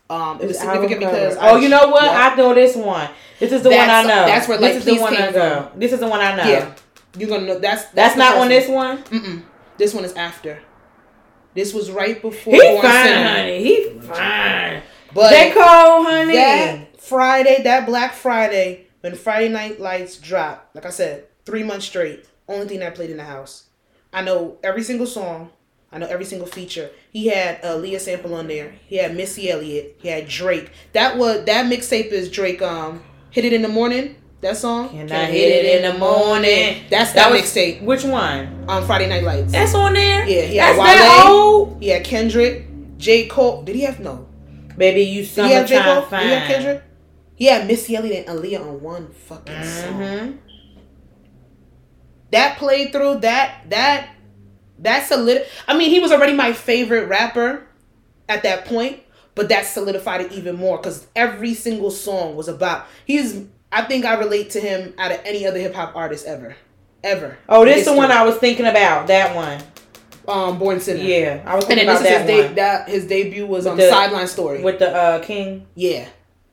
[0.09, 2.03] Um, it was significant because oh, I- you know what?
[2.03, 2.29] Yeah.
[2.31, 3.09] I know this one.
[3.39, 4.25] This is the one I know.
[4.25, 5.71] that's where, this is the one I go.
[5.75, 6.49] This is the one I know.
[6.49, 6.75] Yeah,
[7.17, 9.03] you're gonna know that's That's, the not on this one.
[9.03, 9.43] Mm-mm.
[9.77, 10.59] This one is after.
[11.58, 13.30] This was right before He Born fine, Sinner.
[13.30, 13.64] honey.
[13.64, 14.84] He fine.
[15.12, 16.34] But they Cole, honey.
[16.34, 21.88] that Friday, that Black Friday, when Friday Night Lights dropped, like I said, three months
[21.88, 23.66] straight, only thing that played in the house.
[24.14, 25.49] I know every single song.
[25.91, 26.91] I know every single feature.
[27.12, 28.76] He had a Leah sample on there.
[28.86, 29.95] He had Missy Elliott.
[29.99, 30.70] He had Drake.
[30.93, 32.62] That was that mixtape is Drake.
[32.62, 33.01] Um,
[33.32, 34.16] hit it in the morning.
[34.47, 34.87] That song.
[34.87, 36.85] Can I hit it in the morning?
[36.89, 37.81] That's that, was mixtape.
[37.81, 38.63] Which one?
[38.69, 39.51] On Friday Night Lights.
[39.51, 40.25] That's on there.
[40.25, 40.67] Yeah, yeah.
[40.67, 41.83] had That's that old.
[41.83, 42.65] He had Kendrick,
[42.97, 43.27] J.
[43.27, 43.63] Cole.
[43.63, 44.25] Did he have no?
[44.77, 45.83] Baby, you Did he have J.
[45.83, 46.01] Cole?
[46.03, 46.21] fine.
[46.21, 46.83] Did he have Kendrick?
[47.35, 49.93] He had Missy Elliott and Aaliyah on one fucking song.
[49.99, 50.37] Mm-hmm.
[52.31, 54.11] That played through that that
[54.79, 55.45] that solid.
[55.67, 57.67] I mean, he was already my favorite rapper
[58.29, 59.01] at that point,
[59.35, 62.85] but that solidified it even more because every single song was about.
[63.05, 63.43] He's.
[63.72, 66.55] I think I relate to him out of any other hip hop artist ever,
[67.03, 67.38] ever.
[67.49, 68.11] Oh, this the one.
[68.11, 69.07] I was thinking about.
[69.07, 69.61] That one.
[70.28, 71.01] um Born Sinner.
[71.03, 73.65] Yeah, I was And thinking about is that his de- one that his debut was
[73.68, 74.61] on the- Sideline Story.
[74.63, 75.65] with the uh, King.
[75.76, 76.07] Yeah,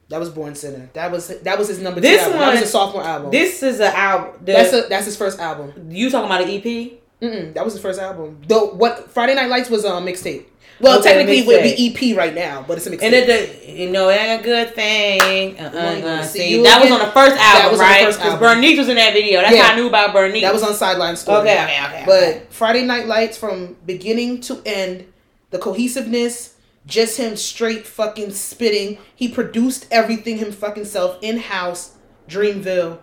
[0.09, 0.91] that was Born Sinner.
[0.95, 2.39] That was that was his number This two album.
[2.41, 3.31] that was one- his sophomore album.
[3.31, 4.41] This is an album.
[4.43, 5.73] That's a, that's his first album.
[5.91, 6.93] you talking about an EP?
[7.23, 8.41] Mm-mm, that was his first album.
[8.47, 10.45] Though what Friday Night Lights was a mixtape.
[10.81, 13.03] Well, Okay, technically it would be EP right now, but it's a mixtape.
[13.03, 15.59] And it, you know, it ain't a good thing.
[15.59, 18.07] Uh, uh, uh, see that was on the first That album, right?
[18.07, 18.39] Because.
[18.41, 19.41] Bernice was in that video.
[19.41, 19.63] That's Yeah.
[19.63, 20.43] how I knew about Bernice.
[20.43, 21.41] that was on Sideline Story.
[21.41, 22.05] okay, okay, okay.
[22.07, 25.07] But Friday Night Lights from beginning to end,
[25.51, 26.55] the cohesiveness,
[26.87, 28.99] just him straight fucking spitting.
[29.15, 31.93] He produced everything him fucking self in house,
[32.29, 32.99] Dreamville.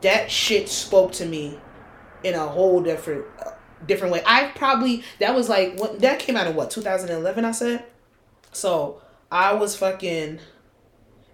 [0.00, 1.58] That shit spoke to me
[2.24, 3.26] in a whole different
[3.86, 4.22] different way.
[4.26, 7.84] I probably that was like what that came out in what 2011 I said.
[8.52, 9.00] So,
[9.30, 10.40] I was fucking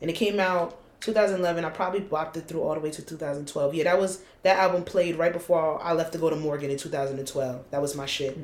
[0.01, 1.64] and it came out 2011.
[1.64, 3.74] I probably bopped it through all the way to 2012.
[3.74, 6.78] Yeah, that was that album played right before I left to go to Morgan in
[6.78, 7.64] 2012.
[7.70, 8.39] That was my shit.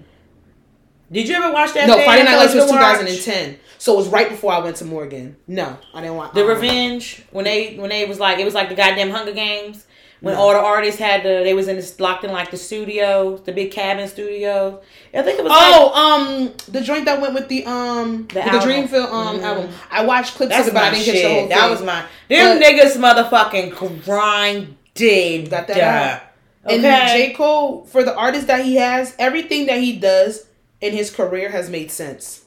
[1.11, 1.87] Did you ever watch that?
[1.87, 3.59] No, Friday Night Lights was 2010.
[3.77, 5.37] So it was right before I went to Morgan.
[5.47, 8.71] No, I didn't want The Revenge when they when they was like it was like
[8.71, 9.87] the goddamn Hunger Games
[10.23, 10.41] When No.
[10.41, 13.51] all the artists had the, they was in this locked in like the studio, the
[13.53, 14.81] big cabin studios.
[15.13, 15.51] I think it was.
[15.51, 19.43] like, Oh, um, the joint that went with the um The the Dreamville um Mhm.
[19.43, 19.71] album.
[19.91, 21.15] I watched clips that's of it, but I didn't shit.
[21.15, 21.49] catch the whole thing.
[21.51, 21.71] that thing.
[21.71, 22.05] was my.
[22.29, 25.51] Them But- niggas motherfucking grinded.
[25.51, 26.35] Got that.
[26.65, 26.77] Okay.
[26.77, 30.47] And J Cole, for the artist that he has, everything that he does
[30.81, 32.42] in his career has made sense.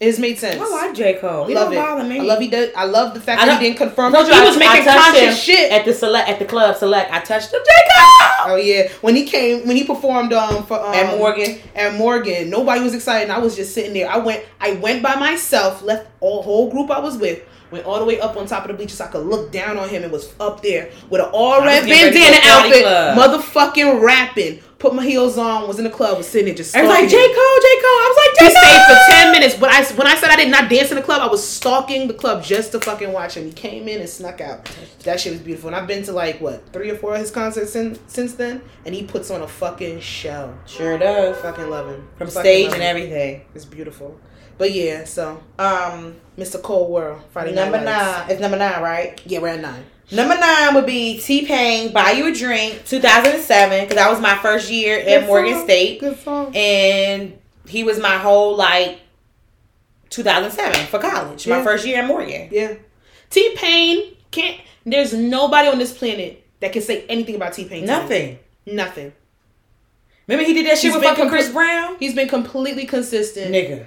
[0.00, 0.58] It has made sense.
[0.58, 1.44] I like J Cole.
[1.44, 1.76] I He love don't it.
[1.86, 2.20] bother me.
[2.20, 2.70] I love he does.
[2.74, 4.12] I love the fact I that he didn't confirm.
[4.14, 5.70] Told you he I- was making I conscious shit.
[5.70, 7.12] at the select at the club select.
[7.12, 10.80] I touched him, J Cole Oh yeah, when he came, when he performed um for
[10.82, 11.58] um, and Morgan.
[11.74, 13.24] at Morgan, nobody was excited.
[13.24, 14.08] And I was just sitting there.
[14.08, 17.98] I went, I went by myself, left all whole group I was with, went all
[17.98, 20.02] the way up on top of the bleachers so I could look down on him
[20.02, 24.60] and was up there with an all red was getting ready bandana outfit, motherfucking rapping.
[24.78, 26.74] Put my heels on, was in the club, was sitting there just.
[26.74, 27.26] I was like J Cole.
[27.26, 28.00] J Cole.
[28.00, 29.60] I was like He stayed for ten minutes.
[29.60, 32.08] When I when I said I did not dance in the club, I was stalking
[32.08, 33.44] the club just to fucking watch him.
[33.44, 34.74] He came in and snuck out.
[35.04, 35.68] That shit was beautiful.
[35.68, 38.62] And I've been to like what three or four of his concerts since since then,
[38.86, 40.56] and he puts on a fucking show.
[40.64, 41.36] Sure does.
[41.42, 43.42] Fucking love him From Fucking stage and everything.
[43.54, 44.18] It's beautiful.
[44.60, 46.60] But yeah, so Um, Mr.
[46.62, 48.18] Cole World Friday number Night Lights.
[48.18, 48.30] nine.
[48.30, 49.18] It's number nine, right?
[49.24, 49.84] Yeah, we're at nine.
[50.12, 54.36] Number nine would be T Pain, Buy You a Drink, 2007, because that was my
[54.36, 55.64] first year at Good Morgan song.
[55.64, 56.00] State.
[56.00, 56.52] Good song.
[56.54, 58.98] And he was my whole, like,
[60.10, 61.46] 2007 for college.
[61.46, 62.48] My first year at Morgan.
[62.52, 62.74] Yeah.
[63.30, 64.60] T Pain can't.
[64.84, 67.86] There's nobody on this planet that can say anything about T Pain.
[67.86, 68.38] Nothing.
[68.66, 69.12] Nothing.
[70.26, 71.96] Remember he did that shit He's with fucking compl- Chris Brown?
[71.98, 73.54] He's been completely consistent.
[73.54, 73.86] Nigga.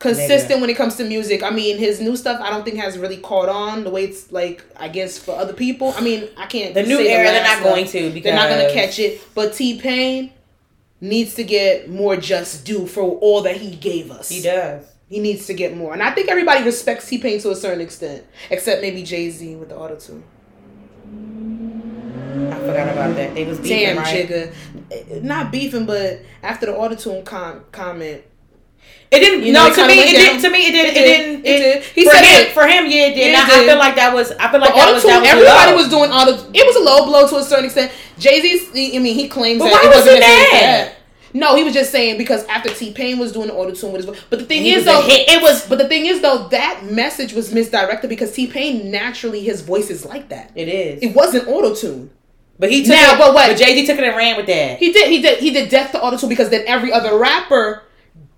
[0.00, 1.42] Consistent when it comes to music.
[1.44, 4.32] I mean, his new stuff I don't think has really caught on the way it's
[4.32, 5.94] like I guess for other people.
[5.96, 6.74] I mean, I can't.
[6.74, 9.20] The new era, they're last not going to because They're not gonna catch it.
[9.34, 10.32] But T Pain
[11.00, 14.28] needs to get more just due for all that he gave us.
[14.28, 14.84] He does.
[15.08, 17.80] He needs to get more, and I think everybody respects T Pain to a certain
[17.80, 20.22] extent, except maybe Jay Z with the auto tune.
[22.52, 23.34] I forgot about that.
[23.34, 24.28] They was beefing, Damn, right?
[24.28, 24.54] Jigga,
[24.90, 28.22] Eh, not beefing, but after the auto tune com- comment,
[29.10, 29.44] It didn't.
[29.44, 30.40] You know, no, to me, it didn't.
[30.42, 30.96] To me, it didn't.
[30.96, 31.16] It It, did.
[31.18, 31.46] didn't.
[31.46, 31.82] It did.
[31.82, 32.52] He for said him, it.
[32.52, 33.32] for him, yeah, it did.
[33.32, 34.30] Yeah, And it I, I feel like that was.
[34.32, 35.02] I feel like that was.
[35.02, 36.32] That was everybody was doing auto.
[36.54, 37.90] It was a low blow to a certain extent.
[38.18, 40.30] Jay Z, I mean, he claims But that why it was wasn't he
[40.60, 40.96] mad?
[41.32, 44.04] No, he was just saying because after T Pain was doing the auto tune with
[44.06, 45.66] his, but the thing is though, it was.
[45.68, 49.90] But the thing is though, that message was misdirected because T Pain naturally his voice
[49.90, 50.52] is like that.
[50.54, 51.02] It is.
[51.02, 52.10] It wasn't auto tune.
[52.60, 53.18] but he took Now, it.
[53.18, 54.78] but what- But Jay Z took it and ran with that.
[54.78, 55.08] He did.
[55.08, 55.38] He did.
[55.40, 57.82] He did death to auto tune because then every other rapper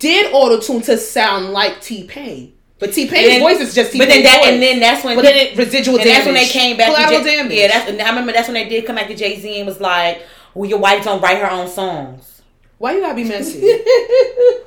[0.02, 2.52] did auto tune to sound like T Pain.
[2.78, 4.48] But T Pain's voice is just T But then that, voice.
[4.50, 5.14] and then that's when.
[5.16, 6.16] but then it residual and damage.
[6.16, 6.88] that's when they came back.
[6.88, 7.52] Collateral to Jay, damage.
[7.56, 7.88] Yeah, that's.
[8.02, 10.22] I remember that's when they did come back to Jay Z and was like,
[10.54, 12.42] "Well, your wife don't write her own songs."
[12.78, 13.60] Why you gotta be messy?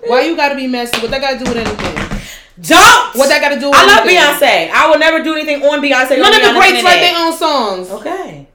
[0.08, 0.98] Why you gotta be messy?
[1.02, 2.32] What that gotta do with anything?
[2.62, 3.16] Don't.
[3.18, 4.18] What that gotta do with I love anything?
[4.24, 4.72] Beyonce.
[4.72, 6.18] I will never do anything on Beyonce.
[6.18, 7.92] None on of the greats write their own songs.
[7.92, 8.48] Okay.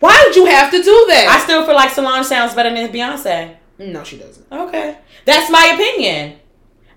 [0.00, 1.28] Why did you have to do that?
[1.30, 3.56] I still feel like Solange sounds better than Beyonce.
[3.86, 4.46] No, she doesn't.
[4.50, 4.98] Okay.
[5.24, 6.38] That's my opinion.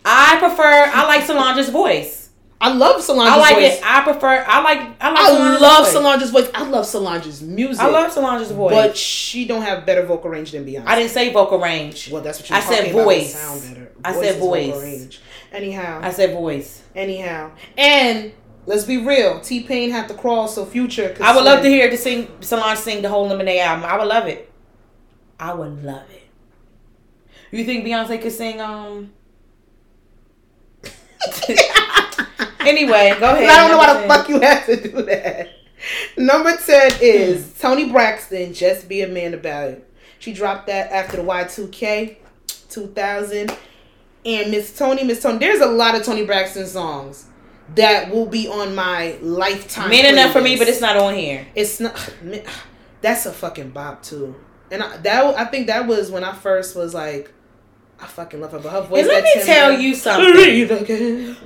[0.04, 0.64] I prefer
[0.94, 2.30] I like Solange's voice.
[2.62, 3.78] I love Solange's I like voice.
[3.78, 3.82] it.
[3.84, 5.94] I prefer I like I like I Solange's love voice.
[5.94, 6.50] Solange's voice.
[6.54, 7.84] I love Solange's music.
[7.84, 8.74] I love Solange's voice.
[8.74, 10.84] but she don't have better vocal range than Beyonce.
[10.86, 12.12] I didn't say vocal range.
[12.12, 13.36] Well, that's what you're I said voice.
[13.36, 13.92] Sound better.
[14.04, 14.82] I said voice.
[14.82, 15.22] range.
[15.52, 16.84] Anyhow, I said voice.
[16.96, 18.32] anyhow, and
[18.66, 19.40] let's be real.
[19.40, 21.16] T Pain had to crawl so Future.
[21.22, 23.86] I would love to hear to sing Solange sing the whole Lemonade album.
[23.86, 24.52] I would love it.
[25.40, 26.24] I would love it.
[27.56, 29.14] You think Beyonce could sing um
[32.60, 33.50] Anyway, go ahead.
[33.50, 35.50] I don't know why the fuck you have to do that.
[36.18, 39.90] Number 10 is Toni Braxton, Just Be a Man About It.
[40.20, 42.18] She dropped that after the Y2K
[42.70, 43.56] 2000.
[44.26, 47.28] And Miss Toni, Miss Toni, there's a lot of Toni Braxton songs
[47.76, 49.92] that will be on my lifetime.
[49.92, 51.48] Men enough for me, but it's not on here.
[51.56, 52.14] It's not.
[53.02, 54.36] That's a fucking bop too.
[54.72, 57.32] And I, that I think that was when I first was like,
[58.02, 58.60] I fucking love her.
[58.60, 59.00] But her voice.
[59.02, 60.32] And let me tell you something.
[60.34, 61.38] Breathe again.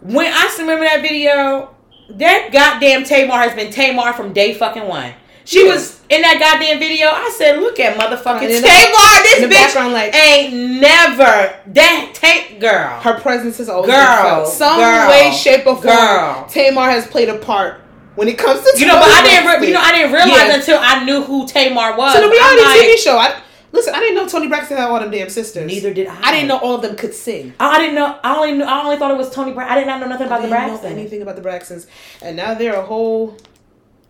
[0.00, 1.74] When I remember that video,
[2.10, 5.12] that goddamn Tamar has been Tamar from day fucking one.
[5.44, 5.72] She Yeah.
[5.74, 7.08] was in that goddamn video.
[7.08, 9.22] I said, "Look at motherfucking And in the- Tamar.
[9.22, 14.46] This bitch like- ain't never that tank girl." Her presence is always Girl.
[14.46, 15.82] Some girl, way, shape, or form.
[15.96, 16.46] girl.
[16.48, 17.80] Tamar has played a part
[18.14, 19.60] when it comes to you know, but I didn't.
[19.60, 20.54] Re- you know, I didn't realize Yeah.
[20.54, 22.14] until I knew who Tamar was.
[22.14, 23.18] So the reality TV show.
[23.18, 23.32] I
[23.72, 23.94] listen.
[23.94, 25.66] I didn't know Toni Braxton had all them damn sisters.
[25.66, 26.28] Neither did I.
[26.28, 27.52] I didn't know all of them could sing.
[27.60, 28.18] I didn't know.
[28.22, 28.64] I only knew.
[28.64, 29.76] I only thought it was Toni Braxton.
[29.76, 30.92] I did not know nothing about I the didn't know Braxton.
[30.98, 31.86] anything about the Braxtons,
[32.22, 33.36] and now they're a whole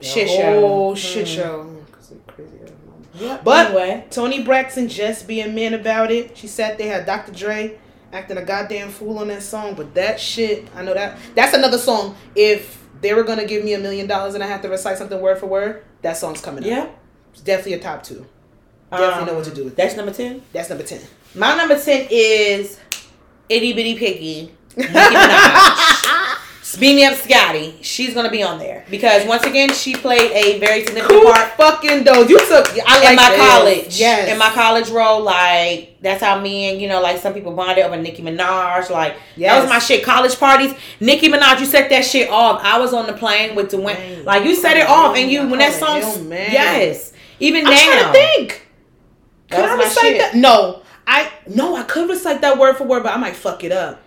[0.00, 1.08] shit whole- show.
[1.08, 1.34] Shit mm.
[1.36, 1.76] show.
[2.08, 2.56] they're crazy.
[2.62, 3.06] ass mama.
[3.14, 6.36] Yep, But anyway, Toni Braxton just being man about it.
[6.36, 7.32] She sat there, had Dr.
[7.32, 7.78] Dre
[8.12, 9.74] acting a goddamn fool on that song.
[9.74, 12.16] But that shit, I know that that's another song.
[12.34, 15.20] If they were gonna give me a million dollars and I have to recite something
[15.20, 16.70] word for word, that song's coming up.
[16.70, 16.80] Yeah.
[16.84, 16.96] up.
[17.32, 18.26] It's definitely a top two.
[18.92, 20.42] I definitely um, know what to do with That's number ten.
[20.52, 21.00] That's number ten.
[21.34, 22.78] My number ten is
[23.48, 24.52] Itty Bitty Piggy.
[24.76, 26.36] Nicki Minaj.
[26.78, 27.78] Beam me up, Scotty.
[27.82, 31.50] She's gonna be on there because once again she played a very significant Who part
[31.56, 32.30] fucking those?
[32.30, 32.68] You took.
[32.86, 33.38] I like in my this.
[33.40, 34.00] college.
[34.00, 34.28] Yes.
[34.30, 37.84] In my college role, like that's how me and you know, like some people bonded
[37.84, 38.88] over Nicki Minaj.
[38.88, 39.62] Like that Yes.
[39.62, 40.04] was my shit.
[40.04, 41.58] College parties, Nicki Minaj.
[41.58, 42.60] You set that shit off.
[42.62, 43.84] I was on the plane with Dwayne.
[43.98, 44.24] Man.
[44.24, 47.84] Like you set it off, and you when that song, yes, even I'm now.
[47.84, 48.66] trying to think.
[49.50, 50.18] That Could I recite shit.
[50.18, 50.34] that?
[50.34, 53.72] No, I no, I could recite that word for word, but I might fuck it
[53.72, 54.00] up.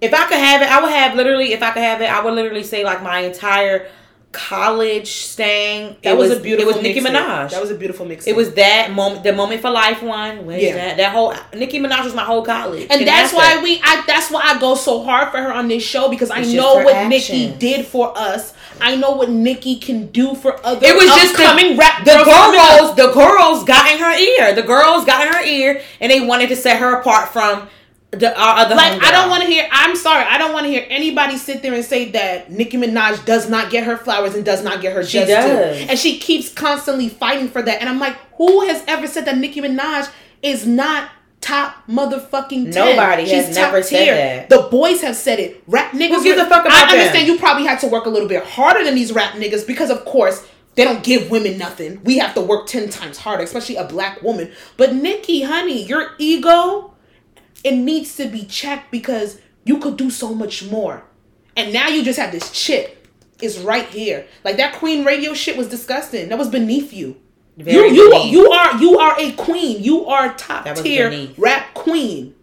[0.00, 1.52] If I could have it, I would have literally.
[1.52, 3.88] If I could have it, I would literally say like my entire
[4.36, 5.96] college staying.
[6.02, 6.70] That it was, a beautiful.
[6.70, 7.00] It was Nicki.
[7.00, 7.50] Minaj.
[7.50, 8.26] That was a beautiful mix.
[8.26, 10.44] It was that moment, the moment for life one.
[10.44, 10.74] When Yeah.
[10.74, 13.80] that, that whole Nicki Minaj was my whole college, and that's after- why we.
[13.82, 16.52] I that's why I go so hard for her on this show because I It's
[16.52, 18.52] just know what Nicki did for us.
[18.78, 20.86] I know what Nicki can do for other.
[20.86, 22.04] It was just the- coming rap.
[22.04, 24.54] the girls girls, the girls got in her ear.
[24.54, 27.68] The girls got in her ear, and they wanted to set her apart from
[28.12, 28.74] the our other.
[28.74, 29.68] Like I don't want to hear.
[29.70, 30.24] I'm sorry.
[30.24, 33.70] I don't want to hear anybody sit there and say that Nicki Minaj does not
[33.70, 35.28] get her flowers and does not get her She does.
[35.28, 35.86] due.
[35.90, 37.80] And she keeps constantly fighting for that.
[37.80, 40.10] And I'm like, who has ever said that Nicki Minaj
[40.42, 41.10] is not
[41.40, 42.74] top motherfucking 10?
[42.74, 44.48] Nobody has never said that.
[44.50, 45.62] The boys have said it.
[45.66, 46.22] Rap niggas.
[46.22, 47.00] gives a fuck about I them?
[47.00, 49.90] understand you probably had to work a little bit harder than these rap niggas because
[49.90, 50.46] of course.
[50.76, 52.02] They don't give women nothing.
[52.04, 54.52] We have to work 10 times harder, especially a black woman.
[54.76, 56.92] But Nicki, honey, your ego,
[57.64, 61.02] it needs to be checked because you could do so much more.
[61.56, 63.06] And now you just have this chick
[63.40, 64.26] is right here.
[64.44, 66.28] Like that Queen radio shit was disgusting.
[66.28, 67.16] That was beneath you.
[67.56, 68.32] Very you you beneath.
[68.32, 69.82] you are you are a queen.
[69.82, 71.38] You are top tier beneath.
[71.38, 72.34] rap queen.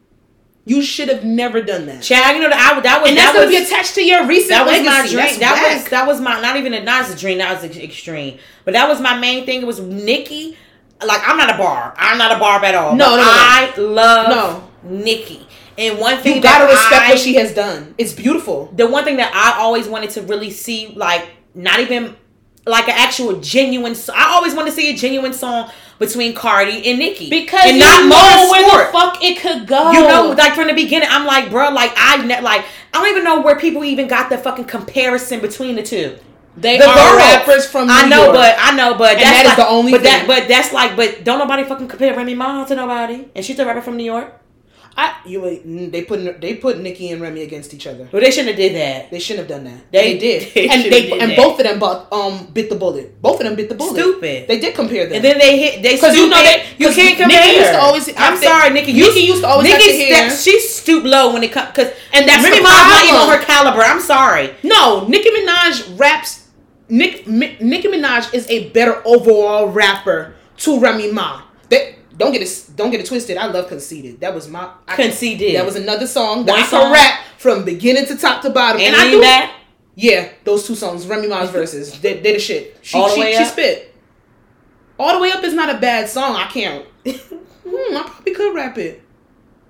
[0.66, 2.02] You should have never done that.
[2.02, 4.02] Child, you know that I, that was and that's that gonna was, be attached to
[4.04, 5.16] your recent that was my legacy.
[5.16, 5.26] dream.
[5.26, 7.38] That's That was that was my not even a not a dream.
[7.40, 8.40] That was extreme.
[8.66, 9.62] But that was my main thing.
[9.62, 10.58] It was Nicki.
[11.06, 11.94] Like I'm not a bar.
[11.98, 12.96] I'm not a barb at all.
[12.96, 13.24] No, no, no.
[13.26, 14.70] I love No.
[14.84, 15.48] Nicki.
[15.78, 17.96] And one thing you gotta that respect I, what she has done.
[17.98, 18.70] It's beautiful.
[18.76, 22.16] the one thing that I always wanted to really see, like not even
[22.66, 23.96] like an actual genuine.
[24.14, 25.70] I always wanted to see a genuine song
[26.00, 28.86] between Cardi and Nicki Because and you not know where motorsport.
[28.88, 29.92] the fuck it could go.
[29.92, 33.10] You know, like from the beginning, I'm like, bro, like I ne- like I don't
[33.10, 36.18] even know where people even got the fucking comparison between the two.
[36.56, 37.18] they The are girls.
[37.18, 38.36] rappers from New I know, York.
[38.36, 40.28] but I know, but And that's that is like, the only But that, thing.
[40.28, 43.66] but that's like, but don't nobody fucking compare Remy Ma to nobody, and she's a
[43.66, 44.40] rapper from New York.
[44.96, 48.08] I you they put they put Nicki and Remy against each other.
[48.12, 49.10] Well, they shouldn't have did that.
[49.10, 49.92] They shouldn't have done that.
[49.92, 51.38] They- They, did, they and they and that.
[51.38, 53.20] both of them but um bit the bullet.
[53.22, 53.94] Both of them bit the bullet.
[54.00, 54.48] Stupid.
[54.48, 55.16] They did compare them.
[55.16, 55.82] And then they hit.
[55.82, 57.46] They 'Cause you know that- you can't compare.
[57.58, 58.94] used to always I'm have sorry, Nikki.
[58.94, 61.70] Nicki used to always have Nicki to hear- step- she stooped low when it comes
[61.74, 63.82] because And that's Remy Ma's not even on her caliber.
[63.82, 64.54] I'm sorry.
[64.62, 66.42] no, Nicki Minaj raps.
[66.90, 71.42] Nick Mi- Nicki Minaj is a better overall rapper to Remy Ma.
[72.18, 73.38] Don't get it don't get it twisted.
[73.38, 74.20] I love Conceited.
[74.20, 75.56] That was my I, Conceited.
[75.56, 76.92] That was another song that One I song.
[76.92, 78.80] rap from beginning to top to bottom.
[78.82, 79.52] And, And, I do back.
[79.96, 82.78] Yeah, those two songs, Remy Ma's verses, they, they the shit.
[82.82, 83.52] She, All the she, Way she Up?
[83.52, 83.96] spit.
[85.00, 86.36] All the way up is not a bad song.
[86.36, 86.86] I can't.
[87.06, 89.02] hmm, I probably could rap it.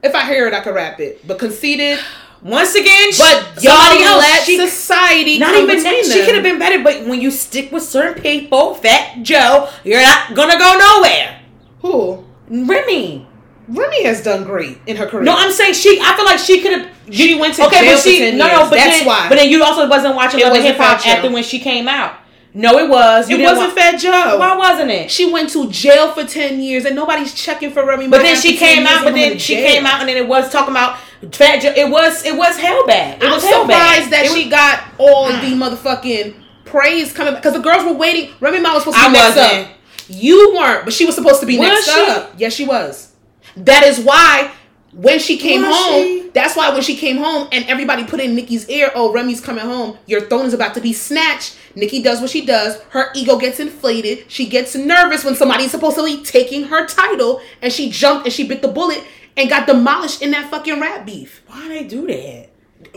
[0.03, 1.25] If I hear it, I could rap it.
[1.25, 1.99] But conceited.
[2.41, 4.21] Once again, But somebody y'all else.
[4.21, 6.05] let She, society not even that.
[6.05, 6.83] She could have been better.
[6.83, 11.39] But when you stick with certain people, Fat Joe, you're not gonna go nowhere.
[11.83, 12.22] Who?
[12.53, 13.27] Remy.
[13.67, 15.23] Remy has done great in her career.
[15.23, 15.99] No, I'm saying she.
[16.01, 16.89] I feel like she could have.
[17.11, 18.69] She went to okay, jail but she for 10 no no.
[18.69, 19.29] But That's then, why.
[19.29, 22.17] But then you also wasn't watching Love and Hip Hop after when she came out.
[22.53, 23.29] No, it was.
[23.29, 24.37] You it wasn't wa- Fat Joe.
[24.37, 25.09] Why wasn't it?
[25.09, 28.09] She went to jail for ten years, and nobody's checking for Remy.
[28.09, 29.03] But then she came out.
[29.03, 30.99] But then she came out, and then it was talking about
[31.31, 31.73] Fat Joe.
[31.75, 33.23] It was it was hell bad.
[33.23, 33.95] It I'm was hell bad.
[34.05, 35.57] surprised that was- she got all the mm.
[35.57, 36.35] motherfucking
[36.65, 38.31] praise coming because the girls were waiting.
[38.39, 39.67] Remy Ma was supposed to be I next wasn't.
[39.69, 39.77] up.
[40.09, 42.05] You weren't, but she was supposed to be Was next she?
[42.11, 42.33] up.
[42.37, 43.13] Yes, she was.
[43.55, 44.51] That is why
[44.93, 46.29] when she came Was home, she?
[46.33, 49.65] that's why when she came home and everybody put in Nicki's ear, oh, Remy's coming
[49.65, 49.97] home.
[50.05, 51.57] Your throne is about to be snatched.
[51.75, 52.79] Nicki does what she does.
[52.89, 54.29] Her ego gets inflated.
[54.31, 58.61] She gets nervous when somebody's supposedly taking her title, and she jumped and she bit
[58.61, 59.03] the bullet
[59.35, 61.41] and got demolished in that fucking rap beef.
[61.47, 62.49] Why they do that?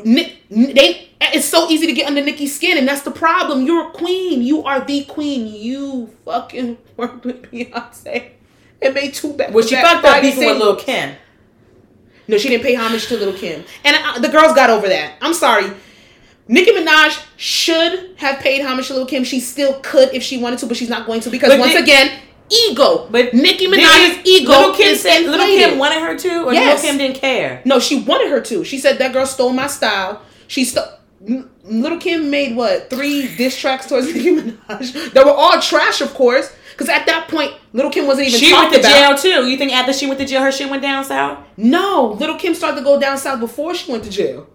[0.05, 3.65] Nick, they it's so easy to get under Nicki's skin, and that's the problem.
[3.67, 4.43] You're a queen.
[4.43, 5.47] You are the queen.
[5.47, 8.31] You fucking worked with Beyonce
[8.83, 9.53] and made two back.
[9.53, 10.59] Well, she fucked up beefing with.
[10.59, 11.17] Lil Kim.
[12.29, 15.15] No, she didn't pay homage to Little Kim, and uh, the girls got over that.
[15.21, 15.71] I'm sorry.
[16.49, 19.25] Nicki Minaj should have paid homage to Little Kim.
[19.25, 21.73] She still could if she wanted to, but she's not going to because But once
[21.73, 22.21] did- again,
[22.51, 23.09] ego.
[23.11, 25.47] But Nicki Minaj's ego Little Kim said Little.
[25.47, 26.83] Kim wanted her to, or Yes.
[26.83, 27.63] Little Kim didn't care.
[27.65, 28.65] No, she wanted her to.
[28.65, 30.23] She said that girl stole my style.
[30.49, 30.85] She stole.
[31.65, 35.13] Little Kim made what three diss tracks towards Nicki Minaj.
[35.13, 38.53] They were all trash, of course, because at that point, Little Kim wasn't even She
[38.53, 39.19] went to about.
[39.21, 39.49] jail too.
[39.49, 41.45] You think after she went to jail, her shit went down south?
[41.57, 44.49] No, Little Kim started to go down south before she went to jail.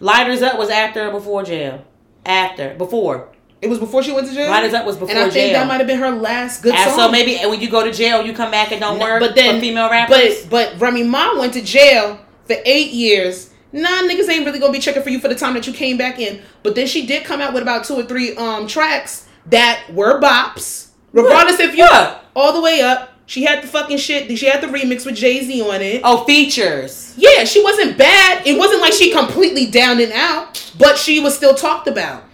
[0.00, 1.84] Lighters Up was after or before jail?
[2.26, 2.74] After.
[2.74, 3.28] Before.
[3.62, 4.50] It was before she went to jail.
[4.50, 5.60] Lighters Up was before and I think jail.
[5.60, 6.98] that might have been her last good And song.
[6.98, 9.54] so maybe when you go to jail, you come back and don't work but then
[9.54, 10.42] for female rappers.
[10.46, 13.50] But but Remy Ma went to jail for eight years.
[13.72, 15.96] Nah, niggas ain't really gonna be checking for you for the time that you came
[15.96, 16.42] back in.
[16.62, 20.20] But then she did come out with about two or three um tracks that were
[20.20, 20.88] bops.
[21.12, 22.24] Regardless if you What?
[22.36, 23.10] all the way up.
[23.26, 24.36] She had the fucking shit.
[24.36, 26.02] She had the remix with Jay Z on it.
[26.04, 27.14] oh, features.
[27.16, 28.46] Yeah, she wasn't bad.
[28.46, 32.24] It wasn't like she completely down and out, but she was still talked about.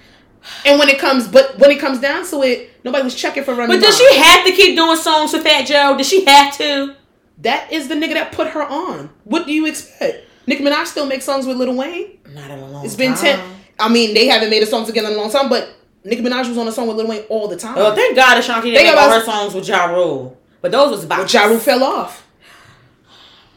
[0.65, 3.55] And when it comes, but when it comes down to it, nobody was checking for
[3.55, 3.77] Remy.
[3.77, 5.97] But does she have to keep doing songs with Fat Joe?
[5.97, 6.97] Does she have to?
[7.43, 9.11] That is the nigga that put her on.
[9.25, 10.25] What do you expect?
[10.49, 12.19] Nicki Minaj still makes songs with Lil Wayne.
[12.33, 13.39] Not in a long It's been ten.
[13.79, 15.69] I mean, they haven't made a song together in a long time, but
[16.05, 17.77] Nicki Minaj was on a song with Lil Wayne all the time.
[17.77, 20.39] Well, thank God Ashanti didn't make all her songs with Ja Rule.
[20.63, 22.27] But those was about but Ja Rule fell off.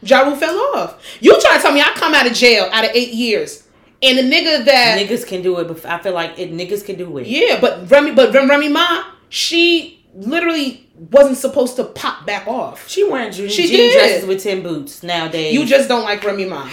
[0.04, 1.02] Ja Rule fell off.
[1.22, 3.68] You try to tell me I come out of jail out of eight years,
[4.04, 6.98] and the nigga that Niggas can do it, but I feel like it, niggas can
[6.98, 7.28] do it.
[7.28, 12.88] yeah, but Remy, but Remy Ma, she literally wasn't supposed to pop back off.
[12.88, 15.54] She wearing jean, She jean dresses with Tim boots nowadays.
[15.54, 16.70] You just don't like Remy Ma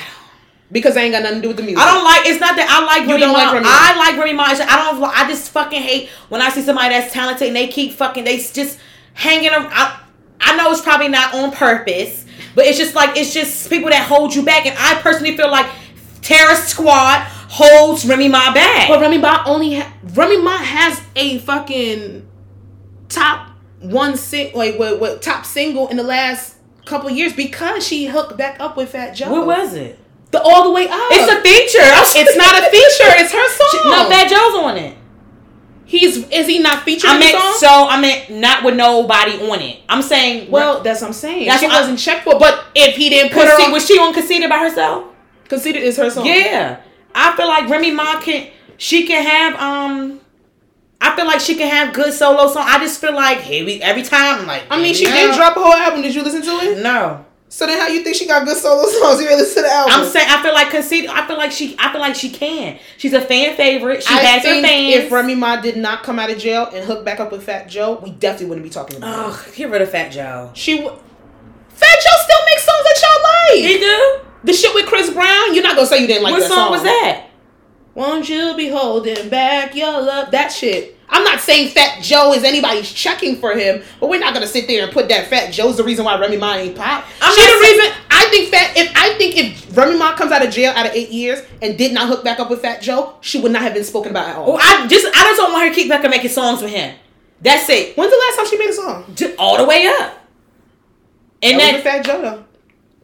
[0.70, 1.78] because I ain't got nothing to do with the music.
[1.82, 2.26] I don't like.
[2.26, 3.38] It's not that I like You Remy don't Ma.
[3.38, 3.70] like Remy Ma.
[3.72, 4.42] I like Remy Ma.
[4.44, 5.02] I don't.
[5.04, 8.24] I just fucking hate when I see somebody that's talented and they keep fucking.
[8.24, 8.78] They just
[9.14, 9.68] hanging around.
[9.72, 10.00] I,
[10.40, 14.06] I know it's probably not on purpose, but it's just like it's just people that
[14.06, 14.66] hold you back.
[14.66, 15.66] And I personally feel like
[16.22, 18.88] Terrorist Squad holds Remy Ma back.
[18.88, 22.27] But Remy Ma only ha- Remy Ma has a fucking
[23.08, 28.06] top one sing like what, what top single in the last couple years because she
[28.06, 29.30] hooked back up with Fat Joe.
[29.30, 29.98] what was it?
[30.30, 31.08] the all the way up?
[31.10, 32.20] It's a feature.
[32.20, 33.22] it's not a feature.
[33.22, 33.90] It's her song.
[33.90, 34.96] No, Fat Joe's on it.
[35.86, 37.54] He's is he not featured I in the meant song?
[37.58, 37.88] so.
[37.88, 39.80] I meant not with nobody on it.
[39.88, 40.50] I'm saying.
[40.50, 41.46] well, that's what I'm saying.
[41.46, 42.38] That's she what I- wasn't checked for.
[42.38, 45.06] But if he didn't put her on, was she on Conceited by herself?
[45.48, 46.26] Conceited is her song.
[46.26, 46.80] Yeah,
[47.14, 48.50] I feel like Remy Ma can.
[48.76, 49.54] She can have.
[49.58, 50.20] Um,
[51.00, 52.64] I feel like she can have good solo song.
[52.66, 54.40] I just feel like we every time.
[54.40, 55.26] I'm like, I mean, she yeah.
[55.28, 56.02] did drop a whole album.
[56.02, 56.82] Did you listen to it?
[56.82, 59.20] No, So then, how you think she got good solo songs?
[59.22, 59.94] You listen to the album.
[59.94, 61.10] I'm saying I feel like Conceited.
[61.10, 61.76] I feel like she.
[61.78, 62.78] I feel like she can.
[62.96, 64.02] She's a fan favorite.
[64.02, 64.94] She I has her fans.
[64.96, 67.68] if Remy Ma did not come out of jail and hook back up with Fat
[67.68, 69.34] Joe, we definitely wouldn't be talking about it.
[69.34, 70.50] oh, get rid of Fat Joe.
[70.54, 70.96] She w-
[71.68, 73.70] Fat Joe still makes songs that y'all like.
[73.70, 74.18] He do.
[74.44, 76.70] The shit with Chris Brown, you're not gonna say you didn't like what that song,
[76.70, 77.27] was that?
[77.98, 80.30] Won't you be holding back your love?
[80.30, 80.96] That shit.
[81.08, 84.68] I'm not saying Fat Joe is anybody's checking for him, but we're not gonna sit
[84.68, 87.04] there and put that Fat Joe's the reason why Remy Ma ain't pop.
[87.20, 87.92] I'm she not the reason.
[88.08, 88.76] I think Fat.
[88.76, 91.76] If I think if Remy Ma comes out of jail out of eight years and
[91.76, 94.28] did not hook back up with Fat Joe, she would not have been spoken about
[94.28, 94.52] at all.
[94.52, 96.70] Well, I just I just don't want her to keep back and making songs with
[96.70, 96.94] him.
[97.40, 97.96] That's it.
[97.96, 99.16] When's the last time she made a song?
[99.40, 100.24] All the way up.
[101.42, 102.44] And that that, Fat Joe though.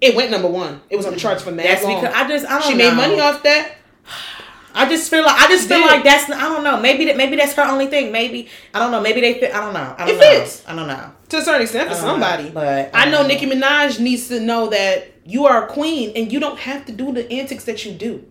[0.01, 0.83] It went number one.
[0.89, 2.01] It was on the charts for mad that's long.
[2.01, 2.91] because I just I don't she know.
[2.91, 3.79] made money off that.
[4.77, 5.87] I just feel like I just feel did.
[5.87, 6.81] like that's I don't know.
[6.81, 8.11] Maybe that maybe that's her only thing.
[8.13, 9.01] Maybe I don't know.
[9.01, 9.55] Maybe they fit.
[9.55, 9.95] I don't know.
[9.97, 10.39] I don't It know.
[10.41, 10.65] fits.
[10.67, 11.13] I don't know.
[11.31, 12.51] To a certain extent, for I don't know, somebody.
[12.51, 16.33] but I know um, Nicki Minaj needs to know that you are a queen and
[16.33, 18.25] you don't have to do the antics that you do.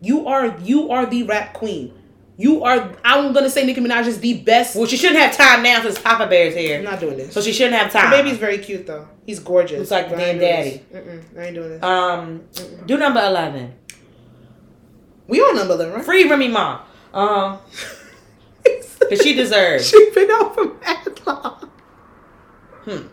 [0.00, 1.92] You are you are the rap queen.
[2.38, 2.96] You are.
[3.04, 4.74] I'm gonna say Nicki Minaj is the best.
[4.74, 6.78] Well, she shouldn't have time now since Papa Bear's here.
[6.78, 7.34] I'm not doing this.
[7.34, 8.10] So she shouldn't have time.
[8.10, 9.06] the baby's very cute though.
[9.26, 9.78] He's gorgeous.
[9.78, 11.24] Looks like the But I ain't damn doing this.
[11.34, 11.82] Mm-mm, I ain't doing this.
[11.82, 12.44] um,
[12.86, 13.74] do number eleven.
[15.30, 16.04] We on number eleven, right?
[16.04, 16.82] Free Remy Ma.
[17.14, 17.58] Um,
[18.64, 19.88] cause she deserves.
[19.88, 21.70] she been out for mad long.
[22.84, 23.06] Hmm.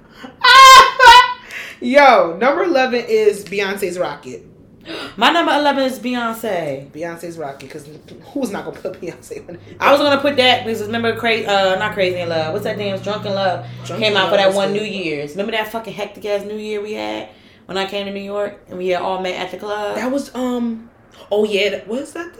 [1.85, 4.43] Yo, number eleven is Beyonce's Rocket.
[5.17, 6.89] My number eleven is Beyonce.
[6.89, 7.87] Beyonce's Rocket, because
[8.33, 9.59] who's not gonna put Beyonce on?
[9.79, 12.51] I was gonna put that because remember crazy, uh, not crazy in love.
[12.51, 14.73] What's that damn Drunk in Love Drunken came out for that one.
[14.73, 15.31] New Year's.
[15.31, 17.29] Remember that fucking hectic ass New Year we had
[17.67, 19.97] when I came to New York and we had all met at the club.
[19.97, 20.89] That was um.
[21.31, 22.33] Oh yeah, that, is that?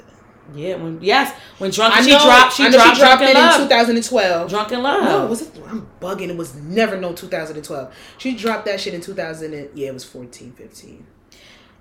[0.53, 3.33] yeah, when yes, when Drunken I she dropped, she I know dropped, she dropped it
[3.33, 3.55] Love.
[3.61, 4.49] in 2012.
[4.49, 5.03] Drunk in Love.
[5.03, 5.51] No, was it?
[5.67, 6.29] I'm bugging.
[6.29, 7.93] It was never no 2012.
[8.17, 9.53] She dropped that shit in 2000.
[9.53, 11.05] And, yeah, it was 14, 15.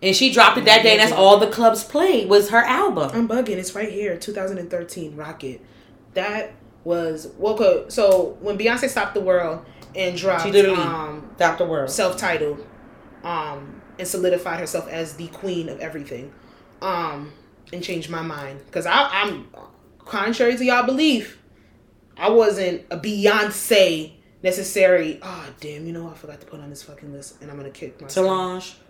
[0.03, 3.11] and she dropped it that day, and that's all the clubs played was her album.
[3.15, 3.57] I'm bugging.
[3.57, 5.61] It's right here, 2013 Rocket.
[6.15, 6.53] That
[6.83, 7.55] was well.
[7.55, 9.65] okay, So when Beyonce stopped the world
[9.95, 11.67] and dropped She literally um, Dr.
[11.67, 11.91] World.
[11.91, 12.67] self-titled,
[13.25, 16.33] um, and solidified herself as the queen of everything,
[16.87, 17.33] um,
[17.73, 19.49] and changed my mind because I'm
[19.99, 21.43] contrary to y'all belief,
[22.17, 25.19] I wasn't a Beyonce necessary.
[25.23, 25.87] Oh damn!
[25.87, 28.27] You know I forgot to put on this fucking list, and I'm gonna kick myself.
[28.27, 28.77] Solange.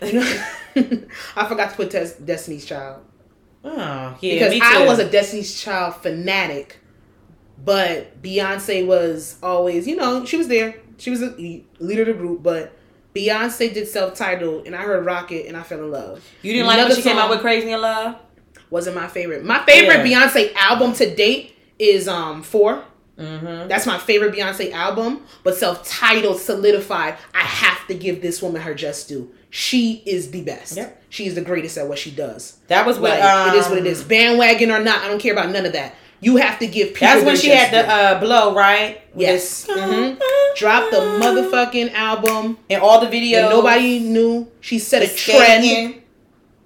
[0.00, 0.42] You know,
[1.34, 3.04] I forgot to put Tes- Destiny's Child.
[3.64, 6.78] Oh, yeah, because I was a Destiny's Child fanatic,
[7.64, 10.80] but Beyonce was always, you know, she was there.
[10.98, 11.34] She was a
[11.80, 12.77] leader of the group, but
[13.14, 16.24] Beyonce did self-titled, and I heard Rocket, and I fell in love.
[16.42, 18.16] You didn't like Another when she came out with Crazy in Love?
[18.70, 19.44] Wasn't my favorite.
[19.44, 20.26] My favorite Yeah.
[20.28, 22.84] Beyonce album to date is um Four.
[23.18, 23.66] Mm-hmm.
[23.68, 27.16] That's my favorite Beyonce album, but self-titled, solidified.
[27.34, 29.32] I have to give this woman her just due.
[29.50, 30.76] She is the best.
[30.76, 31.02] Yep.
[31.08, 32.58] She is the greatest at what she does.
[32.68, 34.04] That was what Like, um, it is what it is.
[34.04, 35.94] Bandwagon or not, I don't care about none of that.
[36.20, 37.08] You have to give people.
[37.08, 39.00] That's when she had the uh, blow, right?
[39.14, 39.66] Yes.
[39.66, 40.18] Mhm.
[40.56, 42.58] Drop the motherfucking album.
[42.68, 43.50] and all the videos.
[43.50, 44.50] nobody knew.
[44.60, 46.02] She set a trend.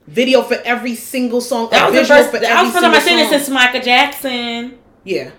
[0.07, 1.69] Video for every single song.
[1.71, 2.31] That was the first.
[2.31, 4.79] for That was the first time I seen it since Michael Jackson.
[5.05, 5.31] Yeah.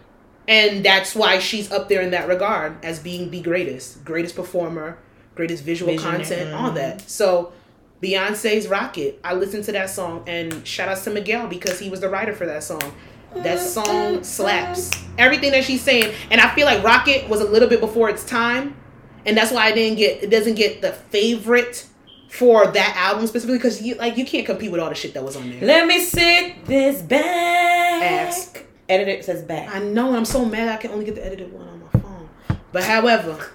[0.47, 4.97] And that's why she's up there in that regard as being the greatest, greatest performer,
[5.35, 6.75] greatest visual Visionary, content, all mhm.
[6.75, 7.09] that.
[7.09, 7.53] So
[8.01, 12.01] Beyonce's Rocket, I listened to that song and shout out to Miguel because he was
[12.01, 12.93] the writer for that song.
[13.35, 14.91] That song slaps.
[15.17, 16.13] Everything that she's saying.
[16.31, 18.75] And I feel like Rocket was a little bit before its time.
[19.25, 21.87] And that's why I didn't get it doesn't get the favorite
[22.29, 25.23] for that album specifically because you like you can't compete with all the shit that
[25.23, 25.61] was on there.
[25.61, 28.03] Let me sit this back.
[28.03, 28.53] Ass.
[28.89, 29.73] Edit it says back.
[29.73, 31.99] I know, and I'm so mad I can only get the edited one on my
[31.99, 32.29] phone.
[32.73, 33.49] But however,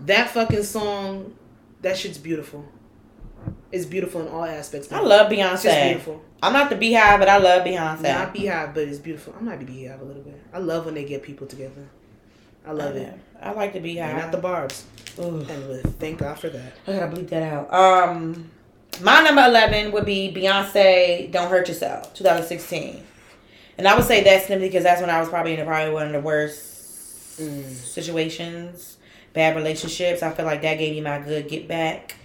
[0.00, 1.34] that fucking song,
[1.80, 2.66] that shit's beautiful.
[3.72, 4.90] It's beautiful in all aspects.
[4.90, 5.52] I love Beyonce.
[5.54, 6.22] It's just beautiful.
[6.42, 8.02] I'm not the BeyHive, but I love Beyonce.
[8.02, 9.34] Not BeyHive, but it's beautiful.
[9.38, 10.40] I might be BeyHive a little bit.
[10.52, 11.86] I love when they get people together.
[12.66, 13.12] I love it.
[13.40, 14.16] I like the And BeyHive.
[14.16, 14.84] not the Barbs.
[15.18, 15.46] Ooh.
[15.48, 16.72] And thank God for that.
[16.86, 17.72] I gotta bleep that out.
[17.72, 18.50] Um,
[19.02, 21.30] my number eleven would be Beyonce.
[21.30, 22.12] Don't hurt yourself.
[22.14, 23.02] 2016,
[23.78, 26.06] and I would say that's simply because that's when I was probably in probably one
[26.06, 26.68] of the worst
[27.40, 27.64] Mm.
[27.72, 28.98] situations,
[29.32, 30.22] bad relationships.
[30.22, 32.16] I feel like that gave me my good get back.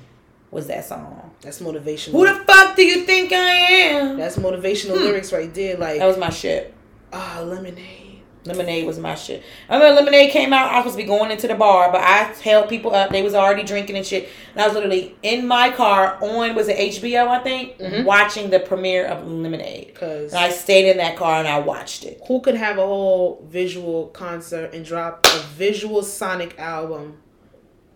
[0.56, 1.32] Was that song?
[1.42, 2.12] That's motivational.
[2.14, 4.18] Who the fuck do you think I am?
[4.18, 5.04] That's motivational Hmm.
[5.04, 5.76] lyrics right there.
[5.76, 6.74] Like, That was my shit.
[7.12, 8.22] ah, lemonade.
[8.46, 9.44] Lemonade was my shit.
[9.68, 10.70] I remember Lemonade came out.
[10.72, 13.10] I was supposed to be going into the bar, but I held people up.
[13.10, 14.30] They was already drinking and shit.
[14.54, 18.06] And I was literally in my car on was it HBO I think Mhm.
[18.06, 19.88] watching the premiere of Lemonade.
[19.88, 22.22] Because And I stayed in that car and I watched it.
[22.28, 27.18] who could have a whole visual concert and drop a visual sonic album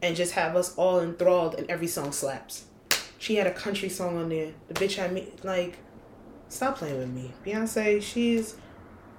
[0.02, 2.66] and just have us all enthralled and every song slaps.
[3.18, 4.54] She had a country song on there.
[4.68, 5.78] The bitch had me like
[6.48, 7.34] stop playing with me.
[7.46, 8.56] Beyonce she's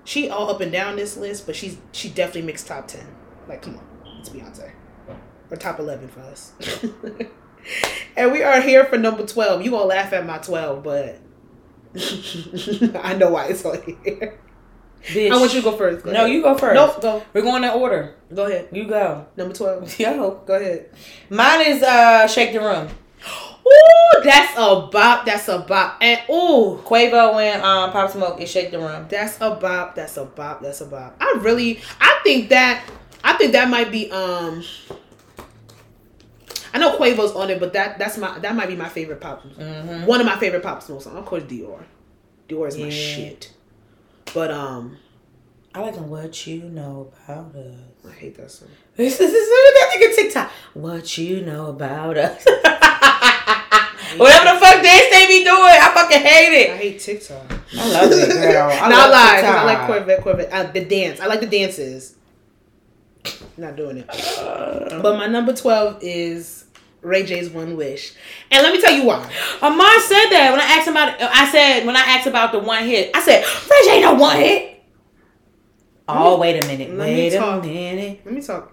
[0.04, 3.06] she all up and down this list but she's she definitely makes top 10
[3.48, 4.72] like come on it's beyonce.
[5.50, 6.52] Or top 11 for us.
[8.16, 11.18] And we are here for number 12 you gonna laugh at my 12 but
[13.04, 14.38] i know why it's on here
[15.04, 15.30] Bitch.
[15.32, 16.04] I want you to go first.
[16.04, 16.32] Go no, ahead.
[16.34, 16.74] you go first.
[16.74, 17.22] Nope, go.
[17.32, 18.14] We're going in order.
[18.34, 18.68] Go ahead.
[18.72, 19.26] You go.
[19.36, 19.98] Number 12.
[19.98, 20.42] Yo.
[20.46, 20.90] Go ahead.
[21.30, 22.88] Mine is uh Shake the Room.
[23.66, 25.24] Ooh, that's a bop.
[25.26, 25.96] That's a bop.
[26.00, 29.06] And ooh, Quavo and um Pop Smoke is Shake the Room.
[29.08, 29.94] that's a bop.
[29.94, 30.60] That's a bop.
[30.62, 31.16] That's a bop.
[31.20, 32.84] I really, I think that,
[33.24, 34.62] I think that might be, um,
[36.72, 39.42] I know Quavo's on it, but that that's my that might be my favorite pop.
[39.44, 40.06] Mm-hmm.
[40.06, 41.16] One of my favorite pop smoke songs.
[41.16, 41.82] Of course, Dior.
[42.48, 42.90] Dior is my Yeah.
[42.90, 43.52] shit.
[44.34, 44.96] But um,
[45.74, 46.08] I like them.
[46.10, 47.74] What you know about us?
[48.08, 48.68] I hate that song.
[48.96, 50.50] This is that nigga TikTok.
[50.74, 52.44] What you know about us?
[54.16, 56.70] Whatever the fuck dance they be doing, I fucking hate it.
[56.70, 57.44] I hate TikTok.
[57.78, 58.68] I love it, girl.
[58.70, 60.52] I Not lie, 'cause I like Corvette, Corvette.
[60.52, 61.20] Uh, the dance.
[61.20, 62.16] I like the dances.
[63.56, 64.06] Not doing it.
[65.02, 66.59] But my number twelve is
[67.02, 68.12] Ray J's One Wish,
[68.50, 69.18] and let me tell you why.
[69.62, 71.20] Amar said that when I asked him about.
[71.20, 74.36] I said when I asked about the one hit, I said Fresh ain't no one
[74.36, 74.82] hit.
[76.08, 77.64] Oh wait a minute, let me wait a talk.
[77.64, 78.20] minute.
[78.24, 78.72] Let me talk.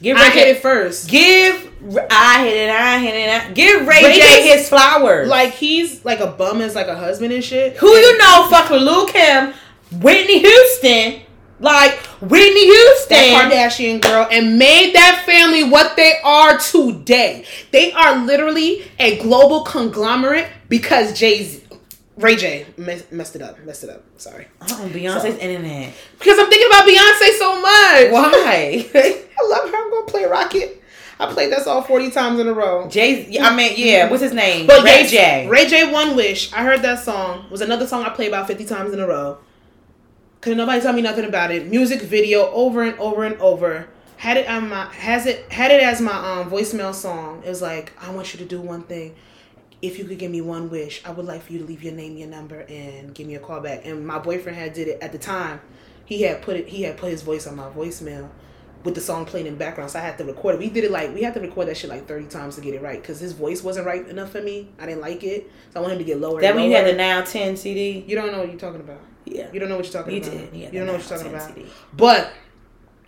[0.00, 1.08] Give I Ray hit J, it first.
[1.08, 1.72] give
[2.10, 3.30] I hit it, I hit it.
[3.30, 5.26] I, give Ray, Ray J J's- his flowers.
[5.28, 7.76] Like he's like a bum as like a husband and shit.
[7.78, 9.54] who you know fuck with Lil Kim,
[10.00, 11.22] Whitney Houston,
[11.60, 13.16] like Whitney Houston.
[13.16, 17.44] that Kardashian girl and made that family what they are today.
[17.72, 21.62] They are literally a global conglomerate because Jay Z,
[22.16, 23.58] Ray J mess, messed it up.
[23.64, 24.02] Messed it up.
[24.16, 24.46] Sorry.
[24.62, 25.94] Oh, Beyonce's internet.
[26.18, 28.12] Because I'm thinking about Beyonce so much.
[28.12, 28.90] Why?
[29.38, 29.76] I love her.
[29.76, 30.82] I'm gonna play Rocket.
[31.18, 32.88] I played that song 40 times in a row.
[32.88, 34.10] Jay, I mean, yeah.
[34.10, 34.66] What's his name?
[34.66, 35.48] But Ray yes, J.
[35.48, 36.52] Ray J One Wish.
[36.52, 37.46] I heard that song.
[37.50, 39.38] Was another song I played about 50 times in a row.
[40.46, 41.66] Couldn't nobody tell me nothing about it.
[41.66, 43.88] Music video over and over and over.
[44.16, 47.42] Had it on my has it had it as my um voicemail song.
[47.44, 49.16] It was like, I want you to do one thing.
[49.82, 51.94] If you could give me one wish, I would like for you to leave your
[51.94, 53.84] name, your number, and give me a call back.
[53.84, 55.60] And my boyfriend had did it at the time.
[56.04, 56.68] He had put it.
[56.68, 58.30] He had put his voice on my voicemail,
[58.84, 60.58] with the song playing in the background, so I had to record it.
[60.60, 62.72] We did it like we had to record that shit like thirty times to get
[62.72, 64.68] it right because his voice wasn't right enough for me.
[64.78, 66.40] I didn't like it, so I wanted him to get lower.
[66.40, 68.04] That when you had the Now 10 CD?
[68.06, 69.00] You don't know what you're talking about.
[69.26, 69.50] Yeah.
[69.52, 70.32] You don't know what you're talking You about.
[70.32, 70.54] did.
[70.54, 71.54] Yeah, you don't know what you're talking about.
[71.54, 71.66] CD.
[71.92, 72.32] But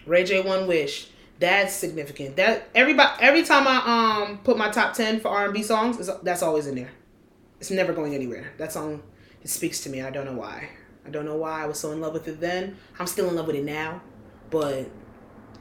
[0.07, 1.09] Ray J One Wish.
[1.41, 2.35] That's significant.
[2.37, 6.11] That everybody every time I um put my top ten for R and B songs,
[6.25, 6.91] that's always in there.
[7.61, 8.53] It's never going anywhere.
[8.59, 9.03] That song
[9.43, 10.03] it speaks to me.
[10.03, 10.69] I don't know why.
[11.07, 12.77] I don't know why I was so in love with it then.
[12.99, 14.03] I'm still in love with it now,
[14.51, 14.91] but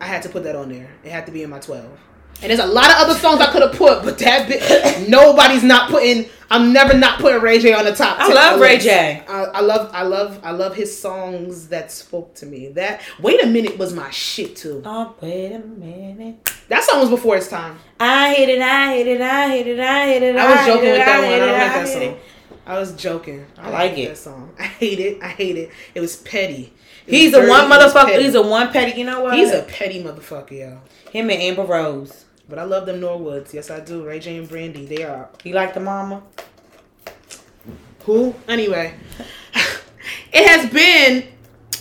[0.01, 0.89] I had to put that on there.
[1.03, 1.97] It had to be in my twelve.
[2.41, 5.63] And there's a lot of other songs I could have put, but that bit, nobody's
[5.63, 6.29] not putting.
[6.49, 8.19] I'm never not putting Ray J on the top.
[8.19, 8.77] I love Ray.
[8.77, 9.23] J.
[9.27, 12.69] I, I love, I love, I love his songs that spoke to me.
[12.69, 14.81] That wait a minute was my shit too.
[14.85, 16.53] Oh, wait a minute.
[16.69, 17.79] That song was before its time.
[17.99, 20.35] I hate it, I hate it, I hate it, I hit it.
[20.35, 21.33] I was joking it, with that one.
[21.33, 22.01] I don't like that song.
[22.03, 22.19] it.
[22.67, 23.45] I was joking.
[23.57, 24.07] I like hate it.
[24.09, 24.53] That song.
[24.59, 25.23] I hate it.
[25.23, 25.71] I hate it.
[25.95, 26.73] It was petty.
[27.07, 27.83] It He's was a one dirty.
[27.83, 28.19] Was motherfucker.
[28.21, 28.99] He's a one petty.
[28.99, 29.33] You know what?
[29.35, 30.81] He's a petty motherfucker, yo.
[31.11, 32.25] him and Amber Rose.
[32.49, 33.53] But I love them Norwoods.
[33.53, 34.05] Yes, I do.
[34.05, 34.85] Ray J and Brandy.
[34.85, 36.23] They are You like the mama?
[38.05, 38.33] Who?
[38.47, 38.93] Anyway,
[40.33, 41.27] it has been.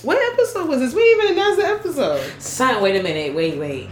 [0.02, 0.92] What episode was this?
[0.92, 2.42] We even announced the episode.
[2.42, 3.34] Son, wait a minute.
[3.34, 3.88] Wait, wait.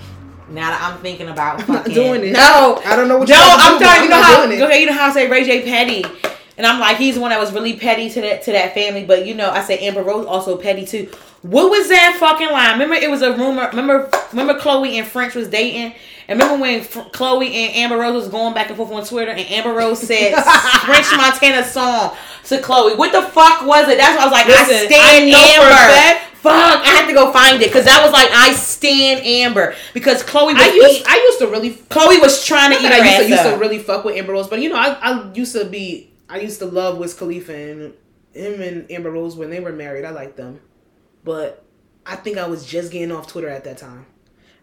[0.49, 2.33] Now that I'm thinking about I'm not doing it.
[2.33, 3.35] No, I don't know what no.
[3.35, 4.05] you're about to I'm sorry.
[4.05, 4.67] You know how?
[4.67, 6.05] Okay, you know how I say Ray J Petty,
[6.57, 9.05] and I'm like he's the one that was really petty to that to that family.
[9.05, 11.11] But you know, I say Amber Rose also petty too.
[11.43, 12.73] What was that fucking line?
[12.73, 13.69] Remember, it was a rumor.
[13.69, 15.95] Remember, remember Khloé and French was dating.
[16.27, 19.31] And remember when F- Khloé and Amber Rose was going back and forth on Twitter,
[19.31, 20.33] and Amber Rose said
[20.87, 22.97] French Montana song to Khloé.
[22.97, 23.99] What the fuck was it?
[23.99, 24.47] That's what I was like.
[24.47, 26.21] I stand I know for a Amber.
[26.45, 30.23] Fuck, I had to go find it because that was like I stand Amber because
[30.23, 32.99] Khloé was I used eat- I used to really Khloé was trying to eat I
[33.05, 35.53] used to, used to really fuck with Amber Rose, but you know I, I used
[35.55, 37.95] to be I used to love Wiz Khalifa and
[38.35, 40.05] him and Amber Rose when they were married.
[40.05, 40.61] I liked them,
[41.23, 41.65] but
[42.05, 44.07] I think I was just getting off Twitter at that time.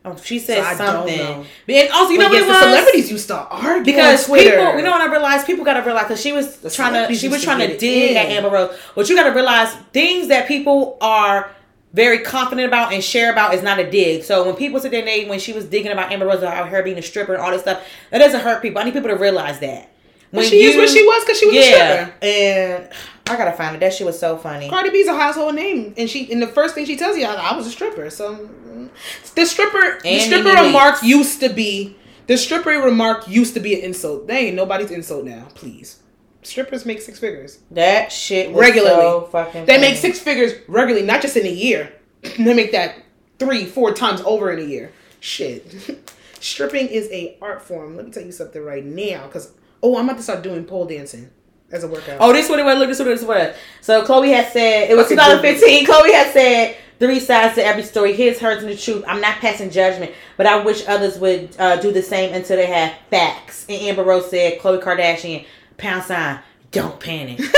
[0.04, 1.18] Oh, she said So I don't something.
[1.18, 1.46] know.
[1.70, 4.30] And also, you but know yes, what it the celebrities used to argue because on
[4.30, 4.58] Twitter.
[4.58, 5.46] people, you know what I realized?
[5.46, 7.78] People got to realize because she was The trying to, she was to trying to
[7.78, 8.18] dig in.
[8.18, 8.78] at Amber Rose.
[8.96, 11.52] But you got to realize things that people are
[11.94, 14.24] very confident about and share about is not a dig.
[14.24, 16.68] So when people sit there and they, when she was digging about Amber Rose about
[16.70, 18.82] her being a stripper and all this stuff, that doesn't hurt people.
[18.82, 19.90] I need people to realize that.
[20.32, 22.14] But she is what she was because she was a stripper.
[22.22, 22.90] and
[23.28, 23.80] I gotta find it.
[23.80, 24.70] That shit was so funny.
[24.70, 27.34] Cardi B's a household name, and she and the first thing she tells you, I,
[27.52, 28.10] I was a stripper.
[28.10, 28.90] So mm,
[29.36, 31.96] the stripper, the stripper remark used to be
[32.28, 34.28] the stripper remark used to be an insult.
[34.28, 35.48] They ain't nobody's insult now.
[35.54, 36.02] Please,
[36.44, 39.02] strippers make six figures That shit was regularly.
[39.02, 39.66] so fucking.
[39.66, 39.88] they funny.
[39.90, 41.92] make six figures regularly, not just in a year.
[42.22, 42.96] they make that
[43.40, 44.92] three, four times over in a year.
[45.20, 46.10] Shit,
[46.40, 47.96] stripping is a art form.
[47.96, 49.52] Let me tell you something right now, because
[49.84, 51.30] oh, I'm about to start doing pole dancing
[51.72, 52.18] as a workout.
[52.20, 52.78] Oh, this what it was.
[52.78, 53.56] Look, this what it was.
[53.82, 55.86] So Khloé had said it was Fucking 2015.
[55.86, 59.04] Khloé had said three sides to every story: his, hers, and the truth.
[59.08, 62.68] I'm not passing judgment, but I wish others would uh, do the same until they
[62.68, 63.66] have facts.
[63.70, 65.46] And Amber Rose said, "Khloé Kardashian,
[65.78, 66.40] pound sign,
[66.72, 67.40] don't panic."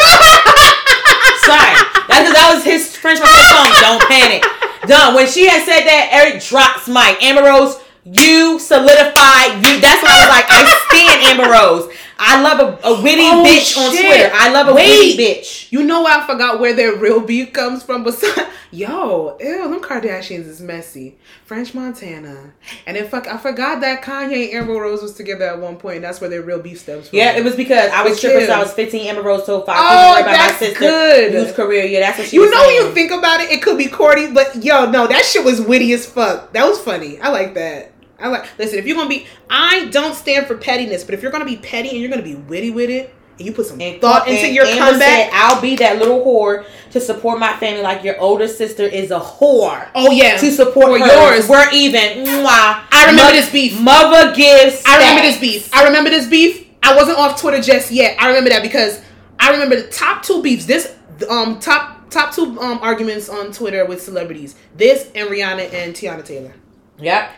[1.43, 1.75] Sorry,
[2.07, 3.67] that, that was his French song.
[3.83, 4.43] Don't panic.
[4.87, 5.13] Done.
[5.15, 7.21] When she had said that, Eric drops mic.
[7.21, 9.59] Amber Rose, you solidified.
[9.59, 9.79] You.
[9.83, 11.91] That's why I was like, I stand Amber Rose.
[12.19, 13.89] I love a, a witty Oh, bitch on.
[13.91, 14.29] Twitter.
[14.33, 15.17] I love a Wait.
[15.17, 15.71] witty bitch.
[15.71, 18.03] You know why I forgot where their real beef comes from?
[18.03, 21.17] Besides, yo, ew, them Kardashians is messy.
[21.45, 22.53] French Montana,
[22.87, 25.97] and then fuck, I forgot that Kanye and Amber Rose was together at one point.
[25.97, 27.19] And that's where their real beef stems from.
[27.19, 29.07] Yeah, it was because I was But stripping since I was 15.
[29.07, 31.33] Amber Rose told five Oh, about my that's sister good.
[31.33, 31.83] whose career.
[31.85, 32.87] Yeah, that's what she You know, when saying.
[32.87, 35.91] you think about it, it could be corny, but yo, no, that shit was witty
[35.93, 36.53] as fuck.
[36.53, 37.19] That was funny.
[37.19, 37.92] I like that.
[38.23, 38.57] I like.
[38.57, 41.57] Listen, if you're gonna be, I don't stand for pettiness, but if you're gonna be
[41.57, 44.45] petty and you're gonna be witty with it, and you put some and thought into
[44.45, 45.29] and your Amber comeback.
[45.29, 49.09] Said, I'll be that little whore to support my family like your older sister is
[49.11, 49.89] a whore.
[49.95, 51.11] oh yeah, To support hers.
[51.11, 51.49] yours.
[51.49, 52.25] We're even.
[52.25, 52.83] Mwah.
[52.91, 53.79] I remember this beef.
[53.81, 54.83] Mother gives.
[54.85, 55.73] I remember this beef.
[55.75, 56.67] I remember this beef.
[56.83, 58.15] I wasn't off Twitter just yet.
[58.21, 59.01] I remember that because
[59.39, 60.65] I remember the top two beefs.
[60.65, 60.95] This
[61.29, 64.55] um top top two um arguments on Twitter with celebrities.
[64.75, 66.53] This and Rihanna and Teyana Taylor.
[66.99, 67.31] Yep.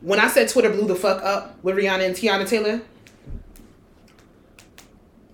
[0.00, 2.82] When I said Twitter blew the fuck up with Rihanna and Teyana Taylor,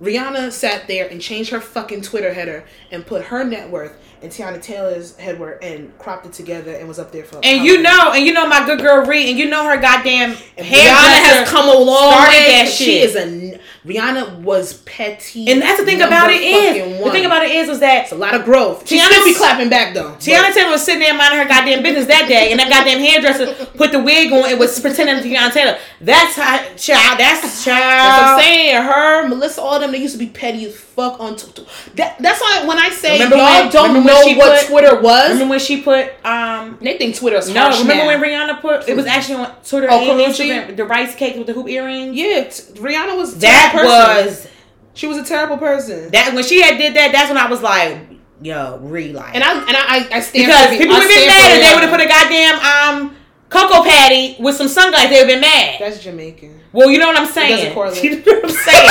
[0.00, 4.32] Rihanna sat there and changed her fucking Twitter header and put her net worth and
[4.32, 7.40] Teyana Taylor's head worth and cropped it together and was up there for.
[7.42, 10.30] And you know, and you know my good girl Ree, and you know her goddamn
[10.56, 12.66] And Rihanna has come a long started way.
[12.66, 15.50] She is a Rihanna was petty.
[15.50, 18.04] And that's the thing about it is fucking the thing about it is was that
[18.04, 18.88] it's a lot of growth.
[18.88, 20.12] She Teyana- be clapping back though.
[20.18, 23.66] Teyana Taylor was sitting there minding her goddamn business that day, and that goddamn hairdresser
[23.76, 25.78] put the wig on and was pretending to be Teyana Taylor.
[26.00, 27.18] That's how child.
[27.20, 27.78] That's child.
[27.82, 28.82] That's what I'm saying.
[28.82, 31.64] Her, Melissa, all them, they used to be petty as fuck on Twitter.
[31.96, 35.00] That, that's why when I say Remember y'all when- don't know she what put- Twitter
[35.00, 38.06] was, Remember when she put um they think Twitter's no, remember now.
[38.06, 41.46] when Rihanna put it was actually on Twitter Oh, and Instagram the rice cake with
[41.48, 42.16] the hoop earrings.
[42.16, 44.26] Yeah, t- Rihanna was That person.
[44.26, 44.48] was
[44.94, 46.10] she was a terrible person.
[46.12, 47.98] that when she had did that, that's when I was like,
[48.42, 51.16] yo, re like and I and I I stand because for, people I would have
[51.18, 53.16] been mad for if they would have put a goddamn um
[53.50, 55.76] cocoa patty with some sunglasses, they would have been mad.
[55.80, 56.60] That's Jamaican.
[56.72, 57.56] Well, you know what I'm saying.
[57.56, 58.02] doesn't correlate.
[58.04, 58.90] You know what I'm saying.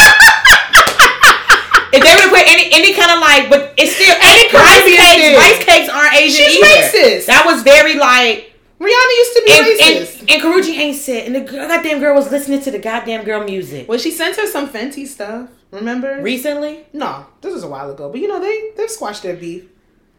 [1.94, 4.84] if they would have put any any kind of like, but it's still Any rice
[4.88, 5.04] cakes.
[5.22, 5.36] thing.
[5.36, 6.98] Rice cakes aren't Asian She's either.
[6.98, 7.26] racist.
[7.28, 8.53] That was very like.
[8.84, 10.20] Rihanna used to be And, racist.
[10.22, 13.24] and, and Karrueche ain't said, and the girl- goddamn girl was listening to the goddamn
[13.24, 15.50] girl music well, she sent her some Fenty stuff.
[15.72, 16.20] Remember?
[16.22, 16.86] recently.
[16.94, 18.10] no, this was a while ago.
[18.12, 19.64] But you know they they've squashed their beef.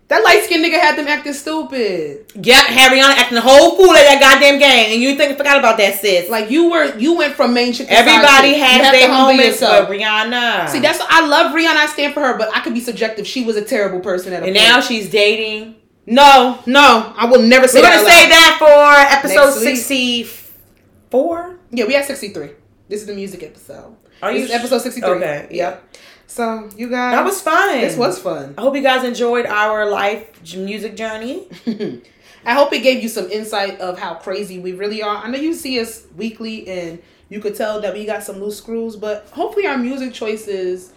[0.09, 2.31] That light skinned nigga had them acting stupid.
[2.35, 5.59] Yep, had Rihanna acting the whole fool at that goddamn game, and you think forgot
[5.59, 6.29] about that, sis.
[6.29, 7.87] Like you were, you went from main chick.
[7.87, 8.57] to Everybody side chick.
[8.59, 9.89] You has their to humble moments, yourself.
[9.89, 10.69] but Rihanna.
[10.69, 11.77] See, that's I love Rihanna.
[11.77, 13.27] I stand for her, but I could be subjective.
[13.27, 14.67] She was a terrible person at a and point.
[14.69, 15.77] now she's dating.
[16.07, 17.97] No, no, I will never say We're that.
[17.97, 21.57] gonna say that for episode sixty-four.
[21.71, 22.51] Yeah, we at sixty three.
[22.89, 23.97] This is the music episode.
[24.23, 25.11] Are This you is episode sixty three.
[25.11, 25.97] Okay, Yep.
[26.27, 27.81] So you guys, That was fun.
[27.81, 28.55] This was fun.
[28.57, 31.49] I hope you guys enjoyed our life music journey.
[32.47, 35.17] I hope it gave you some insight of how crazy we really are.
[35.17, 38.59] I know you see us weekly and you could tell that we got some loose
[38.59, 40.93] screws, but hopefully our music choices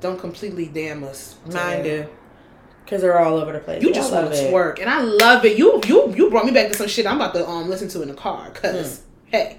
[0.00, 1.36] don't completely damn us.
[1.52, 2.06] Mine do.
[2.90, 3.82] Cause they're all over the place.
[3.84, 5.56] You just love want to twerk, and I love it.
[5.56, 8.02] You you you brought me back to some shit I'm about to um listen to
[8.02, 8.50] in the car.
[8.50, 9.30] Cause Hmm.
[9.30, 9.56] hey,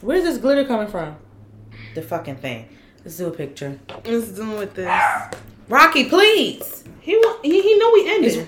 [0.00, 1.16] Where's this glitter coming from?
[1.94, 2.68] The fucking thing.
[3.04, 3.78] Let's do a picture.
[4.04, 4.88] what's doing with this?
[5.68, 6.82] Rocky, please.
[7.00, 7.12] He
[7.42, 8.32] he, he know we ended.
[8.32, 8.46] Is-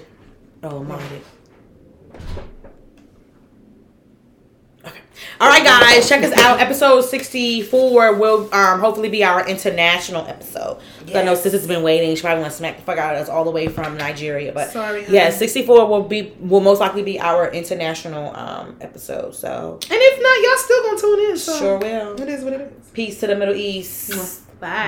[0.62, 2.20] Oh, mind it.
[4.86, 4.98] Okay.
[5.40, 6.60] All right, guys, check us out.
[6.60, 10.78] Episode sixty-four will um hopefully be our international episode.
[11.06, 11.42] 'Cause I know Yes.
[11.42, 12.14] sis has been waiting.
[12.16, 14.52] She probably want to smack the fuck out of us all the way from Nigeria,
[14.52, 15.14] but Sorry, honey.
[15.16, 19.34] yeah, sixty-four will be will most likely be our international um episode.
[19.34, 21.36] So And if not, y'all still gonna tune in.
[21.36, 22.22] So sure will.
[22.22, 22.90] It is what it is.
[22.92, 24.40] Peace to the Middle East.
[24.60, 24.86] Bye.